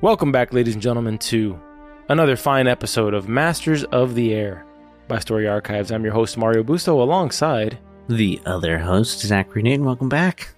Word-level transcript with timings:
Welcome 0.00 0.30
back, 0.30 0.52
ladies 0.52 0.74
and 0.74 0.82
gentlemen, 0.82 1.18
to 1.18 1.60
another 2.08 2.36
fine 2.36 2.68
episode 2.68 3.14
of 3.14 3.28
Masters 3.28 3.82
of 3.82 4.14
the 4.14 4.32
Air 4.32 4.64
by 5.08 5.18
Story 5.18 5.48
Archives. 5.48 5.90
I'm 5.90 6.04
your 6.04 6.12
host, 6.12 6.38
Mario 6.38 6.62
Busto, 6.62 7.00
alongside 7.00 7.76
The 8.08 8.40
other 8.46 8.78
host, 8.78 9.18
Zachary 9.18 9.62
Newton. 9.62 9.84
Welcome 9.84 10.08
back. 10.08 10.54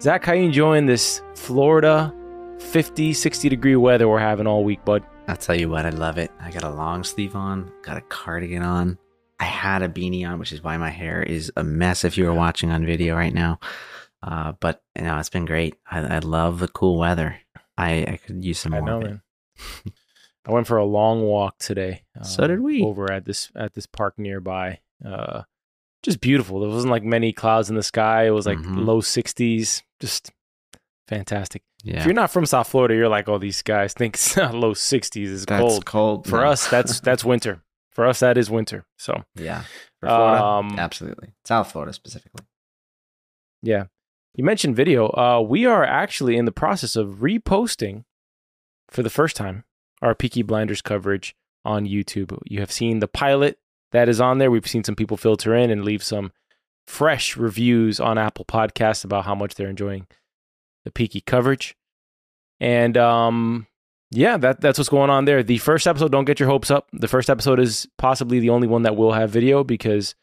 Zach. 0.00 0.24
How 0.24 0.32
you 0.32 0.44
enjoying 0.44 0.86
this 0.86 1.20
Florida 1.34 2.14
50, 2.58 3.12
60 3.12 3.50
degree 3.50 3.76
weather 3.76 4.08
we're 4.08 4.18
having 4.18 4.46
all 4.46 4.64
week, 4.64 4.82
bud? 4.86 5.04
I'll 5.26 5.36
tell 5.36 5.60
you 5.60 5.68
what, 5.68 5.84
I 5.84 5.90
love 5.90 6.16
it. 6.16 6.30
I 6.40 6.50
got 6.50 6.64
a 6.64 6.70
long 6.70 7.04
sleeve 7.04 7.36
on, 7.36 7.70
got 7.82 7.98
a 7.98 8.02
cardigan 8.02 8.62
on. 8.62 8.96
I 9.38 9.44
had 9.44 9.82
a 9.82 9.88
beanie 9.88 10.26
on, 10.26 10.38
which 10.38 10.52
is 10.52 10.64
why 10.64 10.78
my 10.78 10.88
hair 10.88 11.22
is 11.22 11.52
a 11.56 11.62
mess 11.62 12.04
if 12.04 12.16
you 12.16 12.24
were 12.24 12.32
watching 12.32 12.70
on 12.70 12.86
video 12.86 13.16
right 13.16 13.34
now. 13.34 13.60
Uh, 14.22 14.52
but 14.60 14.82
you 14.96 15.02
know, 15.02 15.18
it's 15.18 15.28
been 15.28 15.44
great. 15.44 15.74
I, 15.90 16.00
I 16.00 16.18
love 16.20 16.58
the 16.58 16.68
cool 16.68 16.98
weather. 16.98 17.36
I, 17.78 18.04
I 18.06 18.16
could 18.24 18.44
use 18.44 18.58
some 18.58 18.74
I 18.74 18.80
more. 18.80 18.88
know, 18.88 19.00
man. 19.00 19.22
I 20.46 20.52
went 20.52 20.66
for 20.66 20.76
a 20.78 20.84
long 20.84 21.22
walk 21.22 21.58
today. 21.58 22.04
um, 22.16 22.24
So 22.24 22.46
did 22.46 22.60
we. 22.60 22.82
over 22.82 23.10
at 23.12 23.24
this 23.24 23.50
at 23.54 23.74
this 23.74 23.86
park 23.86 24.18
nearby. 24.18 24.80
Uh, 25.04 25.42
just 26.02 26.20
beautiful. 26.20 26.60
There 26.60 26.68
wasn't 26.70 26.90
like 26.90 27.02
many 27.04 27.32
clouds 27.32 27.70
in 27.70 27.76
the 27.76 27.82
sky. 27.82 28.26
It 28.26 28.30
was 28.30 28.46
like 28.46 28.58
Mhm. 28.58 28.84
low 28.86 29.00
60s. 29.00 29.82
Just 30.00 30.30
fantastic. 31.06 31.62
Yeah, 31.84 31.98
If 32.00 32.06
you're 32.06 32.14
not 32.14 32.30
from 32.30 32.44
South 32.46 32.68
Florida, 32.68 32.94
you're 32.94 33.08
like, 33.08 33.28
oh, 33.28 33.38
these 33.38 33.62
guys 33.62 33.92
think 33.94 34.14
low 34.36 34.74
60s 34.74 35.16
is 35.28 35.46
that's 35.46 35.60
cold. 35.60 35.84
cold. 35.86 36.26
For 36.26 36.44
us, 36.44 36.68
that's 36.68 37.00
that's 37.08 37.24
winter. 37.24 37.62
For 37.92 38.06
us, 38.06 38.20
that 38.20 38.38
is 38.38 38.50
winter. 38.50 38.86
So 38.96 39.24
yeah. 39.34 39.62
For 40.00 40.06
Florida, 40.08 40.44
Um, 40.44 40.78
absolutely. 40.78 41.34
South 41.44 41.70
Florida 41.72 41.92
specifically. 41.92 42.46
yeah, 43.62 43.84
you 44.34 44.44
mentioned 44.44 44.76
video. 44.76 45.08
Uh, 45.08 45.40
we 45.46 45.66
are 45.66 45.84
actually 45.84 46.36
in 46.36 46.44
the 46.44 46.52
process 46.52 46.96
of 46.96 47.16
reposting 47.20 48.04
for 48.90 49.02
the 49.02 49.10
first 49.10 49.36
time 49.36 49.64
our 50.00 50.14
Peaky 50.14 50.42
Blinders 50.42 50.82
coverage 50.82 51.34
on 51.64 51.86
YouTube. 51.86 52.38
You 52.44 52.60
have 52.60 52.72
seen 52.72 53.00
the 53.00 53.08
pilot 53.08 53.58
that 53.92 54.08
is 54.08 54.20
on 54.20 54.38
there. 54.38 54.50
We've 54.50 54.66
seen 54.66 54.84
some 54.84 54.96
people 54.96 55.16
filter 55.16 55.54
in 55.54 55.70
and 55.70 55.84
leave 55.84 56.02
some 56.02 56.32
fresh 56.86 57.36
reviews 57.36 58.00
on 58.00 58.16
Apple 58.16 58.44
Podcasts 58.44 59.04
about 59.04 59.24
how 59.24 59.34
much 59.34 59.54
they're 59.54 59.68
enjoying 59.68 60.06
the 60.84 60.90
Peaky 60.90 61.20
coverage. 61.20 61.76
And 62.60 62.96
um, 62.96 63.66
yeah, 64.10 64.36
that 64.38 64.60
that's 64.60 64.78
what's 64.78 64.88
going 64.88 65.10
on 65.10 65.24
there. 65.24 65.42
The 65.42 65.58
first 65.58 65.86
episode, 65.86 66.12
don't 66.12 66.24
get 66.24 66.40
your 66.40 66.48
hopes 66.48 66.70
up. 66.70 66.88
The 66.92 67.08
first 67.08 67.28
episode 67.28 67.60
is 67.60 67.86
possibly 67.98 68.40
the 68.40 68.50
only 68.50 68.66
one 68.66 68.82
that 68.82 68.96
will 68.96 69.12
have 69.12 69.30
video 69.30 69.64
because 69.64 70.14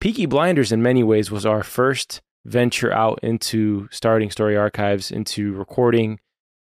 Peaky 0.00 0.26
Blinders, 0.26 0.72
in 0.72 0.82
many 0.82 1.02
ways, 1.02 1.30
was 1.30 1.44
our 1.44 1.62
first 1.62 2.20
venture 2.46 2.92
out 2.92 3.18
into 3.22 3.88
starting 3.90 4.30
story 4.30 4.56
archives, 4.56 5.10
into 5.10 5.52
recording, 5.52 6.20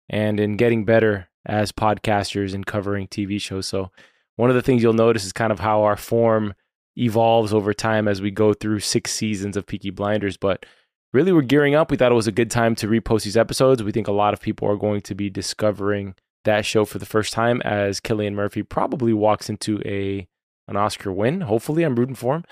and 0.08 0.40
in 0.40 0.56
getting 0.56 0.84
better 0.84 1.28
as 1.46 1.72
podcasters 1.72 2.52
and 2.52 2.66
covering 2.66 3.06
TV 3.06 3.40
shows. 3.40 3.66
So, 3.66 3.90
one 4.36 4.50
of 4.50 4.56
the 4.56 4.62
things 4.62 4.82
you'll 4.82 4.92
notice 4.92 5.24
is 5.24 5.32
kind 5.32 5.50
of 5.52 5.60
how 5.60 5.82
our 5.82 5.96
form 5.96 6.54
evolves 6.96 7.52
over 7.52 7.72
time 7.72 8.06
as 8.06 8.20
we 8.20 8.30
go 8.30 8.52
through 8.52 8.80
six 8.80 9.12
seasons 9.12 9.56
of 9.56 9.66
Peaky 9.66 9.90
Blinders. 9.90 10.36
But 10.36 10.66
really, 11.12 11.32
we're 11.32 11.42
gearing 11.42 11.74
up. 11.74 11.90
We 11.90 11.96
thought 11.96 12.12
it 12.12 12.16
was 12.16 12.26
a 12.26 12.32
good 12.32 12.50
time 12.50 12.74
to 12.76 12.88
repost 12.88 13.24
these 13.24 13.36
episodes. 13.36 13.82
We 13.82 13.92
think 13.92 14.08
a 14.08 14.12
lot 14.12 14.34
of 14.34 14.40
people 14.40 14.68
are 14.68 14.76
going 14.76 15.00
to 15.02 15.14
be 15.14 15.30
discovering 15.30 16.14
that 16.44 16.64
show 16.64 16.84
for 16.84 16.98
the 16.98 17.06
first 17.06 17.32
time 17.32 17.60
as 17.62 18.00
Cillian 18.00 18.34
Murphy 18.34 18.62
probably 18.62 19.12
walks 19.12 19.48
into 19.48 19.80
a 19.84 20.26
an 20.68 20.76
Oscar 20.76 21.10
win. 21.10 21.40
Hopefully, 21.40 21.82
I'm 21.82 21.96
rooting 21.96 22.14
for 22.14 22.36
him. 22.36 22.44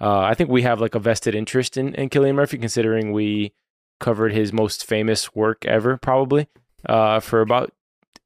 Uh, 0.00 0.20
I 0.20 0.34
think 0.34 0.50
we 0.50 0.62
have 0.62 0.80
like 0.80 0.94
a 0.94 0.98
vested 0.98 1.34
interest 1.34 1.76
in, 1.76 1.94
in 1.94 2.08
Cillian 2.10 2.34
Murphy, 2.34 2.58
considering 2.58 3.12
we 3.12 3.52
covered 4.00 4.32
his 4.32 4.52
most 4.52 4.84
famous 4.84 5.34
work 5.34 5.64
ever, 5.64 5.96
probably 5.96 6.48
uh, 6.88 7.20
for 7.20 7.40
about 7.40 7.72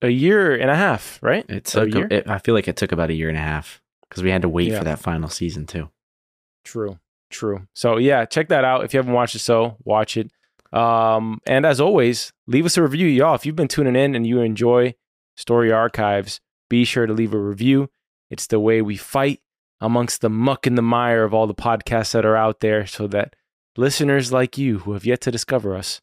a 0.03 0.09
year 0.09 0.55
and 0.57 0.71
a 0.71 0.75
half, 0.77 1.19
right? 1.23 1.45
It 1.49 1.57
a 1.75 1.85
took. 1.87 1.95
year? 1.95 2.09
It, 2.11 2.29
I 2.29 2.39
feel 2.39 2.55
like 2.55 2.69
it 2.69 2.77
took 2.77 2.93
about 2.93 3.11
a 3.11 3.15
year 3.15 3.29
and 3.29 3.37
a 3.39 3.43
half 3.43 3.83
because 4.09 4.23
we 4.23 4.31
had 4.31 4.43
to 4.43 4.49
wait 4.49 4.69
Yeah. 4.73 4.79
for 4.79 4.85
that 4.85 4.99
final 4.99 5.29
season 5.29 5.67
too. 5.67 5.91
True, 6.65 6.99
true. 7.31 7.67
So 7.75 7.99
yeah, 7.99 8.25
check 8.25 8.49
that 8.49 8.65
out. 8.65 8.85
If 8.85 8.95
you 8.95 8.99
haven't 8.99 9.13
watched 9.15 9.35
it. 9.35 9.41
So 9.41 9.77
watch 9.85 10.17
it. 10.17 10.31
Um, 10.73 11.41
and 11.47 11.65
as 11.65 11.81
always, 11.81 12.33
leave 12.47 12.67
us 12.67 12.77
a 12.77 12.83
review, 12.83 13.07
y'all. 13.07 13.35
If 13.35 13.47
you've 13.47 13.57
been 13.57 13.69
tuning 13.69 13.97
in 13.97 14.15
and 14.15 14.27
you 14.27 14.41
enjoy 14.41 14.95
Story 15.37 15.73
Archives, 15.73 16.41
be 16.69 16.85
sure 16.85 17.07
to 17.07 17.13
leave 17.13 17.33
a 17.33 17.39
review. 17.39 17.89
It's 18.31 18.47
the 18.47 18.61
way 18.61 18.83
we 18.83 18.97
fight 18.97 19.41
amongst 19.81 20.21
the 20.21 20.31
muck 20.31 20.67
and 20.67 20.77
the 20.77 20.83
mire 20.83 21.25
of 21.25 21.33
all 21.33 21.47
the 21.47 21.55
podcasts 21.55 22.13
that 22.13 22.25
are 22.25 22.37
out 22.37 22.61
there, 22.61 22.87
so 22.87 23.07
that 23.09 23.35
listeners 23.77 24.33
like 24.33 24.59
you 24.59 24.81
who 24.81 24.93
have 24.93 25.07
yet 25.07 25.21
to 25.23 25.31
discover 25.31 25.77
us 25.77 26.01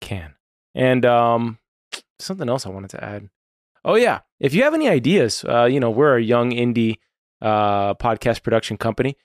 can. 0.00 0.34
And 0.74 1.04
um, 1.04 1.58
something 2.18 2.48
else 2.48 2.66
I 2.66 2.70
wanted 2.70 2.90
to 2.90 3.04
add. 3.04 3.28
Oh 3.84 3.94
yeah, 3.94 4.20
if 4.40 4.54
you 4.54 4.62
have 4.64 4.74
any 4.74 4.88
ideas, 4.88 5.44
uh, 5.48 5.64
you 5.64 5.80
know 5.80 5.90
we're 5.90 6.16
a 6.16 6.22
young 6.22 6.50
indie 6.50 6.96
uh, 7.40 7.94
podcast 7.94 8.42
production 8.42 8.76
company. 8.76 9.16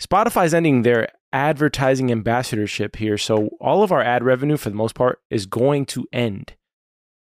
Spotify's 0.00 0.54
ending 0.54 0.82
their 0.82 1.08
advertising 1.32 2.10
ambassadorship 2.12 2.96
here. 2.96 3.18
So 3.18 3.50
all 3.60 3.82
of 3.82 3.92
our 3.92 4.02
ad 4.02 4.22
revenue, 4.22 4.56
for 4.56 4.70
the 4.70 4.76
most 4.76 4.94
part, 4.94 5.20
is 5.30 5.46
going 5.46 5.86
to 5.86 6.06
end 6.12 6.54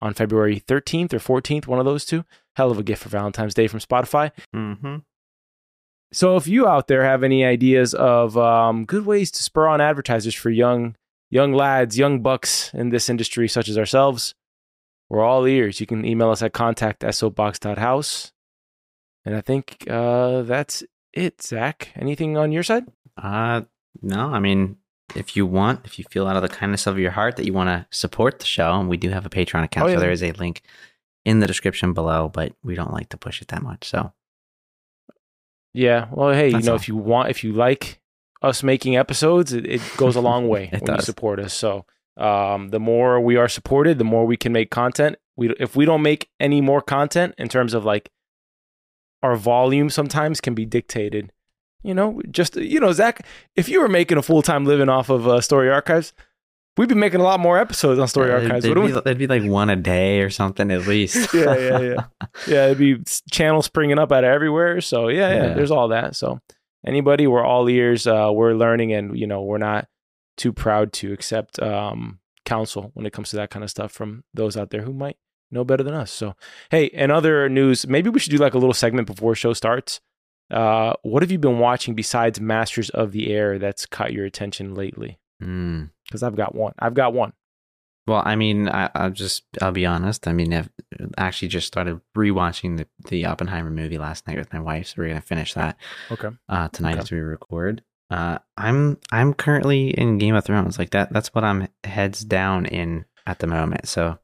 on 0.01 0.13
February 0.13 0.59
13th 0.59 1.13
or 1.13 1.41
14th, 1.41 1.67
one 1.67 1.79
of 1.79 1.85
those 1.85 2.05
two. 2.05 2.25
Hell 2.55 2.71
of 2.71 2.79
a 2.79 2.83
gift 2.83 3.03
for 3.03 3.09
Valentine's 3.09 3.53
Day 3.53 3.67
from 3.67 3.79
Spotify. 3.79 4.31
Mm-hmm. 4.55 4.97
So 6.15 6.37
if 6.37 6.47
you 6.47 6.65
out 6.65 6.87
there 6.87 7.03
have 7.03 7.23
any 7.23 7.43
ideas 7.43 7.93
of 7.93 8.37
um, 8.37 8.85
good 8.85 9.05
ways 9.05 9.29
to 9.31 9.43
spur 9.43 9.67
on 9.67 9.81
advertisers 9.81 10.33
for 10.33 10.49
young 10.49 10.95
young 11.29 11.51
lads, 11.51 11.97
young 11.97 12.21
bucks 12.21 12.73
in 12.73 12.87
this 12.87 13.09
industry, 13.09 13.49
such 13.49 13.67
as 13.67 13.77
ourselves, 13.77 14.33
we're 15.09 15.25
all 15.25 15.45
ears. 15.45 15.81
You 15.81 15.85
can 15.85 16.05
email 16.05 16.29
us 16.29 16.41
at 16.41 16.53
contact 16.53 17.03
at 17.03 17.15
soapbox.house. 17.15 18.31
And 19.25 19.35
I 19.35 19.41
think 19.41 19.85
uh, 19.89 20.43
that's 20.43 20.85
it, 21.11 21.41
Zach. 21.41 21.89
Anything 21.97 22.37
on 22.37 22.53
your 22.53 22.63
side? 22.63 22.85
Uh, 23.21 23.63
no, 24.01 24.29
I 24.29 24.39
mean, 24.39 24.77
if 25.17 25.35
you 25.35 25.45
want, 25.45 25.81
if 25.83 25.99
you 25.99 26.05
feel 26.09 26.27
out 26.27 26.37
of 26.37 26.43
the 26.43 26.47
kindness 26.47 26.87
of 26.87 26.97
your 26.97 27.11
heart 27.11 27.35
that 27.35 27.45
you 27.45 27.51
want 27.51 27.67
to 27.67 27.87
support 27.91 28.39
the 28.39 28.45
show, 28.45 28.79
and 28.79 28.87
we 28.87 28.95
do 28.95 29.09
have 29.09 29.25
a 29.25 29.29
Patreon 29.29 29.65
account, 29.65 29.87
Oh, 29.87 29.89
yeah. 29.89 29.95
so 29.95 29.99
there 29.99 30.11
is 30.11 30.23
a 30.23 30.31
link 30.31 30.61
in 31.25 31.41
the 31.41 31.47
description 31.47 31.91
below, 31.91 32.29
but 32.29 32.53
we 32.63 32.73
don't 32.73 32.93
like 32.93 33.09
to 33.09 33.17
push 33.17 33.41
it 33.41 33.49
that 33.49 33.61
much. 33.63 33.83
So 33.89 34.13
Yeah. 35.75 36.07
Well, 36.11 36.33
hey, 36.33 36.49
you 36.49 36.61
know, 36.61 36.71
all. 36.71 36.77
if 36.77 36.87
you 36.87 36.95
want, 36.95 37.29
if 37.29 37.43
you 37.43 37.51
like 37.51 37.99
us 38.41 38.63
making 38.63 38.95
episodes, 38.95 39.51
it, 39.51 39.65
it 39.65 39.81
goes 39.97 40.15
a 40.15 40.21
long 40.21 40.47
way 40.47 40.69
when 40.79 40.95
you 40.95 41.01
support 41.01 41.39
us. 41.39 41.53
So, 41.53 41.85
um, 42.17 42.69
the 42.69 42.79
more 42.79 43.19
we 43.19 43.35
are 43.35 43.49
supported, 43.49 43.97
the 43.97 44.05
more 44.05 44.25
we 44.25 44.37
can 44.37 44.53
make 44.53 44.71
content. 44.71 45.17
We 45.35 45.49
if 45.59 45.75
we 45.75 45.83
don't 45.85 46.01
make 46.01 46.29
any 46.39 46.61
more 46.61 46.81
content 46.81 47.35
in 47.37 47.49
terms 47.49 47.73
of 47.73 47.83
like 47.83 48.09
our 49.21 49.35
volume, 49.35 49.89
sometimes 49.89 50.39
can 50.39 50.53
be 50.53 50.65
dictated. 50.65 51.33
You 51.83 51.93
know, 51.93 52.21
just 52.31 52.55
you 52.55 52.79
know, 52.79 52.93
Zach, 52.93 53.25
if 53.55 53.67
you 53.67 53.81
were 53.81 53.89
making 53.89 54.17
a 54.17 54.21
full 54.21 54.41
time 54.41 54.65
living 54.65 54.89
off 54.89 55.09
of 55.09 55.27
uh, 55.27 55.41
Story 55.41 55.69
Archives, 55.69 56.13
we'd 56.77 56.89
be 56.89 56.95
making 56.95 57.19
a 57.19 57.23
lot 57.23 57.39
more 57.39 57.57
episodes 57.57 57.99
on 57.99 58.07
Story 58.07 58.31
uh, 58.31 58.35
Archives, 58.35 58.65
it'd, 58.65 58.77
wouldn't 58.77 59.03
be, 59.03 59.09
it'd 59.09 59.17
be 59.17 59.27
like 59.27 59.43
one 59.43 59.69
a 59.69 59.75
day 59.75 60.21
or 60.21 60.29
something 60.29 60.71
at 60.71 60.87
least. 60.87 61.31
yeah, 61.33 61.57
yeah, 61.57 61.79
yeah. 61.79 62.03
yeah, 62.47 62.65
it'd 62.65 62.77
be 62.77 62.97
channels 63.31 63.65
springing 63.65 63.99
up 63.99 64.11
out 64.11 64.23
of 64.23 64.29
everywhere. 64.29 64.81
So 64.81 65.07
yeah, 65.07 65.29
yeah, 65.29 65.35
Yeah. 65.47 65.53
there's 65.53 65.71
all 65.71 65.89
that. 65.89 66.15
So 66.15 66.39
anybody, 66.85 67.27
we're 67.27 67.45
all 67.45 67.69
ears. 67.69 68.07
Uh, 68.07 68.29
we're 68.33 68.53
learning, 68.53 68.93
and 68.93 69.17
you 69.17 69.27
know, 69.27 69.41
we're 69.41 69.57
not 69.57 69.87
too 70.37 70.51
proud 70.51 70.91
to 70.93 71.13
accept 71.13 71.59
um, 71.61 72.19
counsel 72.45 72.91
when 72.93 73.05
it 73.05 73.13
comes 73.13 73.29
to 73.29 73.35
that 73.37 73.49
kind 73.49 73.63
of 73.63 73.69
stuff 73.69 73.91
from 73.91 74.23
those 74.33 74.57
out 74.57 74.69
there 74.69 74.81
who 74.81 74.93
might 74.93 75.17
know 75.51 75.63
better 75.63 75.83
than 75.83 75.93
us. 75.93 76.11
So 76.11 76.35
hey, 76.71 76.85
in 76.85 77.11
other 77.11 77.47
news, 77.49 77.87
maybe 77.87 78.09
we 78.09 78.19
should 78.19 78.31
do 78.31 78.37
like 78.37 78.53
a 78.53 78.57
little 78.57 78.73
segment 78.73 79.07
before 79.07 79.35
show 79.35 79.53
starts. 79.53 80.01
Uh, 80.51 80.93
what 81.01 81.23
have 81.23 81.31
you 81.31 81.39
been 81.39 81.57
watching 81.59 81.95
besides 81.95 82.39
Masters 82.39 82.89
of 82.91 83.11
the 83.13 83.31
Air 83.33 83.57
that's 83.57 83.85
caught 83.85 84.13
your 84.13 84.25
attention 84.25 84.75
lately? 84.75 85.17
Mm. 85.45 85.89
Because 86.07 86.23
I've 86.23 86.35
got 86.35 86.55
one. 86.55 86.73
I've 86.79 86.93
got 86.93 87.13
one. 87.13 87.33
Well, 88.07 88.21
I 88.23 88.35
mean, 88.35 88.69
I, 88.69 88.89
I'll 88.93 89.09
just, 89.09 89.43
I'll 89.61 89.71
be 89.71 89.85
honest. 89.85 90.27
I 90.27 90.33
mean, 90.33 90.53
I've 90.53 90.69
actually 91.17 91.47
just 91.47 91.65
started 91.65 91.99
rewatching 92.15 92.77
the, 92.77 92.87
the 93.07 93.25
Oppenheimer 93.25 93.71
movie 93.71 93.97
last 93.97 94.27
night 94.27 94.37
with 94.37 94.53
my 94.53 94.59
wife. 94.59 94.87
So 94.89 94.95
we're 94.97 95.07
going 95.09 95.21
to 95.21 95.25
finish 95.25 95.55
that 95.55 95.77
Okay. 96.11 96.29
uh, 96.47 96.67
tonight 96.67 96.91
Okay. 96.93 96.99
as 97.01 97.11
we 97.11 97.19
record. 97.19 97.83
Uh, 98.11 98.37
I'm 98.57 98.99
I'm 99.11 99.33
currently 99.33 99.89
in 99.89 100.19
Game 100.19 100.35
of 100.35 100.45
Thrones. 100.45 100.77
Like 100.77 100.91
that. 100.91 101.11
That's 101.11 101.33
what 101.33 101.43
I'm 101.43 101.67
heads 101.83 102.23
down 102.23 102.67
in 102.67 103.05
at 103.25 103.39
the 103.39 103.47
moment. 103.47 103.87
So 103.87 104.19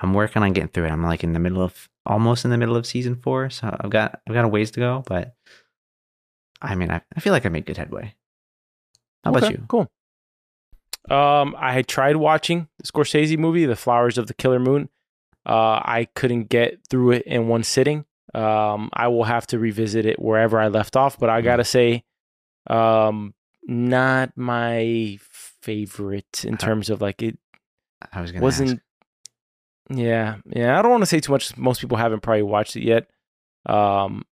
I'm 0.00 0.14
working 0.14 0.42
on 0.42 0.54
getting 0.54 0.70
through 0.70 0.86
it. 0.86 0.90
I'm 0.90 1.02
like 1.04 1.22
in 1.22 1.34
the 1.34 1.38
middle 1.38 1.60
of 1.62 1.90
almost 2.06 2.46
in 2.46 2.50
the 2.50 2.56
middle 2.56 2.76
of 2.76 2.86
season 2.86 3.16
four. 3.16 3.50
So 3.50 3.76
I've 3.78 3.90
got 3.90 4.22
I've 4.26 4.32
got 4.32 4.46
a 4.46 4.48
ways 4.48 4.70
to 4.70 4.80
go, 4.80 5.02
but 5.06 5.34
I 6.62 6.74
mean 6.74 6.90
I, 6.90 7.02
I 7.14 7.20
feel 7.20 7.34
like 7.34 7.44
I 7.44 7.50
made 7.50 7.66
good 7.66 7.76
headway. 7.76 8.14
How 9.22 9.34
about 9.34 9.50
you? 9.50 9.62
Cool. 9.68 9.86
Um, 11.08 11.56
I 11.58 11.72
had 11.72 11.86
tried 11.88 12.16
watching 12.16 12.68
the 12.78 12.84
Scorsese 12.84 13.38
movie, 13.38 13.64
The 13.66 13.76
Flowers 13.76 14.18
of 14.18 14.26
the 14.26 14.34
Killer 14.34 14.58
Moon. 14.58 14.88
Uh, 15.46 15.80
I 15.82 16.08
couldn't 16.14 16.44
get 16.50 16.78
through 16.88 17.12
it 17.12 17.22
in 17.22 17.48
one 17.48 17.62
sitting. 17.62 18.04
Um, 18.34 18.90
I 18.92 19.08
will 19.08 19.24
have 19.24 19.46
to 19.48 19.58
revisit 19.58 20.04
it 20.06 20.20
wherever 20.20 20.60
I 20.60 20.68
left 20.68 20.96
off, 20.96 21.18
but 21.18 21.30
I 21.30 21.40
Mm. 21.40 21.44
gotta 21.44 21.64
say, 21.64 22.04
um, 22.68 23.34
not 23.64 24.36
my 24.36 25.18
favorite 25.22 26.44
in 26.44 26.54
Uh, 26.54 26.58
terms 26.58 26.90
of 26.90 27.00
like 27.00 27.22
it 27.22 27.38
I 28.12 28.20
was 28.20 28.30
gonna 28.32 28.44
wasn't. 28.44 28.70
ask. 29.90 29.98
Yeah, 29.98 30.36
yeah. 30.46 30.78
I 30.78 30.82
don't 30.82 30.90
want 30.92 31.02
to 31.02 31.06
say 31.06 31.18
too 31.20 31.32
much. 31.32 31.56
Most 31.56 31.80
people 31.80 31.96
haven't 31.96 32.20
probably 32.20 32.42
watched 32.42 32.76
it 32.76 32.84
yet. 32.84 33.10
Um, 33.66 34.24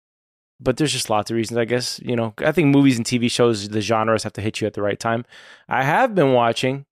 but 0.59 0.77
there's 0.77 0.91
just 0.91 1.09
lots 1.09 1.31
of 1.31 1.35
reasons, 1.35 1.57
I 1.57 1.65
guess. 1.65 1.99
You 2.03 2.15
know, 2.15 2.33
I 2.39 2.51
think 2.51 2.67
movies 2.67 2.97
and 2.97 3.05
TV 3.05 3.31
shows, 3.31 3.69
the 3.69 3.81
genres 3.81 4.23
have 4.23 4.33
to 4.33 4.41
hit 4.41 4.59
you 4.59 4.67
at 4.67 4.73
the 4.73 4.81
right 4.81 4.99
time. 4.99 5.25
I 5.67 5.83
have 5.83 6.13
been 6.13 6.33
watching 6.33 6.85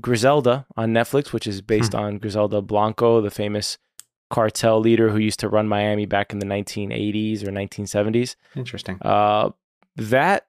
Griselda 0.00 0.66
on 0.76 0.92
Netflix, 0.92 1.32
which 1.32 1.46
is 1.46 1.62
based 1.62 1.94
on 1.94 2.18
Griselda 2.18 2.60
Blanco, 2.60 3.20
the 3.20 3.30
famous 3.30 3.78
cartel 4.30 4.80
leader 4.80 5.10
who 5.10 5.18
used 5.18 5.40
to 5.40 5.48
run 5.48 5.68
Miami 5.68 6.06
back 6.06 6.32
in 6.32 6.38
the 6.38 6.46
1980s 6.46 7.46
or 7.46 7.52
1970s. 7.52 8.36
Interesting. 8.56 8.98
Uh, 9.00 9.50
that 9.96 10.46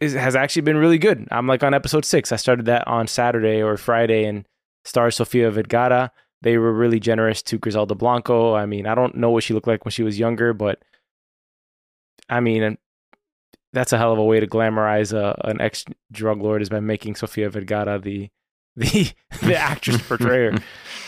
is, 0.00 0.12
has 0.12 0.36
actually 0.36 0.62
been 0.62 0.76
really 0.76 0.98
good. 0.98 1.26
I'm 1.30 1.46
like 1.46 1.64
on 1.64 1.74
episode 1.74 2.04
six. 2.04 2.30
I 2.30 2.36
started 2.36 2.66
that 2.66 2.86
on 2.86 3.06
Saturday 3.06 3.62
or 3.62 3.76
Friday 3.76 4.24
and 4.24 4.46
stars 4.84 5.16
Sofia 5.16 5.50
Vergara. 5.50 6.12
They 6.42 6.58
were 6.58 6.72
really 6.72 7.00
generous 7.00 7.42
to 7.44 7.58
Griselda 7.58 7.94
Blanco. 7.94 8.54
I 8.54 8.66
mean, 8.66 8.86
I 8.86 8.94
don't 8.94 9.16
know 9.16 9.30
what 9.30 9.42
she 9.42 9.54
looked 9.54 9.66
like 9.66 9.84
when 9.84 9.92
she 9.92 10.02
was 10.02 10.18
younger, 10.18 10.52
but 10.52 10.82
I 12.28 12.40
mean, 12.40 12.76
that's 13.72 13.92
a 13.92 13.98
hell 13.98 14.12
of 14.12 14.18
a 14.18 14.24
way 14.24 14.40
to 14.40 14.46
glamorize 14.46 15.12
a, 15.12 15.38
an 15.44 15.60
ex 15.60 15.84
drug 16.12 16.40
lord 16.42 16.60
has 16.60 16.68
been 16.68 16.86
making 16.86 17.14
Sofia 17.16 17.50
Vergara 17.50 17.98
the 17.98 18.30
the 18.76 19.10
the 19.42 19.56
actress 19.56 20.00
portrayer. 20.06 20.54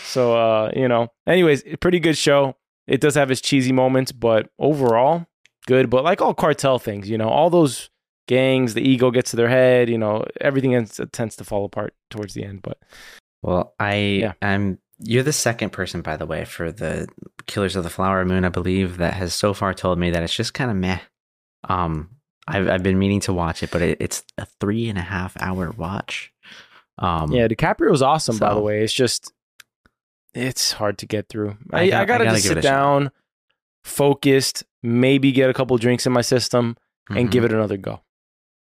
So 0.05 0.35
uh, 0.35 0.71
you 0.75 0.87
know, 0.87 1.09
anyways, 1.27 1.61
pretty 1.81 1.99
good 1.99 2.17
show. 2.17 2.55
It 2.87 2.99
does 2.99 3.13
have 3.13 3.29
its 3.29 3.41
cheesy 3.41 3.71
moments, 3.71 4.11
but 4.11 4.49
overall, 4.57 5.27
good. 5.67 5.91
But 5.91 6.03
like 6.03 6.19
all 6.19 6.33
cartel 6.33 6.79
things, 6.79 7.07
you 7.07 7.15
know, 7.15 7.29
all 7.29 7.51
those 7.51 7.91
gangs, 8.27 8.73
the 8.73 8.81
ego 8.81 9.11
gets 9.11 9.29
to 9.29 9.35
their 9.37 9.49
head, 9.49 9.87
you 9.87 9.99
know, 9.99 10.25
everything 10.41 10.73
ends, 10.73 10.99
tends 11.11 11.35
to 11.35 11.43
fall 11.43 11.63
apart 11.63 11.93
towards 12.09 12.33
the 12.33 12.43
end. 12.43 12.63
But 12.63 12.79
Well, 13.43 13.75
I 13.79 13.93
Yeah. 13.95 14.33
am. 14.41 14.79
You're 14.97 15.21
the 15.21 15.31
second 15.31 15.69
person, 15.69 16.01
by 16.01 16.17
the 16.17 16.25
way, 16.25 16.43
for 16.43 16.71
the 16.71 17.07
Killers 17.45 17.75
of 17.75 17.83
the 17.83 17.89
Flower 17.91 18.25
Moon, 18.25 18.43
I 18.45 18.49
believe, 18.49 18.97
that 18.97 19.13
has 19.13 19.35
so 19.35 19.53
far 19.53 19.75
told 19.75 19.99
me 19.99 20.09
that 20.09 20.23
it's 20.23 20.33
just 20.35 20.55
kind 20.55 20.71
of 20.71 20.75
meh. 20.77 20.99
Um, 21.67 22.09
I've 22.47 22.67
I've 22.69 22.83
been 22.83 22.97
meaning 22.99 23.19
to 23.21 23.33
watch 23.33 23.61
it, 23.63 23.71
but 23.71 23.81
it, 23.81 23.97
it's 23.99 24.23
a 24.37 24.45
three 24.59 24.89
and 24.89 24.97
a 24.97 25.01
half 25.01 25.35
hour 25.41 25.71
watch. 25.71 26.31
Um, 26.97 27.31
yeah, 27.31 27.47
DiCaprio's 27.47 28.01
awesome, 28.01 28.37
by 28.37 28.53
the 28.53 28.59
way. 28.59 28.83
It's 28.83 28.93
just 28.93 29.31
it's 30.33 30.73
hard 30.73 30.97
to 30.99 31.05
get 31.05 31.29
through. 31.29 31.57
I 31.71 31.77
I, 31.77 31.81
I, 31.81 31.89
got- 31.89 32.01
I 32.01 32.05
gotta, 32.05 32.23
gotta 32.25 32.35
just 32.37 32.47
sit 32.47 32.57
it 32.57 32.59
a 32.59 32.67
shot. 32.67 32.69
down, 32.69 33.11
focused, 33.83 34.63
maybe 34.83 35.31
get 35.31 35.49
a 35.49 35.53
couple 35.53 35.77
drinks 35.77 36.05
in 36.05 36.13
my 36.13 36.21
system, 36.21 36.77
and 37.09 37.27
mhm. 37.27 37.31
give 37.31 37.43
it 37.43 37.51
another 37.51 37.77
go. 37.77 38.01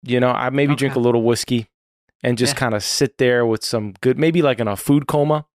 You 0.03 0.21
know, 0.21 0.31
I 0.31 0.51
maybe 0.51 0.75
drink 0.75 0.97
a 0.97 1.01
little 1.01 1.23
whiskey 1.23 1.69
and 2.23 2.37
just 2.37 2.55
Yeah. 2.55 2.59
kind 2.61 2.75
of 2.75 2.83
sit 2.83 3.19
there 3.19 3.47
with 3.47 3.65
some 3.65 3.95
good, 4.01 4.19
maybe 4.19 4.43
like 4.43 4.61
in 4.61 4.69
a 4.69 4.77
food 4.77 5.07
coma. 5.07 5.47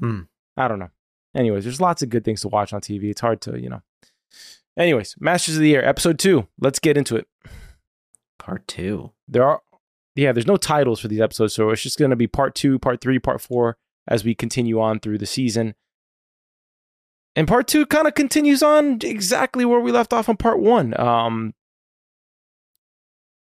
Mm. 0.00 0.28
I 0.56 0.68
don't 0.68 0.78
know. 0.78 0.90
Anyways, 1.34 1.64
there's 1.64 1.80
lots 1.80 2.02
of 2.02 2.08
good 2.08 2.24
things 2.24 2.40
to 2.42 2.48
watch 2.48 2.72
on 2.72 2.80
TV. 2.80 3.04
It's 3.10 3.20
hard 3.20 3.40
to, 3.42 3.58
you 3.60 3.68
know. 3.68 3.82
Anyways, 4.78 5.16
Masters 5.18 5.56
of 5.56 5.62
the 5.62 5.74
Air, 5.74 5.84
episode 5.84 6.18
two. 6.18 6.46
Let's 6.58 6.78
get 6.78 6.96
into 6.96 7.16
it. 7.16 7.26
part 8.38 8.66
two. 8.68 9.12
There 9.26 9.44
are, 9.44 9.60
yeah, 10.14 10.32
there's 10.32 10.46
no 10.46 10.56
titles 10.56 11.00
for 11.00 11.08
these 11.08 11.20
episodes, 11.20 11.52
so 11.52 11.68
it's 11.70 11.82
just 11.82 11.98
going 11.98 12.10
to 12.10 12.16
be 12.16 12.26
part 12.28 12.54
two, 12.54 12.78
part 12.78 13.00
three, 13.00 13.18
part 13.18 13.40
four 13.42 13.76
as 14.06 14.24
we 14.24 14.34
continue 14.34 14.80
on 14.80 15.00
through 15.00 15.18
the 15.18 15.26
season. 15.26 15.74
And 17.36 17.46
part 17.46 17.66
two 17.68 17.84
kind 17.84 18.06
of 18.06 18.14
continues 18.14 18.62
on 18.62 18.98
exactly 19.02 19.64
where 19.64 19.80
we 19.80 19.92
left 19.92 20.12
off 20.12 20.28
on 20.28 20.36
part 20.38 20.60
one. 20.60 20.98
Um, 20.98 21.54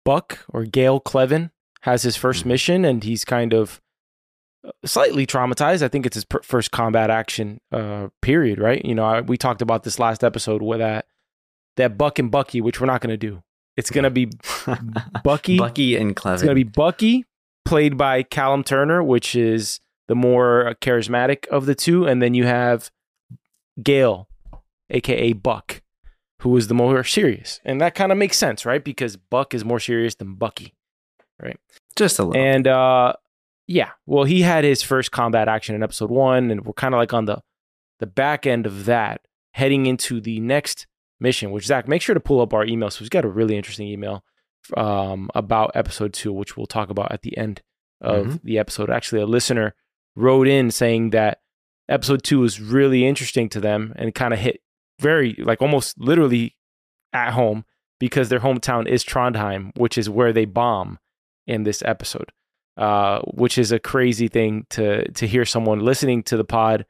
Buck 0.04 0.38
or 0.48 0.64
Gale 0.64 1.00
Cleven 1.00 1.50
has 1.82 2.02
his 2.02 2.16
1st 2.16 2.44
Mhm. 2.44 2.46
mission, 2.46 2.84
and 2.84 3.04
he's 3.04 3.24
kind 3.24 3.52
of 3.52 3.80
slightly 4.84 5.26
traumatized. 5.26 5.82
I 5.82 5.88
think 5.88 6.06
it's 6.06 6.14
his 6.14 6.24
per- 6.24 6.42
first 6.42 6.70
combat 6.70 7.10
action 7.10 7.60
uh, 7.72 8.08
period, 8.22 8.58
right? 8.58 8.84
You 8.84 8.94
know, 8.94 9.04
I, 9.04 9.20
we 9.20 9.36
talked 9.36 9.62
about 9.62 9.82
this 9.84 9.98
last 9.98 10.22
episode 10.24 10.62
with 10.62 10.78
that 10.78 11.06
that 11.76 11.96
Buck 11.96 12.18
and 12.18 12.30
Bucky, 12.30 12.60
which 12.60 12.80
we're 12.80 12.86
not 12.86 13.00
going 13.00 13.10
to 13.10 13.16
do. 13.16 13.42
It's 13.76 13.90
going 13.90 14.04
to 14.04 14.10
be 14.10 14.28
Bucky- 15.24 15.58
Bucky, 15.58 15.96
and 15.96 16.14
Cleven. 16.16 16.34
it's 16.34 16.42
going 16.42 16.56
to 16.56 16.64
be 16.64 16.68
Bucky, 16.68 17.24
played 17.64 17.96
by 17.96 18.24
Callum 18.24 18.64
Turner, 18.64 19.02
which 19.02 19.36
is 19.36 19.78
the 20.08 20.16
more 20.16 20.74
charismatic 20.80 21.46
of 21.48 21.66
the 21.66 21.74
two. 21.76 22.04
And 22.06 22.20
then 22.20 22.34
you 22.34 22.44
have 22.44 22.90
Gale, 23.80 24.28
aka 24.90 25.32
Buck, 25.34 25.82
who 26.42 26.56
is 26.56 26.66
the 26.66 26.74
more 26.74 27.04
serious. 27.04 27.60
And 27.64 27.80
that 27.80 27.94
kind 27.94 28.10
of 28.10 28.18
makes 28.18 28.36
sense, 28.36 28.66
right? 28.66 28.82
Because 28.82 29.16
Buck 29.16 29.54
is 29.54 29.64
more 29.64 29.78
serious 29.78 30.16
than 30.16 30.34
Bucky. 30.34 30.74
Right? 31.40 31.60
Just 31.94 32.18
a 32.18 32.24
little. 32.24 32.42
And 32.42 32.66
uh, 32.66 33.12
yeah, 33.68 33.90
well, 34.06 34.24
he 34.24 34.40
had 34.42 34.64
his 34.64 34.82
first 34.82 35.12
combat 35.12 35.46
action 35.46 35.74
in 35.76 35.82
episode 35.84 36.10
one, 36.10 36.50
and 36.50 36.64
we're 36.64 36.72
kind 36.72 36.94
of 36.94 36.98
like 36.98 37.12
on 37.14 37.26
the 37.26 37.40
the 38.00 38.06
back 38.06 38.46
end 38.46 38.66
of 38.66 38.84
that, 38.86 39.20
heading 39.52 39.86
into 39.86 40.20
the 40.20 40.40
next 40.40 40.86
mission. 41.20 41.50
Which 41.52 41.66
Zach, 41.66 41.86
make 41.86 42.02
sure 42.02 42.14
to 42.14 42.20
pull 42.20 42.40
up 42.40 42.52
our 42.54 42.64
email. 42.64 42.90
So 42.90 43.02
we've 43.02 43.10
got 43.10 43.24
a 43.24 43.28
really 43.28 43.56
interesting 43.56 43.86
email 43.86 44.24
um, 44.76 45.30
about 45.34 45.72
episode 45.74 46.12
two, 46.12 46.32
which 46.32 46.56
we'll 46.56 46.66
talk 46.66 46.90
about 46.90 47.12
at 47.12 47.22
the 47.22 47.36
end 47.38 47.62
of 48.00 48.26
Mhm. 48.26 48.42
the 48.42 48.58
episode. 48.58 48.90
Actually, 48.90 49.22
a 49.22 49.26
listener 49.26 49.74
wrote 50.16 50.48
in 50.48 50.70
saying 50.70 51.10
that 51.10 51.40
episode 51.88 52.22
two 52.22 52.40
was 52.40 52.60
really 52.60 53.06
interesting 53.06 53.48
to 53.50 53.60
them 53.60 53.92
and 53.96 54.14
kind 54.14 54.32
of 54.34 54.40
hit 54.40 54.60
very 55.00 55.34
like 55.38 55.62
almost 55.62 55.98
literally 56.00 56.56
at 57.12 57.32
home 57.32 57.64
because 58.00 58.28
their 58.28 58.40
hometown 58.40 58.86
is 58.86 59.04
Trondheim, 59.04 59.76
which 59.76 59.96
is 59.98 60.08
where 60.10 60.32
they 60.32 60.44
bomb 60.44 60.98
in 61.46 61.62
this 61.64 61.82
episode, 61.84 62.30
uh, 62.78 63.20
which 63.22 63.58
is 63.58 63.72
a 63.72 63.80
crazy 63.80 64.28
thing 64.28 64.64
to 64.70 65.10
to 65.12 65.26
hear 65.26 65.44
someone 65.44 65.80
listening 65.80 66.22
to 66.22 66.36
the 66.36 66.44
pod 66.44 66.86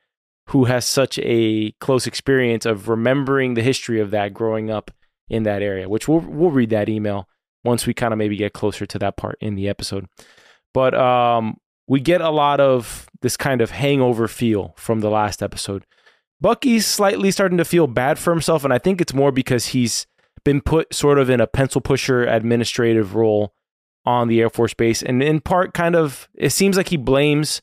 who 0.48 0.66
has 0.66 0.84
such 0.84 1.18
a 1.22 1.72
close 1.80 2.06
experience 2.06 2.66
of 2.66 2.88
remembering 2.88 3.54
the 3.54 3.62
history 3.62 3.98
of 3.98 4.10
that 4.10 4.34
growing 4.34 4.70
up 4.70 4.90
in 5.30 5.44
that 5.44 5.62
area. 5.62 5.88
Which 5.88 6.06
we'll 6.06 6.20
we'll 6.20 6.50
read 6.50 6.70
that 6.70 6.90
email 6.90 7.26
once 7.64 7.86
we 7.86 7.94
kind 7.94 8.12
of 8.12 8.18
maybe 8.18 8.36
get 8.36 8.52
closer 8.52 8.84
to 8.84 8.98
that 8.98 9.16
part 9.16 9.38
in 9.40 9.54
the 9.54 9.66
episode. 9.66 10.06
But 10.74 10.94
um, 10.94 11.56
we 11.86 12.00
get 12.00 12.20
a 12.20 12.30
lot 12.30 12.60
of 12.60 13.08
this 13.22 13.38
kind 13.38 13.62
of 13.62 13.70
hangover 13.70 14.28
feel 14.28 14.74
from 14.76 15.00
the 15.00 15.10
last 15.10 15.42
episode. 15.42 15.86
Bucky's 16.38 16.86
slightly 16.86 17.30
starting 17.30 17.58
to 17.58 17.64
feel 17.64 17.86
bad 17.86 18.18
for 18.18 18.30
himself, 18.30 18.62
and 18.62 18.74
I 18.74 18.78
think 18.78 19.00
it's 19.00 19.14
more 19.14 19.32
because 19.32 19.68
he's 19.68 20.06
been 20.44 20.60
put 20.60 20.94
sort 20.94 21.18
of 21.18 21.30
in 21.30 21.40
a 21.40 21.46
pencil 21.46 21.80
pusher 21.80 22.24
administrative 22.26 23.14
role 23.14 23.54
on 24.08 24.28
the 24.28 24.40
Air 24.40 24.48
Force 24.48 24.72
Base. 24.72 25.02
And 25.02 25.22
in 25.22 25.40
part, 25.40 25.74
kind 25.74 25.94
of, 25.94 26.28
it 26.34 26.50
seems 26.50 26.76
like 26.78 26.88
he 26.88 26.96
blames 26.96 27.60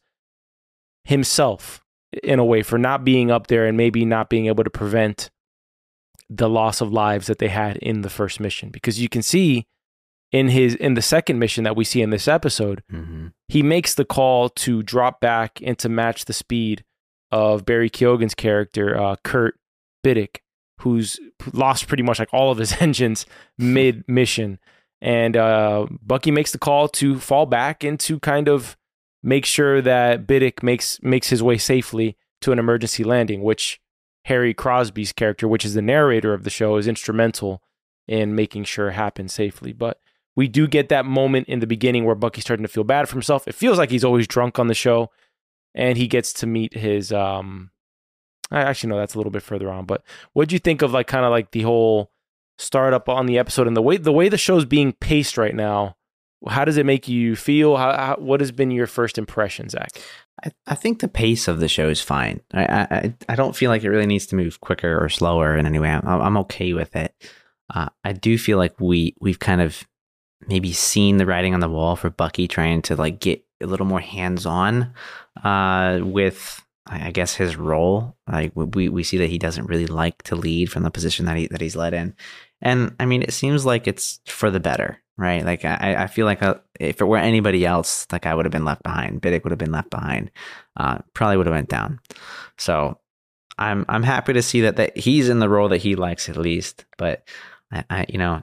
himself 1.03 1.83
in 2.23 2.39
a 2.39 2.45
way 2.45 2.61
for 2.63 2.77
not 2.77 3.03
being 3.03 3.31
up 3.31 3.47
there 3.47 3.65
and 3.65 3.75
maybe 3.75 4.05
not 4.05 4.29
being 4.29 4.45
able 4.45 4.63
to 4.63 4.69
prevent 4.69 5.29
the 6.29 6.49
loss 6.49 6.81
of 6.81 6.91
lives 6.91 7.27
that 7.27 7.39
they 7.39 7.47
had 7.49 7.77
in 7.77 8.01
the 8.01 8.09
first 8.09 8.39
mission. 8.39 8.69
Because 8.69 8.99
you 8.99 9.09
can 9.09 9.21
see 9.21 9.65
in 10.31 10.49
his 10.49 10.75
in 10.75 10.93
the 10.95 11.01
second 11.01 11.39
mission 11.39 11.63
that 11.63 11.75
we 11.75 11.83
see 11.83 12.01
in 12.01 12.09
this 12.09 12.27
episode, 12.27 12.83
Mhm. 12.91 13.33
he 13.47 13.61
makes 13.63 13.93
the 13.93 14.05
call 14.05 14.49
to 14.49 14.81
drop 14.83 15.19
back 15.19 15.59
and 15.63 15.77
to 15.79 15.89
match 15.89 16.25
the 16.25 16.33
speed 16.33 16.83
of 17.31 17.65
Barry 17.65 17.89
Keoghan's 17.89 18.35
character, 18.35 18.97
uh, 18.99 19.15
Kurt 19.23 19.55
Biddick, 20.03 20.41
who's 20.81 21.19
lost 21.53 21.87
pretty 21.87 22.03
much 22.03 22.19
like 22.19 22.33
all 22.33 22.51
of 22.51 22.57
his 22.57 22.73
engines 22.81 23.25
mid 23.57 24.03
mission. 24.07 24.59
And 25.05 25.37
uh, 25.37 25.85
Bucky 26.01 26.31
makes 26.31 26.51
the 26.51 26.57
call 26.57 26.87
to 26.89 27.19
fall 27.19 27.45
back 27.45 27.83
and 27.83 27.99
to 27.99 28.19
kind 28.19 28.49
of 28.49 28.75
make 29.21 29.45
sure 29.45 29.79
that 29.79 30.25
Biddick 30.25 30.63
makes 30.63 30.99
makes 31.03 31.29
his 31.29 31.43
way 31.43 31.59
safely 31.59 32.17
to 32.41 32.51
an 32.51 32.57
emergency 32.57 33.03
landing, 33.03 33.43
which 33.43 33.79
Harry 34.23 34.51
Crosby's 34.51 35.13
character, 35.13 35.47
which 35.47 35.63
is 35.63 35.75
the 35.75 35.81
narrator 35.83 36.33
of 36.33 36.43
the 36.43 36.49
show, 36.49 36.77
is 36.77 36.87
instrumental 36.87 37.61
in 38.07 38.33
making 38.33 38.63
sure 38.63 38.91
happens 38.91 39.31
safely. 39.31 39.73
But 39.73 40.01
we 40.35 40.47
do 40.47 40.67
get 40.67 40.89
that 40.89 41.05
moment 41.05 41.47
in 41.47 41.59
the 41.59 41.67
beginning 41.67 42.05
where 42.05 42.15
Bucky's 42.15 42.43
starting 42.43 42.65
to 42.65 42.71
feel 42.71 42.83
bad 42.83 43.07
for 43.07 43.13
himself. 43.13 43.47
It 43.47 43.53
feels 43.53 43.77
like 43.77 43.91
he's 43.91 44.03
always 44.03 44.27
drunk 44.27 44.57
on 44.57 44.65
the 44.65 44.73
show, 44.73 45.11
and 45.75 45.99
he 45.99 46.07
gets 46.07 46.33
to 46.33 46.47
meet 46.47 46.73
his. 46.73 47.13
um 47.13 47.69
I 48.49 48.61
actually 48.61 48.89
know 48.89 48.97
that's 48.97 49.13
a 49.13 49.19
little 49.19 49.31
bit 49.31 49.43
further 49.43 49.69
on, 49.69 49.85
but 49.85 50.03
what 50.33 50.49
do 50.49 50.55
you 50.55 50.59
think 50.59 50.81
of 50.81 50.93
like 50.93 51.05
kind 51.05 51.25
of 51.25 51.29
like 51.29 51.51
the 51.51 51.61
whole 51.61 52.09
startup 52.57 53.09
on 53.09 53.25
the 53.25 53.37
episode 53.37 53.67
and 53.67 53.75
the 53.75 53.81
way 53.81 53.97
the 53.97 54.11
way 54.11 54.29
the 54.29 54.37
show's 54.37 54.65
being 54.65 54.93
paced 54.93 55.37
right 55.37 55.55
now? 55.55 55.95
how 56.47 56.65
does 56.65 56.77
it 56.77 56.85
make 56.85 57.07
you 57.07 57.35
feel? 57.35 57.77
How, 57.77 57.93
how 57.93 58.15
what 58.17 58.39
has 58.39 58.51
been 58.51 58.71
your 58.71 58.87
first 58.87 59.17
impression, 59.17 59.69
Zach? 59.69 59.89
I, 60.43 60.51
I 60.67 60.75
think 60.75 60.99
the 60.99 61.07
pace 61.07 61.47
of 61.47 61.59
the 61.59 61.67
show 61.67 61.89
is 61.89 62.01
fine. 62.01 62.41
I, 62.53 62.87
I 62.91 63.13
I 63.29 63.35
don't 63.35 63.55
feel 63.55 63.69
like 63.69 63.83
it 63.83 63.89
really 63.89 64.05
needs 64.05 64.25
to 64.27 64.35
move 64.35 64.61
quicker 64.61 65.03
or 65.03 65.09
slower 65.09 65.55
in 65.57 65.65
any 65.65 65.79
way. 65.79 65.89
I'm, 65.89 66.05
I'm 66.05 66.37
okay 66.37 66.73
with 66.73 66.95
it. 66.95 67.13
Uh, 67.73 67.89
I 68.03 68.13
do 68.13 68.37
feel 68.37 68.57
like 68.57 68.79
we 68.79 69.15
we've 69.19 69.39
kind 69.39 69.61
of 69.61 69.83
maybe 70.47 70.73
seen 70.73 71.17
the 71.17 71.25
writing 71.25 71.53
on 71.53 71.61
the 71.61 71.69
wall 71.69 71.95
for 71.95 72.09
Bucky 72.09 72.47
trying 72.47 72.81
to 72.83 72.95
like 72.95 73.19
get 73.19 73.43
a 73.61 73.65
little 73.65 73.85
more 73.85 74.01
hands 74.01 74.45
on 74.45 74.93
uh, 75.43 75.99
with 76.03 76.63
I 76.87 77.09
guess 77.09 77.33
his 77.33 77.55
role. 77.55 78.15
Like 78.31 78.51
we 78.53 78.89
we 78.89 79.03
see 79.03 79.17
that 79.17 79.29
he 79.29 79.39
doesn't 79.39 79.65
really 79.65 79.87
like 79.87 80.21
to 80.23 80.35
lead 80.35 80.71
from 80.71 80.83
the 80.83 80.91
position 80.91 81.25
that 81.25 81.37
he 81.37 81.47
that 81.47 81.61
he's 81.61 81.75
led 81.75 81.95
in, 81.95 82.13
and 82.65 82.93
I 82.99 83.05
mean 83.05 83.21
it 83.21 83.31
seems 83.31 83.65
like 83.65 83.87
it's 83.87 84.19
for 84.25 84.51
the 84.51 84.59
better 84.59 84.99
right? 85.17 85.45
Like 85.45 85.63
I, 85.65 85.95
I 85.99 86.07
feel 86.07 86.25
like 86.25 86.41
uh, 86.41 86.55
if 86.79 87.01
it 87.01 87.05
were 87.05 87.17
anybody 87.17 87.65
else, 87.65 88.07
like 88.11 88.25
I 88.25 88.35
would 88.35 88.45
have 88.45 88.51
been 88.51 88.65
left 88.65 88.83
behind. 88.83 89.21
Biddick 89.21 89.43
would 89.43 89.51
have 89.51 89.59
been 89.59 89.71
left 89.71 89.89
behind. 89.89 90.31
Uh, 90.77 90.99
probably 91.13 91.37
would 91.37 91.47
have 91.47 91.55
went 91.55 91.69
down. 91.69 91.99
So 92.57 92.99
I'm 93.57 93.85
I'm 93.87 94.03
happy 94.03 94.33
to 94.33 94.41
see 94.41 94.61
that 94.61 94.75
that 94.77 94.97
he's 94.97 95.29
in 95.29 95.39
the 95.39 95.49
role 95.49 95.69
that 95.69 95.77
he 95.77 95.95
likes 95.95 96.29
at 96.29 96.37
least. 96.37 96.85
But 96.97 97.27
I, 97.71 97.83
I 97.89 98.05
you 98.09 98.17
know 98.17 98.41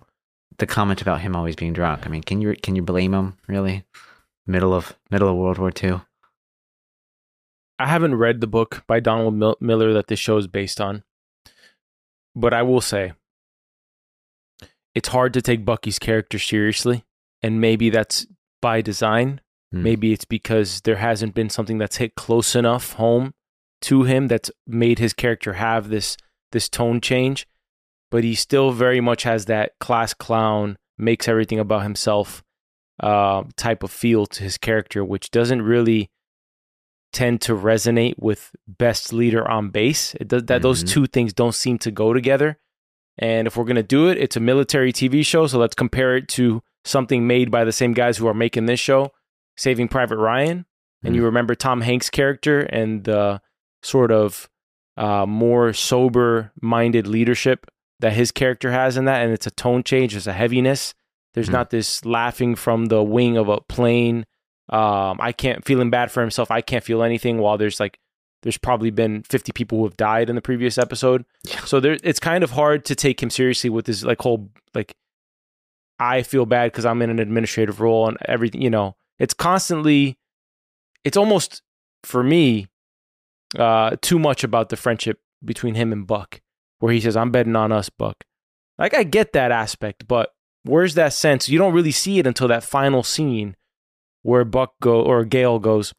the 0.59 0.67
comment 0.67 1.03
about 1.03 1.21
him 1.21 1.37
always 1.37 1.57
being 1.57 1.73
drunk. 1.73 2.07
I 2.07 2.11
mean, 2.11 2.23
can 2.23 2.41
you 2.41 2.55
can 2.63 2.77
you 2.77 2.83
blame 2.83 3.15
him 3.15 3.37
really? 3.47 3.85
Middle 4.47 4.75
of 4.75 4.97
middle 5.11 5.29
of 5.29 5.37
World 5.37 5.59
War 5.59 5.73
II. 5.83 6.01
I 7.79 7.87
haven't 7.87 8.15
read 8.15 8.41
the 8.41 8.47
book 8.47 8.85
by 8.87 9.01
Donald 9.01 9.61
Miller 9.61 9.93
that 9.93 10.07
this 10.07 10.19
show 10.19 10.37
is 10.37 10.47
based 10.47 10.81
on, 10.81 11.03
but 12.35 12.55
I 12.55 12.63
will 12.63 12.81
say 12.81 13.13
it's 14.95 15.09
hard 15.09 15.33
to 15.35 15.43
take 15.43 15.65
Bucky's 15.65 15.99
character 15.99 16.39
seriously. 16.39 17.05
And 17.43 17.61
maybe 17.61 17.91
that's 17.91 18.27
by 18.61 18.81
design. 18.81 19.41
Mm. 19.75 19.83
Maybe 19.83 20.13
it's 20.13 20.25
because 20.25 20.81
there 20.83 20.97
hasn't 20.97 21.35
been 21.35 21.51
something 21.51 21.79
that's 21.79 21.97
hit 21.97 22.15
close 22.15 22.55
enough 22.55 22.95
home 22.95 23.35
to 23.83 24.05
him 24.05 24.29
that's 24.29 24.51
made 24.67 24.99
his 24.99 25.13
character 25.13 25.55
have 25.55 25.89
this 25.89 26.17
this 26.53 26.69
tone 26.69 27.01
change. 27.01 27.47
But 28.11 28.25
he 28.25 28.35
still 28.35 28.73
very 28.73 29.01
much 29.01 29.23
has 29.23 29.47
that 29.47 29.73
class 29.81 30.13
clown, 30.13 30.77
makes 30.99 31.27
everything 31.27 31.59
about 31.59 31.83
himself 31.83 32.43
uh, 33.01 33.45
type 33.57 33.83
of 33.83 33.91
feel 33.91 34.27
to 34.27 34.43
his 34.43 34.59
character, 34.59 35.05
which 35.05 35.31
doesn't 35.31 35.63
really 35.63 36.11
tend 37.13 37.41
to 37.43 37.55
resonate 37.55 38.15
with 38.19 38.51
best 38.67 39.13
leader 39.13 39.49
on 39.49 39.71
base. 39.71 40.15
It 40.21 40.29
does 40.29 40.45
that 40.45 40.57
mm-hmm. 40.57 40.63
those 40.63 40.85
two 40.85 41.07
things 41.07 41.33
don't 41.33 41.55
seem 41.55 41.79
to 41.79 41.91
go 41.91 42.13
together. 42.13 42.59
And 43.19 43.47
if 43.47 43.57
we're 43.57 43.65
going 43.65 43.77
to 43.77 43.83
do 43.83 44.09
it, 44.09 44.19
it's 44.19 44.37
a 44.37 44.41
military 44.41 44.93
TV 44.93 45.25
show. 45.25 45.47
So 45.47 45.59
let's 45.59 45.75
compare 45.75 46.17
it 46.17 46.29
to 46.29 46.63
something 46.85 47.27
made 47.27 47.51
by 47.51 47.65
the 47.65 47.73
same 47.73 47.93
guys 47.93 48.17
who 48.17 48.27
are 48.27 48.35
making 48.35 48.67
this 48.67 48.81
show, 48.81 49.13
Saving 49.57 49.89
Private 49.89 50.17
Ryan. 50.17 50.59
Mm-hmm. 50.59 51.07
And 51.07 51.17
you 51.17 51.23
hmm. 51.23 51.27
remember 51.27 51.55
Tom 51.55 51.81
Hanks' 51.81 52.11
character 52.11 52.61
and 52.61 53.05
the 53.05 53.41
sort 53.83 54.13
of 54.13 54.49
uh, 54.97 55.27
more 55.27 55.73
sober 55.73 56.53
minded 56.61 57.07
leadership 57.07 57.71
that 58.01 58.13
his 58.13 58.33
character 58.33 58.71
has 58.71 58.97
in 58.97 59.05
that. 59.07 59.23
And 59.23 59.33
it's 59.33 59.47
a 59.47 59.51
tone 59.51 59.83
change, 59.83 60.17
it's 60.17 60.27
a 60.27 60.33
heaviness. 60.33 60.95
There's 61.35 61.47
mm-hmm. 61.47 61.55
not 61.55 61.71
this 61.71 62.05
laughing 62.05 62.55
from 62.55 62.87
the 62.87 63.03
wing 63.03 63.37
of 63.37 63.49
a 63.49 63.61
plane. 63.61 64.27
Um, 64.69 65.19
I 65.21 65.33
can't 65.33 65.65
feeling 65.65 65.91
bad 65.91 66.11
for 66.11 66.21
himself. 66.21 66.51
I 66.51 66.61
can't 66.61 66.85
feel 66.85 67.03
anything 67.03 67.39
while 67.39 67.59
there's 67.59 67.81
like 67.81 67.99
there's 68.43 68.59
probably 68.59 68.91
been 68.91 69.23
50 69.23 69.53
people 69.53 69.79
who 69.79 69.85
have 69.85 69.97
died 69.97 70.29
in 70.29 70.37
the 70.37 70.43
previous 70.43 70.77
episode. 70.79 71.25
Yeah. 71.45 71.61
So 71.65 71.81
there, 71.81 71.97
it's 72.03 72.21
kind 72.21 72.45
of 72.45 72.51
hard 72.51 72.85
to 72.87 72.95
take 72.95 73.23
him 73.23 73.31
seriously 73.31 73.71
with 73.71 73.87
this 73.87 74.03
like 74.05 74.21
whole 74.21 74.51
like 74.75 74.97
I 75.99 76.23
feel 76.23 76.47
bad 76.47 76.73
because 76.73 76.85
I'm 76.85 77.01
in 77.03 77.11
an 77.11 77.21
administrative 77.21 77.81
role 77.81 78.09
and 78.09 78.19
everything. 78.27 78.61
You 78.61 78.71
know, 78.71 78.97
it's 79.19 79.35
constantly, 79.35 80.19
it's 81.05 81.17
almost 81.17 81.63
for 82.03 82.25
me 82.25 82.67
uh, 83.57 83.97
too 84.01 84.19
much 84.19 84.43
about 84.43 84.69
the 84.69 84.77
friendship 84.77 85.21
between 85.45 85.77
him 85.77 85.93
and 85.93 86.07
Buck, 86.07 86.41
where 86.81 86.93
he 86.93 87.01
says, 87.01 87.17
"I'm 87.17 87.31
betting 87.31 87.55
on 87.55 87.71
us, 87.71 87.89
Buck." 87.89 88.25
Like 88.79 88.95
I 88.95 89.05
get 89.05 89.33
that 89.35 89.53
aspect, 89.53 90.09
but 90.09 90.35
where's 90.65 90.95
that 90.95 91.13
sense? 91.13 91.49
You 91.49 91.59
don't 91.59 91.75
really 91.75 91.93
see 91.93 92.19
it 92.19 92.27
until 92.27 92.49
that 92.49 92.65
final 92.65 93.05
scene 93.05 93.55
where 94.23 94.45
Buck 94.45 94.75
go 94.81 95.03
or 95.03 95.25
Gale 95.25 95.59
goes 95.61 95.95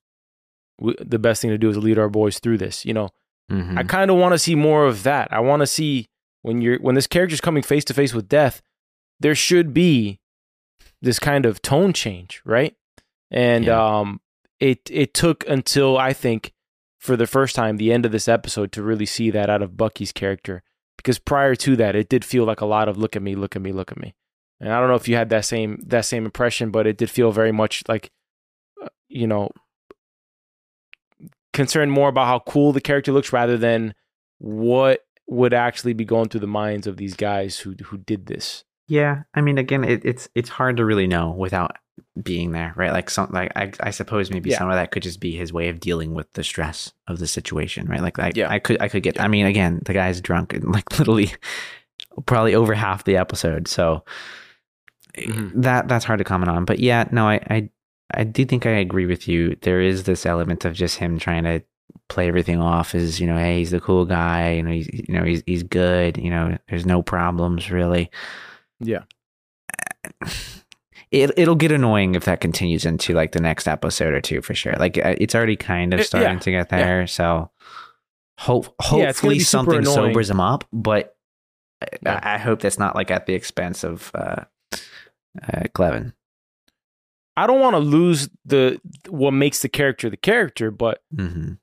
we, 0.79 0.95
the 0.99 1.19
best 1.19 1.41
thing 1.41 1.51
to 1.51 1.57
do 1.57 1.69
is 1.69 1.77
lead 1.77 1.99
our 1.99 2.09
boys 2.09 2.39
through 2.39 2.57
this. 2.57 2.85
You 2.85 2.93
know, 2.93 3.09
mm-hmm. 3.51 3.77
I 3.77 3.83
kind 3.83 4.11
of 4.11 4.17
want 4.17 4.33
to 4.33 4.39
see 4.39 4.55
more 4.55 4.85
of 4.85 5.03
that. 5.03 5.31
I 5.31 5.39
want 5.39 5.61
to 5.61 5.67
see 5.67 6.07
when 6.41 6.61
you're 6.61 6.79
when 6.79 6.95
this 6.95 7.07
character's 7.07 7.41
coming 7.41 7.63
face 7.63 7.85
to 7.85 7.93
face 7.93 8.13
with 8.13 8.29
death, 8.29 8.61
there 9.19 9.35
should 9.35 9.73
be 9.73 10.19
this 11.01 11.19
kind 11.19 11.45
of 11.45 11.61
tone 11.61 11.93
change, 11.93 12.41
right? 12.45 12.75
And 13.31 13.65
yeah. 13.65 13.99
um, 13.99 14.21
it 14.59 14.81
it 14.89 15.13
took 15.13 15.47
until 15.47 15.97
I 15.97 16.13
think 16.13 16.53
for 16.99 17.17
the 17.17 17.27
first 17.27 17.55
time 17.55 17.77
the 17.77 17.91
end 17.91 18.05
of 18.05 18.11
this 18.11 18.27
episode 18.27 18.71
to 18.71 18.83
really 18.83 19.05
see 19.05 19.29
that 19.29 19.49
out 19.49 19.61
of 19.61 19.75
Bucky's 19.75 20.11
character. 20.11 20.63
Because 20.95 21.19
prior 21.19 21.53
to 21.55 21.75
that, 21.75 21.95
it 21.97 22.07
did 22.07 22.23
feel 22.23 22.45
like 22.45 22.61
a 22.61 22.65
lot 22.65 22.87
of 22.87 22.97
look 22.97 23.17
at 23.17 23.21
me, 23.21 23.35
look 23.35 23.57
at 23.57 23.61
me, 23.61 23.73
look 23.73 23.91
at 23.91 23.99
me. 23.99 24.13
And 24.61 24.71
I 24.71 24.79
don't 24.79 24.87
know 24.87 24.95
if 24.95 25.09
you 25.09 25.17
had 25.17 25.29
that 25.29 25.43
same 25.43 25.81
that 25.87 26.05
same 26.05 26.23
impression, 26.23 26.71
but 26.71 26.87
it 26.87 26.97
did 26.97 27.09
feel 27.09 27.31
very 27.31 27.51
much 27.51 27.83
like, 27.89 28.11
uh, 28.81 28.87
you 29.09 29.27
know, 29.27 29.51
concerned 31.53 31.91
more 31.91 32.09
about 32.09 32.27
how 32.27 32.39
cool 32.39 32.73
the 32.73 32.81
character 32.81 33.11
looks 33.11 33.31
rather 33.31 33.57
than 33.57 33.93
what 34.39 35.05
would 35.27 35.53
actually 35.53 35.93
be 35.93 36.05
going 36.05 36.29
through 36.29 36.41
the 36.41 36.47
minds 36.47 36.87
of 36.87 36.97
these 36.97 37.15
guys 37.15 37.59
who 37.59 37.75
who 37.85 37.97
did 37.97 38.25
this. 38.25 38.65
Yeah, 38.87 39.23
I 39.33 39.41
mean, 39.41 39.57
again, 39.57 39.83
it, 39.83 40.03
it's 40.03 40.27
it's 40.35 40.49
hard 40.49 40.77
to 40.77 40.85
really 40.85 41.07
know 41.07 41.31
without 41.31 41.77
being 42.21 42.51
there, 42.51 42.73
right? 42.75 42.91
Like 42.91 43.09
some, 43.09 43.29
like 43.31 43.51
I, 43.55 43.71
I 43.79 43.91
suppose 43.91 44.29
maybe 44.29 44.49
yeah. 44.49 44.57
some 44.57 44.69
of 44.69 44.75
that 44.75 44.91
could 44.91 45.03
just 45.03 45.19
be 45.19 45.35
his 45.35 45.53
way 45.53 45.69
of 45.69 45.79
dealing 45.79 46.13
with 46.13 46.31
the 46.33 46.43
stress 46.43 46.91
of 47.07 47.19
the 47.19 47.27
situation, 47.27 47.87
right? 47.87 48.01
Like, 48.01 48.19
I, 48.19 48.31
yeah. 48.35 48.49
I 48.49 48.59
could, 48.59 48.81
I 48.81 48.89
could 48.89 49.03
get. 49.03 49.15
Yeah. 49.15 49.23
I 49.23 49.27
mean, 49.27 49.45
again, 49.45 49.81
the 49.85 49.93
guy's 49.93 50.21
drunk 50.21 50.53
and 50.53 50.71
like 50.71 50.91
literally, 50.99 51.31
probably 52.25 52.55
over 52.55 52.73
half 52.73 53.03
the 53.03 53.17
episode, 53.17 53.67
so 53.67 54.03
mm-hmm. 55.15 55.61
that 55.61 55.87
that's 55.87 56.05
hard 56.05 56.19
to 56.19 56.23
comment 56.23 56.49
on. 56.49 56.65
But 56.65 56.79
yeah, 56.79 57.07
no, 57.11 57.27
I, 57.27 57.35
I 57.49 57.69
I 58.13 58.23
do 58.23 58.45
think 58.45 58.65
I 58.65 58.71
agree 58.71 59.05
with 59.05 59.27
you. 59.27 59.57
There 59.61 59.81
is 59.81 60.03
this 60.03 60.25
element 60.25 60.65
of 60.65 60.73
just 60.73 60.97
him 60.97 61.17
trying 61.17 61.43
to 61.43 61.63
play 62.09 62.27
everything 62.27 62.61
off 62.61 62.95
as 62.95 63.19
you 63.19 63.27
know, 63.27 63.37
hey, 63.37 63.59
he's 63.59 63.71
the 63.71 63.79
cool 63.79 64.05
guy. 64.05 64.53
You 64.53 64.63
know, 64.63 64.71
he's 64.71 64.87
you 64.87 65.13
know 65.13 65.23
he's 65.23 65.43
he's 65.45 65.63
good. 65.63 66.17
You 66.17 66.29
know, 66.29 66.57
there's 66.69 66.85
no 66.85 67.01
problems 67.01 67.71
really. 67.71 68.09
Yeah. 68.79 69.03
It 71.11 71.29
it'll 71.37 71.53
get 71.53 71.71
annoying 71.71 72.15
if 72.15 72.25
that 72.25 72.41
continues 72.41 72.87
into 72.87 73.13
like 73.13 73.33
the 73.33 73.39
next 73.39 73.67
episode 73.67 74.15
or 74.15 74.19
two 74.19 74.41
for 74.41 74.55
sure. 74.55 74.73
Like 74.79 74.97
uh, 74.97 75.13
it's 75.19 75.35
already 75.35 75.55
kind 75.55 75.93
of 75.93 76.03
starting 76.03 76.31
it, 76.31 76.33
yeah, 76.33 76.39
to 76.39 76.51
get 76.51 76.69
there. 76.69 77.01
Yeah. 77.01 77.05
So 77.05 77.51
hope 78.39 78.73
hopefully 78.81 79.37
yeah, 79.37 79.43
something 79.43 79.77
annoying. 79.77 79.93
sobers 79.93 80.31
him 80.31 80.39
up, 80.39 80.63
but 80.73 81.15
I, 82.03 82.19
I, 82.33 82.37
hope 82.39 82.61
that's 82.61 82.79
not 82.79 82.95
like 82.95 83.11
at 83.11 83.27
the 83.27 83.35
expense 83.35 83.83
of 83.83 84.09
uh, 84.15 84.45
uh 84.73 85.63
Cleven. 85.75 86.13
I 87.35 87.47
don't 87.47 87.59
want 87.59 87.75
to 87.75 87.79
lose 87.79 88.29
the 88.45 88.79
what 89.09 89.31
makes 89.31 89.61
the 89.61 89.69
character 89.69 90.09
the 90.09 90.17
character, 90.17 90.69
but 90.71 91.01
mm-hmm. 91.13 91.53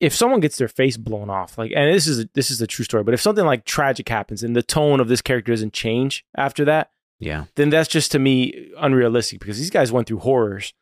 if 0.00 0.14
someone 0.14 0.40
gets 0.40 0.58
their 0.58 0.68
face 0.68 0.96
blown 0.96 1.28
off, 1.28 1.58
like, 1.58 1.72
and 1.74 1.92
this 1.92 2.06
is 2.06 2.20
a, 2.20 2.28
this 2.34 2.50
is 2.50 2.60
a 2.60 2.66
true 2.66 2.84
story, 2.84 3.02
but 3.02 3.14
if 3.14 3.20
something 3.20 3.44
like 3.44 3.64
tragic 3.64 4.08
happens 4.08 4.42
and 4.42 4.54
the 4.54 4.62
tone 4.62 5.00
of 5.00 5.08
this 5.08 5.22
character 5.22 5.52
doesn't 5.52 5.72
change 5.72 6.24
after 6.36 6.64
that, 6.64 6.90
yeah, 7.18 7.46
then 7.56 7.70
that's 7.70 7.88
just 7.88 8.12
to 8.12 8.18
me 8.18 8.70
unrealistic 8.78 9.40
because 9.40 9.58
these 9.58 9.70
guys 9.70 9.90
went 9.90 10.06
through 10.06 10.20
horrors 10.20 10.72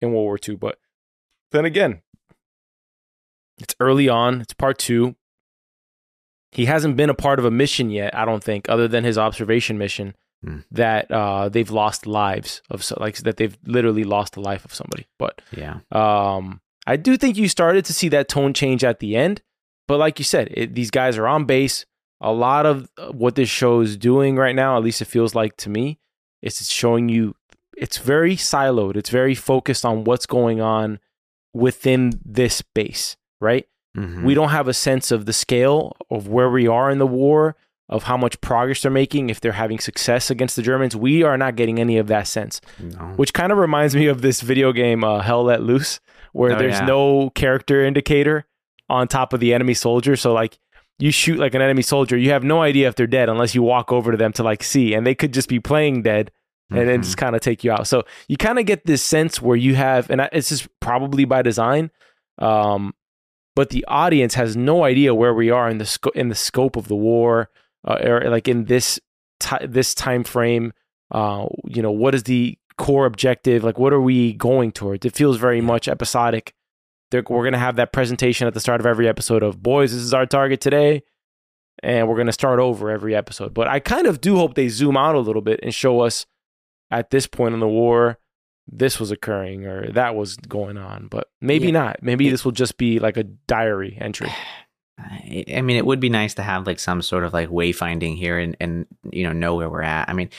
in 0.00 0.12
World 0.12 0.24
War 0.24 0.38
II. 0.48 0.56
But 0.56 0.78
then 1.52 1.64
again, 1.64 2.00
it's 3.58 3.76
early 3.78 4.08
on. 4.08 4.40
It's 4.40 4.54
part 4.54 4.78
two. 4.78 5.16
He 6.50 6.66
hasn't 6.66 6.96
been 6.96 7.10
a 7.10 7.14
part 7.14 7.40
of 7.40 7.44
a 7.44 7.50
mission 7.50 7.90
yet, 7.90 8.14
I 8.14 8.24
don't 8.24 8.42
think, 8.42 8.68
other 8.68 8.86
than 8.86 9.04
his 9.04 9.18
observation 9.18 9.76
mission 9.76 10.14
mm. 10.44 10.64
that 10.70 11.10
uh, 11.10 11.48
they've 11.48 11.70
lost 11.70 12.06
lives 12.06 12.62
of 12.70 12.84
so, 12.84 12.96
like 13.00 13.16
that 13.18 13.36
they've 13.36 13.56
literally 13.66 14.04
lost 14.04 14.34
the 14.34 14.40
life 14.40 14.64
of 14.64 14.74
somebody. 14.74 15.06
But 15.18 15.40
yeah, 15.52 15.80
um, 15.92 16.60
I 16.86 16.96
do 16.96 17.16
think 17.16 17.36
you 17.36 17.48
started 17.48 17.84
to 17.86 17.92
see 17.92 18.08
that 18.10 18.28
tone 18.28 18.54
change 18.54 18.84
at 18.84 19.00
the 19.00 19.16
end. 19.16 19.42
But 19.86 19.98
like 19.98 20.18
you 20.18 20.24
said, 20.24 20.48
it, 20.50 20.74
these 20.74 20.90
guys 20.90 21.18
are 21.18 21.26
on 21.26 21.44
base. 21.44 21.84
A 22.20 22.32
lot 22.32 22.64
of 22.64 22.88
uh, 22.96 23.08
what 23.08 23.34
this 23.34 23.48
show 23.48 23.80
is 23.80 23.96
doing 23.96 24.36
right 24.36 24.54
now, 24.54 24.76
at 24.76 24.82
least 24.82 25.02
it 25.02 25.06
feels 25.06 25.34
like 25.34 25.56
to 25.58 25.68
me, 25.68 25.98
is 26.42 26.60
it's 26.60 26.70
showing 26.70 27.08
you 27.08 27.34
it's 27.76 27.98
very 27.98 28.36
siloed. 28.36 28.96
It's 28.96 29.10
very 29.10 29.34
focused 29.34 29.84
on 29.84 30.04
what's 30.04 30.26
going 30.26 30.60
on 30.60 31.00
within 31.52 32.20
this 32.24 32.62
base, 32.62 33.16
right? 33.40 33.66
Mm-hmm. 33.96 34.24
We 34.24 34.34
don't 34.34 34.50
have 34.50 34.68
a 34.68 34.74
sense 34.74 35.10
of 35.10 35.26
the 35.26 35.32
scale 35.32 35.96
of 36.10 36.28
where 36.28 36.50
we 36.50 36.66
are 36.66 36.90
in 36.90 36.98
the 36.98 37.06
war 37.06 37.56
of 37.88 38.04
how 38.04 38.16
much 38.16 38.40
progress 38.40 38.82
they're 38.82 38.90
making, 38.90 39.30
if 39.30 39.40
they're 39.40 39.52
having 39.52 39.78
success 39.78 40.30
against 40.30 40.56
the 40.56 40.62
Germans. 40.62 40.96
We 40.96 41.22
are 41.22 41.36
not 41.36 41.56
getting 41.56 41.78
any 41.78 41.98
of 41.98 42.06
that 42.06 42.26
sense, 42.26 42.60
no. 42.80 42.98
which 43.16 43.32
kind 43.34 43.52
of 43.52 43.58
reminds 43.58 43.94
me 43.94 44.06
of 44.06 44.22
this 44.22 44.40
video 44.40 44.72
game, 44.72 45.04
uh, 45.04 45.20
Hell 45.20 45.44
Let 45.44 45.62
Loose, 45.62 46.00
where 46.32 46.52
oh, 46.52 46.58
there's 46.58 46.78
yeah. 46.78 46.86
no 46.86 47.30
character 47.30 47.84
indicator 47.84 48.46
on 48.88 49.08
top 49.08 49.32
of 49.32 49.40
the 49.40 49.52
enemy 49.52 49.74
soldier. 49.74 50.16
So, 50.16 50.32
like, 50.32 50.58
you 50.98 51.10
shoot 51.10 51.38
like 51.38 51.54
an 51.54 51.62
enemy 51.62 51.82
soldier, 51.82 52.16
you 52.16 52.30
have 52.30 52.44
no 52.44 52.62
idea 52.62 52.88
if 52.88 52.94
they're 52.94 53.06
dead 53.06 53.28
unless 53.28 53.54
you 53.54 53.62
walk 53.62 53.92
over 53.92 54.12
to 54.12 54.16
them 54.16 54.32
to 54.34 54.42
like 54.42 54.62
see, 54.62 54.94
and 54.94 55.06
they 55.06 55.14
could 55.14 55.34
just 55.34 55.48
be 55.48 55.60
playing 55.60 56.02
dead 56.02 56.30
and 56.70 56.88
then 56.88 57.02
just 57.02 57.16
kind 57.16 57.36
of 57.36 57.42
take 57.42 57.62
you 57.62 57.70
out. 57.70 57.86
So 57.86 58.04
you 58.26 58.36
kind 58.36 58.58
of 58.58 58.66
get 58.66 58.86
this 58.86 59.02
sense 59.02 59.40
where 59.40 59.56
you 59.56 59.74
have, 59.74 60.10
and 60.10 60.20
it's 60.32 60.48
just 60.48 60.68
probably 60.80 61.24
by 61.24 61.42
design, 61.42 61.90
um, 62.38 62.94
but 63.54 63.70
the 63.70 63.84
audience 63.86 64.34
has 64.34 64.56
no 64.56 64.84
idea 64.84 65.14
where 65.14 65.34
we 65.34 65.50
are 65.50 65.68
in 65.68 65.78
the 65.78 65.86
sco- 65.86 66.10
in 66.10 66.28
the 66.28 66.34
scope 66.34 66.76
of 66.76 66.88
the 66.88 66.96
war, 66.96 67.50
uh, 67.84 67.98
or 68.02 68.30
like 68.30 68.48
in 68.48 68.64
this 68.66 68.98
ti 69.40 69.56
this 69.66 69.94
time 69.94 70.24
frame. 70.24 70.72
Uh, 71.10 71.46
you 71.66 71.82
know, 71.82 71.92
what 71.92 72.14
is 72.14 72.24
the 72.24 72.58
core 72.78 73.06
objective? 73.06 73.62
Like, 73.62 73.78
what 73.78 73.92
are 73.92 74.00
we 74.00 74.32
going 74.32 74.72
towards? 74.72 75.04
It 75.06 75.14
feels 75.14 75.36
very 75.36 75.60
much 75.60 75.86
episodic. 75.86 76.54
They're, 77.10 77.22
we're 77.28 77.44
gonna 77.44 77.58
have 77.58 77.76
that 77.76 77.92
presentation 77.92 78.46
at 78.48 78.54
the 78.54 78.60
start 78.60 78.80
of 78.80 78.86
every 78.86 79.06
episode 79.06 79.42
of 79.42 79.62
boys. 79.62 79.92
This 79.92 80.02
is 80.02 80.14
our 80.14 80.26
target 80.26 80.60
today 80.60 81.02
and 81.82 82.08
we're 82.08 82.14
going 82.14 82.26
to 82.28 82.32
start 82.32 82.60
over 82.60 82.88
every 82.90 83.14
episode. 83.14 83.52
But 83.52 83.66
I 83.68 83.80
kind 83.80 84.06
of 84.06 84.20
do 84.20 84.36
hope 84.36 84.54
they 84.54 84.68
zoom 84.68 84.96
out 84.96 85.14
a 85.16 85.20
little 85.20 85.42
bit 85.42 85.60
and 85.62 85.74
show 85.74 86.00
us 86.00 86.24
at 86.90 87.10
this 87.10 87.26
point 87.26 87.52
in 87.54 87.60
the 87.60 87.68
war 87.68 88.18
this 88.66 88.98
was 88.98 89.10
occurring 89.10 89.66
or 89.66 89.90
that 89.92 90.14
was 90.14 90.36
going 90.36 90.78
on. 90.78 91.08
But 91.08 91.28
maybe 91.40 91.66
Yeah. 91.66 91.72
not. 91.72 92.02
Maybe 92.02 92.28
It- 92.28 92.30
this 92.30 92.44
will 92.44 92.52
just 92.52 92.78
be 92.78 92.98
like 92.98 93.16
a 93.16 93.24
diary 93.24 93.98
entry. 94.00 94.28
I 94.98 95.44
I 95.56 95.60
mean, 95.62 95.76
it 95.76 95.86
would 95.86 96.00
be 96.00 96.08
nice 96.08 96.34
to 96.34 96.42
have 96.42 96.66
like 96.66 96.78
some 96.78 97.02
sort 97.02 97.24
of 97.24 97.32
like 97.32 97.48
wayfinding 97.48 98.16
here 98.16 98.38
and 98.38 98.56
and 98.60 98.86
you 99.10 99.24
know 99.24 99.32
know 99.32 99.54
where 99.56 99.68
we're 99.70 99.82
at. 99.82 100.08
I 100.08 100.12
mean, 100.12 100.30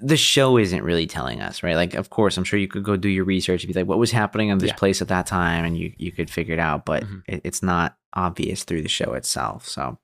the 0.00 0.16
show 0.16 0.56
isn't 0.58 0.82
really 0.82 1.06
telling 1.06 1.40
us, 1.40 1.62
right? 1.62 1.76
Like, 1.76 1.94
of 1.94 2.10
course, 2.10 2.36
I'm 2.36 2.44
sure 2.44 2.58
you 2.58 2.66
could 2.68 2.82
go 2.84 2.96
do 2.96 3.08
your 3.08 3.24
research 3.24 3.62
and 3.62 3.72
be 3.72 3.78
like, 3.78 3.86
what 3.88 3.98
was 3.98 4.10
happening 4.10 4.48
in 4.48 4.58
this 4.58 4.68
Yeah. 4.70 4.74
place 4.76 5.02
at 5.02 5.08
that 5.08 5.26
time, 5.26 5.64
and 5.64 5.76
you 5.78 5.92
you 5.98 6.12
could 6.12 6.30
figure 6.30 6.54
it 6.54 6.58
out. 6.60 6.84
But 6.84 7.04
Mhm. 7.04 7.22
it, 7.28 7.40
it's 7.44 7.62
not 7.62 7.96
obvious 8.14 8.64
through 8.64 8.82
the 8.82 8.88
show 8.88 9.12
itself. 9.12 9.68
So 9.68 9.98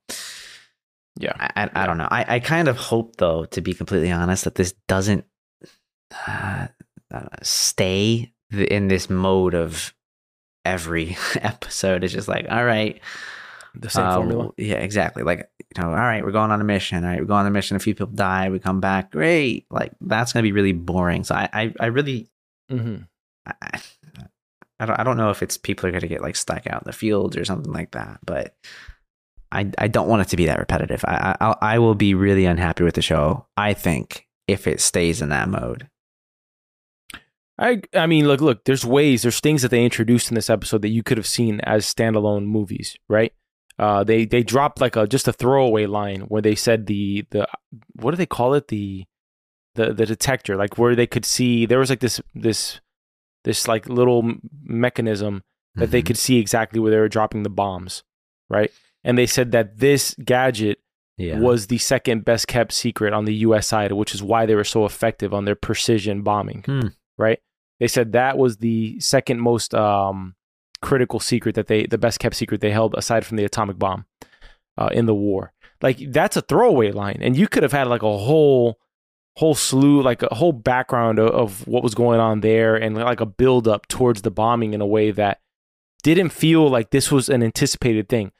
Yeah. 1.18 1.32
I, 1.38 1.64
I, 1.64 1.70
I 1.82 1.86
don't 1.86 1.98
know. 1.98 2.08
I, 2.10 2.36
I 2.36 2.40
kind 2.40 2.68
of 2.68 2.76
hope, 2.76 3.16
though, 3.16 3.44
to 3.46 3.60
be 3.60 3.74
completely 3.74 4.12
honest, 4.12 4.44
that 4.44 4.54
this 4.54 4.74
doesn't 4.88 5.24
uh, 6.28 6.68
uh, 7.10 7.26
stay 7.42 8.32
in 8.52 8.88
this 8.88 9.08
mode 9.10 9.54
of 9.54 9.94
every 10.64 11.16
episode. 11.40 12.04
It's 12.04 12.12
just 12.12 12.28
like, 12.28 12.46
all 12.50 12.64
right, 12.64 13.00
The 13.74 13.88
same 13.90 14.04
uh, 14.04 14.16
formula. 14.16 14.50
Yeah, 14.58 14.74
exactly. 14.76 15.22
Like, 15.22 15.48
you 15.60 15.82
know, 15.82 15.88
all 15.88 15.94
right, 15.94 16.22
we're 16.24 16.32
going 16.32 16.50
on 16.50 16.60
a 16.60 16.64
mission. 16.64 17.04
All 17.04 17.10
right, 17.10 17.20
we 17.20 17.26
go 17.26 17.34
on 17.34 17.46
a 17.46 17.50
mission. 17.50 17.76
A 17.76 17.80
few 17.80 17.94
people 17.94 18.06
die. 18.14 18.50
We 18.50 18.58
come 18.58 18.80
back. 18.80 19.10
Great. 19.12 19.66
Like, 19.70 19.92
that's 20.00 20.32
going 20.32 20.42
to 20.42 20.46
be 20.46 20.52
really 20.52 20.72
boring. 20.72 21.24
So 21.24 21.34
I, 21.34 21.48
I, 21.52 21.74
I 21.80 21.86
really, 21.86 22.28
hmm 22.70 22.96
I, 23.46 23.54
I- 23.62 23.80
I 24.80 24.86
don't, 24.86 24.98
I 24.98 25.04
don't 25.04 25.16
know 25.16 25.30
if 25.30 25.44
it's 25.44 25.56
people 25.56 25.86
are 25.86 25.92
going 25.92 26.00
to 26.00 26.08
get 26.08 26.22
like 26.22 26.34
stuck 26.34 26.66
out 26.66 26.82
in 26.82 26.86
the 26.86 26.92
fields 26.92 27.36
or 27.36 27.44
something 27.44 27.72
like 27.72 27.92
that, 27.92 28.18
but 28.26 28.56
I, 29.52 29.70
I 29.78 29.86
don't 29.86 30.08
want 30.08 30.22
it 30.22 30.28
to 30.28 30.36
be 30.36 30.46
that 30.46 30.58
repetitive. 30.58 31.04
I, 31.06 31.36
I, 31.40 31.54
I 31.62 31.78
will 31.78 31.94
be 31.94 32.14
really 32.14 32.46
unhappy 32.46 32.82
with 32.82 32.94
the 32.96 33.02
show. 33.02 33.46
I 33.56 33.74
think 33.74 34.26
if 34.48 34.66
it 34.66 34.80
stays 34.80 35.22
in 35.22 35.28
that 35.28 35.48
mode. 35.48 35.88
I 37.58 37.82
I 37.94 38.06
mean, 38.06 38.26
look, 38.26 38.40
look. 38.40 38.64
There's 38.64 38.84
ways. 38.84 39.22
There's 39.22 39.38
things 39.40 39.62
that 39.62 39.68
they 39.70 39.84
introduced 39.84 40.30
in 40.30 40.34
this 40.34 40.50
episode 40.50 40.82
that 40.82 40.88
you 40.88 41.02
could 41.04 41.18
have 41.18 41.26
seen 41.28 41.60
as 41.60 41.84
standalone 41.86 42.46
movies, 42.46 42.96
right? 43.08 43.32
Uh, 43.84 44.04
they 44.10 44.20
they 44.34 44.42
dropped 44.54 44.80
like 44.80 44.96
a 44.96 45.04
just 45.14 45.26
a 45.28 45.32
throwaway 45.32 45.86
line 45.86 46.20
where 46.30 46.42
they 46.46 46.54
said 46.66 46.86
the 46.86 47.24
the 47.30 47.42
what 48.02 48.10
do 48.12 48.16
they 48.16 48.26
call 48.38 48.54
it 48.58 48.66
the 48.68 49.04
the 49.74 49.92
the 49.98 50.06
detector 50.06 50.54
like 50.62 50.78
where 50.78 50.94
they 50.94 51.06
could 51.14 51.24
see 51.24 51.66
there 51.66 51.80
was 51.82 51.90
like 51.90 52.00
this 52.06 52.20
this 52.46 52.80
this 53.44 53.66
like 53.72 53.88
little 53.88 54.22
mechanism 54.62 55.42
that 55.74 55.90
they 55.90 56.02
Mhm. 56.02 56.06
could 56.06 56.18
see 56.26 56.36
exactly 56.38 56.78
where 56.80 56.90
they 56.92 56.98
were 57.04 57.08
dropping 57.16 57.42
the 57.42 57.56
bombs, 57.62 58.04
right? 58.56 58.70
And 59.02 59.16
they 59.18 59.26
said 59.26 59.50
that 59.52 59.78
this 59.78 60.14
gadget 60.32 60.78
yeah. 61.16 61.38
was 61.40 61.66
the 61.66 61.78
second 61.78 62.24
best 62.24 62.46
kept 62.46 62.72
secret 62.72 63.12
on 63.12 63.24
the 63.24 63.34
US 63.46 63.66
side, 63.66 63.90
which 63.92 64.14
is 64.14 64.22
why 64.22 64.46
they 64.46 64.54
were 64.54 64.64
so 64.76 64.84
effective 64.84 65.32
on 65.34 65.44
their 65.46 65.56
precision 65.56 66.22
bombing, 66.22 66.62
Hmm. 66.66 66.88
right? 67.18 67.40
They 67.80 67.88
said 67.88 68.12
that 68.12 68.38
was 68.38 68.58
the 68.58 69.00
second 69.00 69.40
most 69.40 69.74
um, 69.74 70.34
critical 70.82 71.20
secret 71.20 71.54
that 71.54 71.66
they, 71.68 71.86
the 71.86 71.98
best 71.98 72.18
kept 72.18 72.36
secret 72.36 72.60
they 72.60 72.70
held 72.70 72.94
aside 72.94 73.24
from 73.24 73.36
the 73.38 73.44
atomic 73.44 73.78
bomb 73.78 74.04
uh, 74.76 74.90
in 74.92 75.06
the 75.06 75.14
war. 75.14 75.52
Like 75.80 75.98
that's 76.12 76.36
a 76.36 76.42
throwaway 76.42 76.92
line, 76.92 77.18
and 77.22 77.36
you 77.36 77.48
could 77.48 77.62
have 77.62 77.72
had 77.72 77.86
like 77.88 78.02
a 78.02 78.18
whole, 78.18 78.78
whole 79.36 79.54
slew, 79.54 80.02
like 80.02 80.22
a 80.22 80.34
whole 80.34 80.52
background 80.52 81.18
of, 81.18 81.30
of 81.30 81.66
what 81.66 81.82
was 81.82 81.94
going 81.94 82.20
on 82.20 82.40
there, 82.40 82.76
and 82.76 82.96
like 82.96 83.20
a 83.20 83.26
build 83.26 83.66
up 83.66 83.88
towards 83.88 84.22
the 84.22 84.30
bombing 84.30 84.74
in 84.74 84.80
a 84.80 84.86
way 84.86 85.10
that 85.10 85.40
didn't 86.02 86.30
feel 86.30 86.68
like 86.68 86.90
this 86.90 87.10
was 87.10 87.28
an 87.28 87.42
anticipated 87.42 88.08
thing 88.08 88.32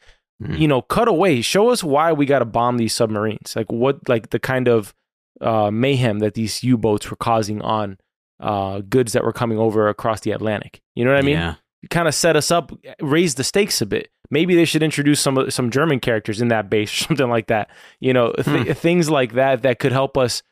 Mhm. 0.43 0.59
you 0.59 0.67
know, 0.67 0.83
cut 0.83 1.07
away. 1.07 1.41
Show 1.41 1.69
us 1.71 1.85
why 1.85 2.13
we 2.13 2.27
got 2.27 2.41
to 2.41 2.45
bomb 2.45 2.77
these 2.77 2.93
submarines. 2.93 3.55
Like 3.55 3.71
what, 3.71 4.09
like 4.09 4.31
the 4.31 4.41
kind 4.41 4.67
of 4.67 4.93
uh, 5.41 5.71
mayhem 5.71 6.19
that 6.19 6.35
these 6.35 6.65
U 6.65 6.77
boats 6.77 7.09
were 7.11 7.17
causing 7.17 7.63
on 7.63 7.97
uh, 8.41 8.81
goods 8.81 9.13
that 9.13 9.23
were 9.23 9.33
coming 9.33 9.59
over 9.59 9.89
across 9.89 10.21
the 10.21 10.33
Atlantic. 10.33 10.83
You 10.97 11.05
know 11.05 11.13
what 11.13 11.19
I 11.21 11.23
mean? 11.23 11.37
Yeah. 11.37 11.55
Kind 11.91 12.07
of 12.09 12.15
set 12.15 12.37
us 12.37 12.51
up, 12.51 12.73
raise 13.01 13.35
the 13.35 13.45
stakes 13.45 13.81
a 13.83 13.87
bit. 13.87 14.11
Maybe 14.31 14.55
they 14.55 14.65
should 14.65 14.83
introduce 14.83 15.21
some 15.21 15.51
some 15.51 15.71
German 15.71 16.01
characters 16.01 16.41
in 16.41 16.49
that 16.49 16.71
base 16.71 16.91
or 17.03 17.05
something 17.05 17.29
like 17.29 17.49
that. 17.49 17.71
You 18.01 18.13
know, 18.13 18.33
th- 18.33 18.47
Hmm. 18.67 18.73
things 18.73 19.11
like 19.11 19.33
that 19.35 19.63
that 19.63 19.79
could 19.79 19.93
help 19.93 20.17
us 20.17 20.43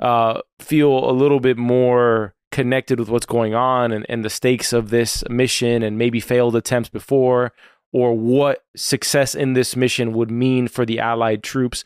uh, 0.00 0.40
feel 0.60 1.08
a 1.08 1.12
little 1.12 1.40
bit 1.40 1.56
more 1.56 2.34
connected 2.52 3.00
with 3.00 3.08
what's 3.08 3.26
going 3.26 3.54
on 3.54 3.90
and, 3.92 4.06
and 4.08 4.24
the 4.24 4.30
stakes 4.30 4.72
of 4.72 4.90
this 4.90 5.24
mission 5.28 5.82
and 5.82 5.98
maybe 5.98 6.20
failed 6.20 6.54
attempts 6.54 6.88
before 6.88 7.52
or 7.92 8.12
what 8.16 8.62
success 8.76 9.34
in 9.34 9.54
this 9.54 9.74
mission 9.74 10.12
would 10.12 10.30
mean 10.30 10.68
for 10.68 10.84
the 10.86 11.00
allied 11.00 11.42
troops 11.42 11.84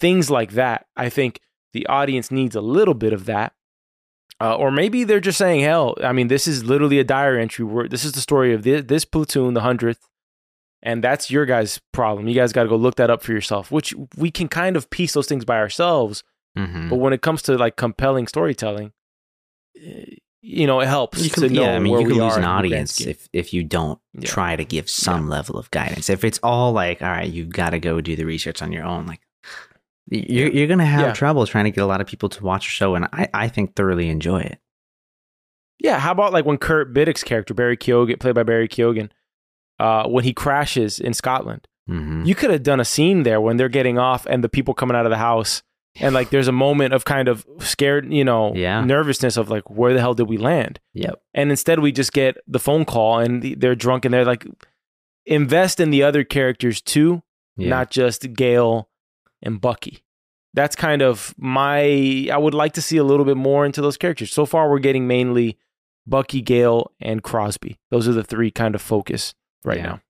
things 0.00 0.30
like 0.30 0.52
that 0.52 0.86
i 0.96 1.10
think 1.10 1.40
the 1.74 1.86
audience 1.88 2.30
needs 2.30 2.56
a 2.56 2.60
little 2.62 2.94
bit 2.94 3.12
of 3.12 3.26
that 3.26 3.52
uh, 4.40 4.54
or 4.54 4.70
maybe 4.70 5.04
they're 5.04 5.20
just 5.20 5.38
saying 5.38 5.60
hell 5.60 5.94
i 6.02 6.12
mean 6.12 6.28
this 6.28 6.46
is 6.46 6.64
literally 6.64 6.98
a 6.98 7.04
diary 7.04 7.40
entry 7.42 7.64
where 7.64 7.88
this 7.88 8.04
is 8.04 8.12
the 8.12 8.20
story 8.20 8.52
of 8.54 8.62
this, 8.62 8.84
this 8.86 9.04
platoon 9.04 9.54
the 9.54 9.60
100th 9.60 9.98
and 10.82 11.02
that's 11.02 11.30
your 11.30 11.44
guys 11.46 11.80
problem 11.92 12.28
you 12.28 12.34
guys 12.34 12.52
got 12.52 12.62
to 12.62 12.68
go 12.68 12.76
look 12.76 12.96
that 12.96 13.10
up 13.10 13.22
for 13.22 13.32
yourself 13.32 13.70
which 13.72 13.94
we 14.16 14.30
can 14.30 14.48
kind 14.48 14.76
of 14.76 14.88
piece 14.90 15.12
those 15.14 15.26
things 15.26 15.44
by 15.44 15.56
ourselves 15.58 16.22
Mhm. 16.56 16.88
but 16.90 16.96
when 16.96 17.12
it 17.12 17.20
comes 17.22 17.42
to 17.42 17.56
like 17.58 17.76
compelling 17.76 18.26
storytelling 18.26 18.92
eh, 19.80 20.16
you 20.40 20.66
know 20.66 20.80
it 20.80 20.86
helps 20.88 21.22
You 21.22 21.28
to 21.30 21.40
can, 21.42 21.52
know 21.52 21.62
yeah, 21.62 21.76
I 21.76 21.78
mean, 21.78 21.92
where 21.92 22.00
you 22.00 22.08
can 22.08 22.16
lose 22.18 22.36
an 22.36 22.38
in 22.38 22.42
the 22.42 22.46
grand 22.48 22.58
audience 22.64 23.00
if, 23.00 23.28
if 23.32 23.52
you 23.52 23.64
don't 23.64 23.98
Yeah. 24.14 24.28
try 24.28 24.56
to 24.56 24.64
give 24.64 24.88
some 24.88 25.28
level 25.28 25.58
of 25.58 25.70
guidance. 25.72 26.08
If 26.08 26.22
it's 26.24 26.38
all 26.42 26.72
like, 26.72 27.02
all 27.02 27.08
right, 27.10 27.28
you've 27.30 27.50
got 27.50 27.70
to 27.70 27.78
go 27.80 28.00
do 28.00 28.14
the 28.16 28.24
research 28.24 28.62
on 28.62 28.70
your 28.72 28.84
own, 28.84 29.04
like 29.06 29.20
you're, 30.10 30.48
you're 30.50 30.66
going 30.66 30.78
to 30.78 30.84
have 30.84 31.06
Yeah. 31.08 31.12
trouble 31.12 31.46
trying 31.46 31.64
to 31.64 31.70
get 31.70 31.82
a 31.82 31.86
lot 31.86 32.00
of 32.00 32.06
people 32.06 32.28
to 32.30 32.44
watch 32.44 32.66
a 32.66 32.70
show. 32.70 32.94
And 32.94 33.06
I, 33.12 33.28
I 33.34 33.48
think 33.48 33.76
thoroughly 33.76 34.08
enjoy 34.08 34.40
it. 34.40 34.58
Yeah, 35.80 35.98
how 35.98 36.12
about 36.12 36.32
like 36.32 36.44
when 36.44 36.58
Kurt 36.58 36.92
Biddick's 36.92 37.22
character, 37.22 37.54
Barry 37.54 37.76
Keoghan, 37.76 38.18
played 38.18 38.34
by 38.34 38.42
Barry 38.42 38.68
Keoghan, 38.68 39.10
uh, 39.78 40.08
when 40.08 40.24
he 40.24 40.32
crashes 40.32 40.98
in 40.98 41.12
Scotland? 41.14 41.68
hmm 41.86 42.24
You 42.24 42.34
could 42.34 42.50
have 42.50 42.62
done 42.64 42.80
a 42.80 42.84
scene 42.84 43.22
there 43.22 43.40
when 43.40 43.56
they're 43.56 43.68
getting 43.68 43.98
off 43.98 44.26
and 44.26 44.42
the 44.42 44.48
people 44.48 44.74
coming 44.74 44.96
out 44.96 45.06
of 45.06 45.10
the 45.10 45.18
house, 45.18 45.62
and 46.00 46.14
like 46.14 46.30
there's 46.30 46.48
a 46.48 46.52
moment 46.52 46.94
of 46.94 47.04
kind 47.04 47.28
of 47.28 47.46
scared, 47.60 48.12
you 48.12 48.24
know, 48.24 48.52
Yeah. 48.54 48.82
nervousness 48.84 49.36
of 49.36 49.50
like 49.50 49.70
where 49.70 49.92
the 49.94 50.00
hell 50.00 50.14
did 50.14 50.28
we 50.28 50.36
land? 50.36 50.80
Yep. 50.94 51.20
And 51.34 51.50
instead 51.50 51.78
we 51.80 51.92
just 51.92 52.12
get 52.12 52.38
the 52.48 52.58
phone 52.58 52.84
call 52.84 53.20
and 53.20 53.40
the- 53.42 53.54
they're 53.54 53.74
drunk 53.76 54.04
and 54.04 54.12
they're 54.12 54.24
like, 54.24 54.46
invest 55.26 55.78
in 55.80 55.90
the 55.90 56.02
other 56.02 56.24
characters 56.24 56.80
too, 56.80 57.22
Yeah. 57.56 57.68
not 57.68 57.90
just 57.90 58.32
Gale 58.34 58.87
and 59.42 59.60
Bucky. 59.60 60.02
That's 60.54 60.74
kind 60.76 61.02
of 61.02 61.34
my. 61.38 62.28
I 62.32 62.36
would 62.38 62.54
like 62.54 62.72
to 62.74 62.82
see 62.82 62.96
a 62.96 63.04
little 63.04 63.24
bit 63.26 63.36
more 63.36 63.64
into 63.66 63.80
those 63.82 63.96
characters. 63.96 64.32
So 64.32 64.46
far, 64.46 64.70
we're 64.70 64.78
getting 64.78 65.06
mainly 65.06 65.58
Bucky, 66.06 66.40
Gale, 66.40 66.90
and 67.00 67.22
Crosby. 67.22 67.78
Those 67.90 68.08
are 68.08 68.12
the 68.12 68.24
three 68.24 68.50
kind 68.50 68.74
of 68.74 68.80
focus 68.82 69.34
right 69.64 69.78
Yeah. 69.78 69.84
now. 69.86 70.00